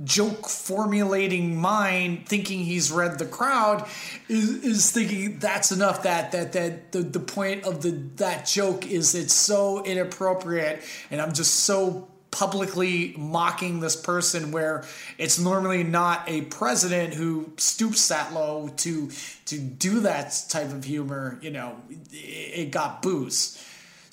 joke 0.04 0.48
formulating 0.48 1.56
mind 1.56 2.26
thinking 2.26 2.60
he's 2.60 2.90
read 2.90 3.18
the 3.18 3.26
crowd 3.26 3.86
is, 4.28 4.64
is 4.64 4.90
thinking 4.90 5.38
that's 5.38 5.72
enough 5.72 6.04
that 6.04 6.32
that 6.32 6.52
that 6.52 6.92
the, 6.92 7.00
the 7.00 7.20
point 7.20 7.64
of 7.64 7.82
the 7.82 7.90
that 8.16 8.46
joke 8.46 8.86
is 8.86 9.14
it's 9.14 9.34
so 9.34 9.84
inappropriate 9.84 10.82
and 11.10 11.20
i'm 11.20 11.34
just 11.34 11.54
so 11.54 12.08
publicly 12.34 13.14
mocking 13.16 13.80
this 13.80 13.96
person 13.96 14.50
where 14.52 14.84
it's 15.18 15.38
normally 15.38 15.84
not 15.84 16.28
a 16.28 16.42
president 16.42 17.14
who 17.14 17.52
stoops 17.56 18.08
that 18.08 18.32
low 18.32 18.68
to 18.76 19.10
to 19.46 19.58
do 19.58 20.00
that 20.00 20.44
type 20.48 20.70
of 20.72 20.84
humor 20.84 21.38
you 21.40 21.50
know 21.50 21.76
it, 22.12 22.60
it 22.62 22.70
got 22.70 23.00
boos 23.02 23.38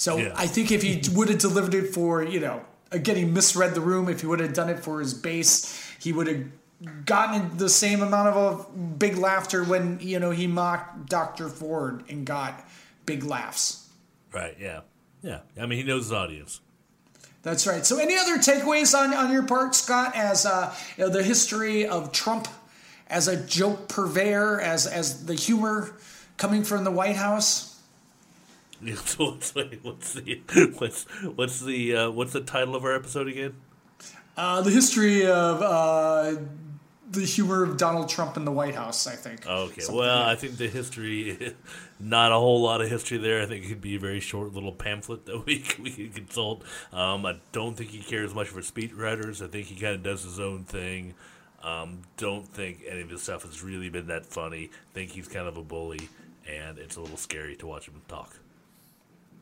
so 0.02 0.18
Yeah. 0.18 0.34
I 0.36 0.48
think 0.48 0.72
if 0.72 0.82
he 0.82 1.00
would 1.14 1.30
have 1.30 1.38
delivered 1.38 1.76
it 1.76 1.94
for, 1.94 2.24
you 2.24 2.40
know, 2.40 2.66
again, 2.92 3.18
he 3.18 3.24
misread 3.24 3.76
the 3.76 3.82
room. 3.82 4.10
If 4.10 4.22
he 4.22 4.26
would 4.26 4.40
have 4.40 4.54
done 4.54 4.68
it 4.68 4.80
for 4.80 5.00
his 5.00 5.14
base, 5.14 5.80
he 6.00 6.12
would 6.12 6.26
have 6.26 7.06
gotten 7.06 7.56
the 7.58 7.70
same 7.70 8.02
amount 8.02 8.30
of 8.30 8.36
a 8.36 8.80
big 8.80 9.16
laughter 9.18 9.64
when, 9.64 10.00
you 10.02 10.20
know, 10.20 10.32
he 10.32 10.48
mocked 10.48 11.08
Dr. 11.08 11.50
Ford 11.50 12.04
and 12.10 12.26
got 12.26 12.68
big 13.06 13.24
laughs. 13.24 13.90
right. 14.34 14.58
Yeah. 14.60 14.82
Yeah. 15.22 15.42
I 15.56 15.68
mean, 15.68 15.78
he 15.78 15.84
knows 15.84 16.06
his 16.06 16.14
audience. 16.14 16.62
That's 17.44 17.66
right. 17.66 17.86
So, 17.86 17.98
any 17.98 18.16
other 18.18 18.38
takeaways 18.38 18.98
on, 18.98 19.14
on 19.14 19.32
your 19.32 19.44
part, 19.44 19.74
Scott, 19.74 20.16
as 20.16 20.46
uh, 20.46 20.74
you 20.98 21.06
know, 21.06 21.10
the 21.10 21.24
history 21.24 21.88
of 21.88 22.12
Trump 22.12 22.48
as 23.08 23.28
a 23.28 23.36
joke 23.36 23.88
purveyor, 23.88 24.60
as 24.62 24.86
as 24.86 25.26
the 25.26 25.34
humor 25.34 25.96
coming 26.38 26.64
from 26.64 26.84
the 26.84 26.92
White 26.92 27.16
House? 27.16 27.68
So 29.06 29.32
what's, 29.32 29.54
what's 29.84 30.14
the 30.14 30.42
what's 30.80 31.04
what's 31.04 31.60
the 31.60 31.96
uh, 31.96 32.10
what's 32.10 32.34
the 32.34 32.42
title 32.42 32.76
of 32.76 32.84
our 32.84 32.96
episode 32.96 33.28
again? 33.28 33.54
Uh, 34.36 34.62
the 34.62 34.72
history 34.72 35.28
of 35.28 35.62
uh, 35.62 36.40
the 37.12 37.26
humor 37.26 37.64
of 37.64 37.78
Donald 37.78 38.10
Trump 38.10 38.38
in 38.38 38.46
the 38.46 38.52
White 38.52 38.76
House, 38.76 39.08
I 39.08 39.16
think. 39.16 39.46
Okay. 39.46 39.82
Something 39.82 40.00
Well, 40.00 40.20
like 40.20 40.28
I 40.28 40.36
think 40.36 40.58
the 40.58 40.68
history, 40.68 41.56
not 42.00 42.32
a 42.32 42.36
whole 42.36 42.62
lot 42.62 42.82
of 42.82 42.90
history 42.90 43.18
there. 43.18 43.42
I 43.42 43.46
think 43.46 43.66
it 43.66 43.68
could 43.68 43.82
be 43.82 43.96
a 43.96 44.00
very 44.00 44.20
short 44.20 44.54
little 44.54 44.72
pamphlet 44.72 45.26
that 45.26 45.38
we 45.46 45.64
we 45.80 45.92
could 45.92 46.16
consult. 46.16 46.64
Um, 46.92 47.26
I 47.26 47.38
don't 47.52 47.76
think 47.76 47.90
he 47.92 48.00
cares 48.00 48.34
much 48.34 48.48
for 48.48 48.62
speechwriters. 48.62 49.44
I 49.44 49.48
think 49.48 49.68
he 49.68 49.76
kind 49.76 49.96
of 49.96 50.04
does 50.04 50.24
his 50.24 50.40
own 50.40 50.64
thing. 50.64 51.14
Um, 51.64 52.02
don't 52.18 52.48
think 52.48 52.84
any 52.90 53.02
of 53.02 53.10
his 53.10 53.22
stuff 53.22 53.44
has 53.44 53.62
really 53.62 53.90
been 53.90 54.08
that 54.08 54.26
funny. 54.26 54.72
Think 54.94 55.12
he's 55.12 55.28
kind 55.28 55.48
of 55.48 55.58
a 55.58 55.64
bully, 55.64 56.10
and 56.48 56.80
it's 56.80 56.96
a 56.96 57.02
little 57.02 57.18
scary 57.18 57.56
to 57.58 57.68
watch 57.68 57.88
him 57.88 58.02
talk. 58.08 58.36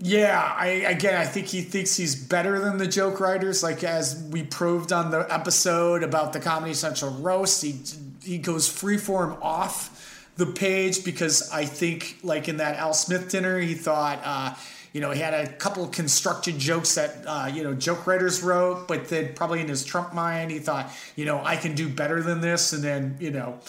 Yeah, 0.02 0.54
I 0.58 0.68
again, 0.68 1.16
I 1.16 1.26
think 1.26 1.48
he 1.48 1.62
thinks 1.62 1.98
he's 1.98 2.16
better 2.16 2.60
than 2.60 2.78
the 2.78 2.88
joke 2.88 3.20
writers. 3.20 3.62
Like 3.62 3.84
as 3.84 4.24
we 4.32 4.44
proved 4.44 4.94
on 4.94 5.12
the 5.12 5.28
episode 5.30 6.04
about 6.04 6.32
the 6.32 6.40
Comedy 6.40 6.74
Central 6.74 7.12
roast, 7.12 7.62
he 7.62 7.82
he 8.24 8.38
goes 8.38 8.70
freeform 8.70 9.38
off 9.42 10.32
the 10.38 10.46
page 10.46 11.04
because 11.04 11.52
I 11.52 11.66
think, 11.66 12.18
like 12.24 12.48
in 12.48 12.58
that 12.58 12.78
Al 12.78 12.94
Smith 12.94 13.30
dinner, 13.30 13.60
he 13.60 13.76
thought. 13.76 14.22
Uh, 14.24 14.56
you 14.92 15.02
know, 15.02 15.12
he 15.12 15.20
had 15.22 15.36
a 15.36 15.48
couple 15.54 15.86
constructed 15.88 16.58
jokes 16.58 16.96
that, 16.96 17.24
uh, 17.28 17.48
you 17.54 17.64
know, 17.64 17.76
joke 17.76 18.08
writers 18.08 18.42
wrote, 18.42 18.88
but 18.88 19.08
then 19.08 19.36
probably 19.36 19.62
in 19.62 19.68
his 19.68 19.86
Trump 19.86 20.16
mind, 20.16 20.50
he 20.50 20.58
thought, 20.58 20.90
you 21.16 21.26
know, 21.26 21.44
I 21.44 21.58
can 21.58 21.76
do 21.76 21.88
better 21.88 22.24
than 22.24 22.42
this. 22.42 22.74
And 22.74 22.84
then, 22.84 23.16
you 23.20 23.30
know, 23.30 23.60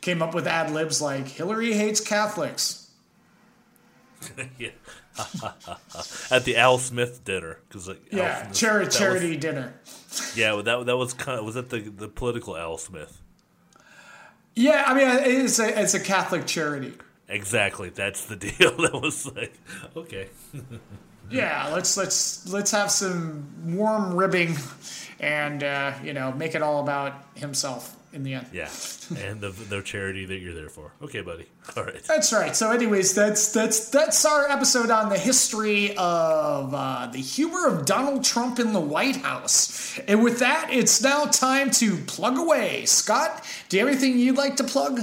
came 0.00 0.22
up 0.22 0.34
with 0.34 0.46
ad 0.46 0.70
libs 0.70 1.02
like 1.02 1.28
Hillary 1.28 1.74
hates 1.74 2.00
Catholics. 2.00 2.88
yeah. 4.58 4.70
At 6.30 6.44
the 6.44 6.56
Al 6.56 6.78
Smith 6.78 7.24
dinner, 7.24 7.58
because 7.68 7.88
like, 7.88 8.00
Yeah, 8.12 8.44
Smith- 8.44 8.56
charity, 8.56 8.98
charity 8.98 9.28
was- 9.30 9.38
dinner. 9.38 9.74
yeah, 10.34 10.60
that 10.62 10.86
that 10.86 10.96
was 10.96 11.12
kind 11.14 11.38
of 11.38 11.44
was 11.44 11.54
that 11.54 11.70
the 11.70 11.80
the 11.80 12.08
political 12.08 12.56
Al 12.56 12.78
Smith. 12.78 13.18
Yeah, 14.54 14.84
I 14.86 14.94
mean, 14.94 15.08
it's 15.08 15.58
a, 15.58 15.80
it's 15.80 15.94
a 15.94 16.00
Catholic 16.00 16.46
charity. 16.46 16.92
Exactly, 17.28 17.88
that's 17.88 18.26
the 18.26 18.36
deal. 18.46 18.76
That 18.76 18.92
was 19.00 19.26
like 19.34 19.54
okay. 19.96 20.28
Yeah, 21.30 21.68
let's 21.72 21.96
let's 21.96 22.46
let's 22.52 22.70
have 22.72 22.90
some 22.90 23.46
warm 23.76 24.14
ribbing, 24.14 24.56
and 25.20 25.62
uh, 25.64 25.94
you 26.02 26.12
know, 26.12 26.32
make 26.32 26.54
it 26.54 26.62
all 26.62 26.80
about 26.82 27.14
himself 27.34 27.96
in 28.12 28.22
the 28.22 28.34
end. 28.34 28.46
Yeah, 28.52 28.70
and 29.16 29.40
the 29.40 29.50
the 29.50 29.82
charity 29.82 30.24
that 30.26 30.38
you're 30.38 30.54
there 30.54 30.68
for. 30.68 30.92
Okay, 31.02 31.22
buddy. 31.22 31.46
All 31.76 31.84
right. 31.84 32.02
That's 32.04 32.32
right. 32.32 32.54
So, 32.54 32.70
anyways, 32.70 33.14
that's 33.14 33.52
that's 33.52 33.88
that's 33.90 34.24
our 34.24 34.48
episode 34.48 34.90
on 34.90 35.08
the 35.08 35.18
history 35.18 35.96
of 35.96 36.74
uh, 36.74 37.08
the 37.12 37.20
humor 37.20 37.66
of 37.66 37.84
Donald 37.84 38.24
Trump 38.24 38.58
in 38.58 38.72
the 38.72 38.80
White 38.80 39.16
House. 39.16 39.98
And 40.06 40.22
with 40.22 40.38
that, 40.40 40.68
it's 40.70 41.02
now 41.02 41.24
time 41.26 41.70
to 41.72 41.96
plug 41.96 42.38
away. 42.38 42.84
Scott, 42.86 43.44
do 43.68 43.76
you 43.76 43.86
have 43.86 43.92
anything 43.92 44.18
you'd 44.18 44.36
like 44.36 44.56
to 44.56 44.64
plug? 44.64 45.00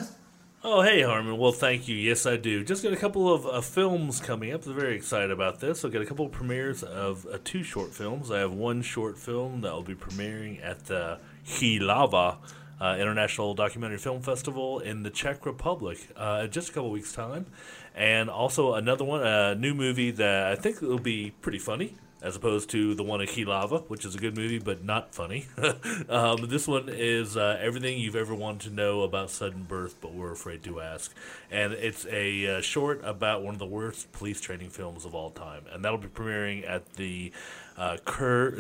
Oh, 0.61 0.81
hey, 0.81 1.03
Harmon. 1.03 1.37
Well, 1.37 1.53
thank 1.53 1.87
you. 1.87 1.95
Yes, 1.95 2.25
I 2.25 2.35
do. 2.35 2.65
Just 2.65 2.83
got 2.83 2.91
a 2.91 2.97
couple 2.97 3.33
of 3.33 3.47
uh, 3.47 3.61
films 3.61 4.19
coming 4.19 4.51
up. 4.51 4.65
I'm 4.65 4.75
very 4.75 4.93
excited 4.93 5.31
about 5.31 5.61
this. 5.61 5.85
I've 5.85 5.93
got 5.93 6.01
a 6.01 6.05
couple 6.05 6.25
of 6.25 6.33
premieres 6.33 6.83
of 6.83 7.25
uh, 7.27 7.37
two 7.45 7.63
short 7.63 7.93
films. 7.93 8.29
I 8.29 8.39
have 8.39 8.51
one 8.51 8.81
short 8.81 9.17
film 9.17 9.61
that 9.61 9.71
will 9.71 9.83
be 9.83 9.95
premiering 9.95 10.61
at 10.61 10.87
the 10.87 11.19
Jihlava 11.47 12.39
uh, 12.81 12.95
International 12.99 13.53
Documentary 13.53 13.97
Film 13.97 14.21
Festival 14.21 14.79
in 14.79 15.03
the 15.03 15.09
Czech 15.09 15.45
Republic 15.45 16.09
uh, 16.15 16.41
in 16.45 16.51
just 16.51 16.69
a 16.69 16.73
couple 16.73 16.91
weeks' 16.91 17.13
time. 17.13 17.47
And 17.95 18.29
also 18.29 18.73
another 18.75 19.03
one, 19.03 19.21
a 19.21 19.55
new 19.55 19.73
movie 19.73 20.11
that 20.11 20.47
I 20.47 20.55
think 20.55 20.81
will 20.81 20.99
be 20.99 21.31
pretty 21.41 21.59
funny. 21.59 21.95
As 22.21 22.35
opposed 22.35 22.69
to 22.71 22.95
the 22.95 23.03
one 23.03 23.21
at 23.21 23.29
Jihlava, 23.29 23.85
which 23.87 24.03
is 24.03 24.13
a 24.13 24.17
good 24.17 24.35
movie 24.35 24.59
but 24.59 24.83
not 24.83 25.15
funny. 25.15 25.45
um, 26.09 26.49
this 26.49 26.67
one 26.67 26.89
is 26.89 27.37
uh, 27.37 27.57
everything 27.61 27.97
you've 27.97 28.17
ever 28.17 28.35
wanted 28.35 28.67
to 28.67 28.75
know 28.75 29.03
about 29.03 29.29
sudden 29.29 29.63
birth, 29.63 29.95
but 30.01 30.13
were 30.13 30.33
afraid 30.33 30.61
to 30.63 30.81
ask. 30.81 31.15
And 31.49 31.71
it's 31.71 32.05
a 32.07 32.57
uh, 32.57 32.61
short 32.61 32.99
about 33.05 33.43
one 33.43 33.53
of 33.55 33.59
the 33.59 33.65
worst 33.65 34.11
police 34.11 34.41
training 34.41 34.69
films 34.69 35.05
of 35.05 35.15
all 35.15 35.29
time, 35.29 35.63
and 35.71 35.81
that'll 35.81 35.97
be 35.97 36.09
premiering 36.09 36.69
at 36.69 36.95
the 36.95 37.31
uh, 37.79 37.97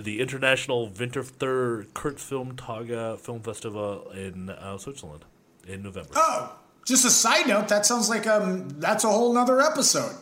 the 0.01 0.21
International 0.21 0.89
Winterthur 0.89 1.85
Kurzfilm 1.93 2.55
Tage 2.57 3.19
Film 3.19 3.41
Festival 3.41 4.09
in 4.11 4.49
uh, 4.49 4.77
Switzerland 4.77 5.25
in 5.67 5.83
November. 5.83 6.09
Oh, 6.15 6.57
just 6.85 7.05
a 7.05 7.09
side 7.09 7.47
note. 7.47 7.67
That 7.67 7.85
sounds 7.85 8.09
like 8.09 8.25
um, 8.25 8.69
that's 8.79 9.03
a 9.03 9.09
whole 9.09 9.33
nother 9.33 9.59
episode. 9.61 10.15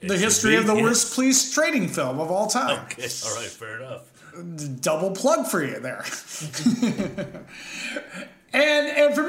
The 0.00 0.14
It 0.14 0.20
history 0.20 0.52
should 0.52 0.60
of 0.60 0.66
the 0.66 0.74
yes. 0.74 0.82
worst 0.82 1.14
police 1.14 1.52
trading 1.54 1.86
film 1.88 2.18
of 2.18 2.30
all 2.30 2.46
time. 2.48 2.80
Okay, 2.92 3.08
all 3.24 3.34
right, 3.36 3.46
fair 3.48 3.76
enough. 3.80 4.80
double 4.80 5.10
plug 5.12 5.46
for 5.46 5.62
you 5.62 5.78
there. 5.78 6.02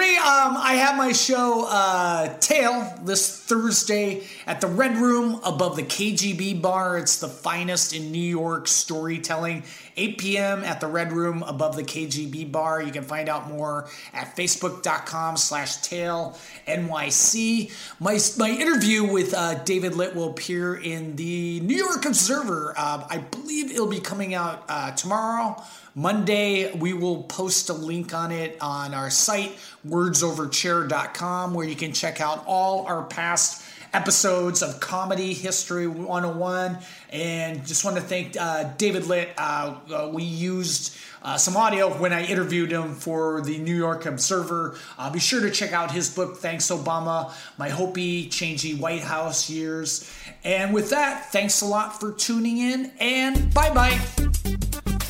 me, 0.04 0.18
um, 0.18 0.58
I 0.58 0.74
have 0.74 0.97
my 0.97 1.14
show 1.14 1.66
uh, 1.70 2.38
Tail 2.39 2.93
this 3.04 3.39
Thursday 3.39 4.24
at 4.45 4.60
the 4.60 4.68
Red 4.68 4.97
Room 4.97 5.39
above 5.45 5.78
the 5.78 5.84
KGB 5.84 6.62
bar. 6.62 6.97
It's 6.97 7.20
the 7.20 7.30
finest 7.30 7.95
in 7.95 8.12
New 8.12 8.20
York 8.20 8.68
storytelling. 8.68 9.64
8 9.95 10.18
p.m. 10.18 10.64
at 10.64 10.82
the 10.82 10.88
Red 10.88 11.14
Room 11.14 11.43
above 11.43 11.76
the 11.76 11.84
KGB 11.84 12.51
bar. 12.51 12.82
You 12.82 12.91
can 12.91 13.04
find 13.04 13.30
out 13.30 13.47
more 13.47 13.88
at 14.14 14.36
facebook.com 14.36 15.38
slash 15.38 15.78
tail 15.78 16.38
NYC. 16.68 17.72
My, 17.99 18.20
my 18.38 18.49
interview 18.49 19.04
with 19.10 19.34
uh, 19.34 19.64
David 19.64 19.95
Litt 19.95 20.16
will 20.16 20.32
appear 20.32 20.76
in 20.76 21.16
the 21.16 21.60
New 21.62 21.78
York 21.78 22.06
Observer. 22.06 22.74
Uh, 22.76 23.06
I 23.10 23.20
believe 23.20 23.72
it'll 23.72 23.88
be 23.88 24.01
coming 24.01 24.34
out 24.34 24.66
uh, 24.68 24.91
tomorrow. 24.91 25.62
Monday, 25.96 26.74
we 26.74 26.94
will 26.94 27.24
post 27.24 27.70
a 27.70 27.74
link 27.74 28.14
on 28.14 28.32
it 28.32 28.58
on 28.62 28.94
our 28.94 29.10
site, 29.12 29.56
wordsoverchair.com, 29.88 31.54
where 31.54 31.68
you 31.68 31.76
can 31.76 31.94
check 31.94 32.20
out 32.20 32.44
all 32.48 32.86
our 32.88 33.04
past 33.04 33.64
episodes 33.94 34.64
of 34.64 34.80
Comedy 34.80 35.34
History 35.34 35.88
101. 35.88 36.80
And 37.12 37.66
just 37.66 37.86
want 37.86 37.98
to 37.98 38.02
thank 38.02 38.36
uh, 38.39 38.72
David 38.78 39.06
Litt. 39.06 39.30
Uh, 39.38 39.76
uh, 39.94 40.10
we 40.12 40.24
used 40.24 40.98
uh, 41.22 41.38
some 41.38 41.56
audio 41.56 41.89
when 42.00 42.12
I 42.12 42.26
interviewed 42.26 42.72
him 42.72 42.96
for 42.96 43.41
the 43.41 43.60
New 43.60 43.76
York 43.76 44.08
Observer. 44.08 44.76
Uh, 44.98 45.12
be 45.12 45.20
sure 45.20 45.41
to 45.41 45.52
check 45.52 45.74
out 45.74 45.91
his 45.91 46.10
book, 46.10 46.38
Thanks 46.38 46.70
Obama 46.70 47.32
My 47.58 47.70
Hopey 47.70 48.30
Changey 48.30 48.80
White 48.80 49.04
House 49.04 49.48
Years. 49.50 50.12
And 50.44 50.74
with 50.74 50.89
that, 50.89 51.32
thanks 51.32 51.62
a 51.62 51.66
lot 51.66 52.00
for 52.00 52.12
tuning 52.12 52.58
in, 52.58 52.91
and 53.00 53.54
bye 53.54 53.72
bye. 53.74 54.00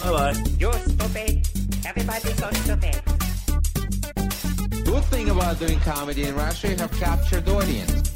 Bye 0.03 0.11
bye. 0.11 0.43
You're 0.59 0.73
stupid. 0.73 1.47
Everybody's 1.85 2.37
so 2.37 2.51
stupid. 2.51 3.01
Good 4.83 5.03
thing 5.05 5.29
about 5.29 5.59
doing 5.59 5.79
comedy 5.79 6.23
in 6.25 6.35
Russia, 6.35 6.67
you 6.67 6.75
have 6.75 6.91
captured 6.99 7.47
audience. 7.47 8.11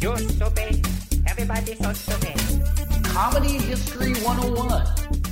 You're 0.00 0.18
stupid. 0.18 0.84
Everybody's 1.28 1.78
so 1.78 1.92
stupid. 1.92 3.04
Comedy 3.04 3.58
History 3.58 4.14
101. 4.14 5.25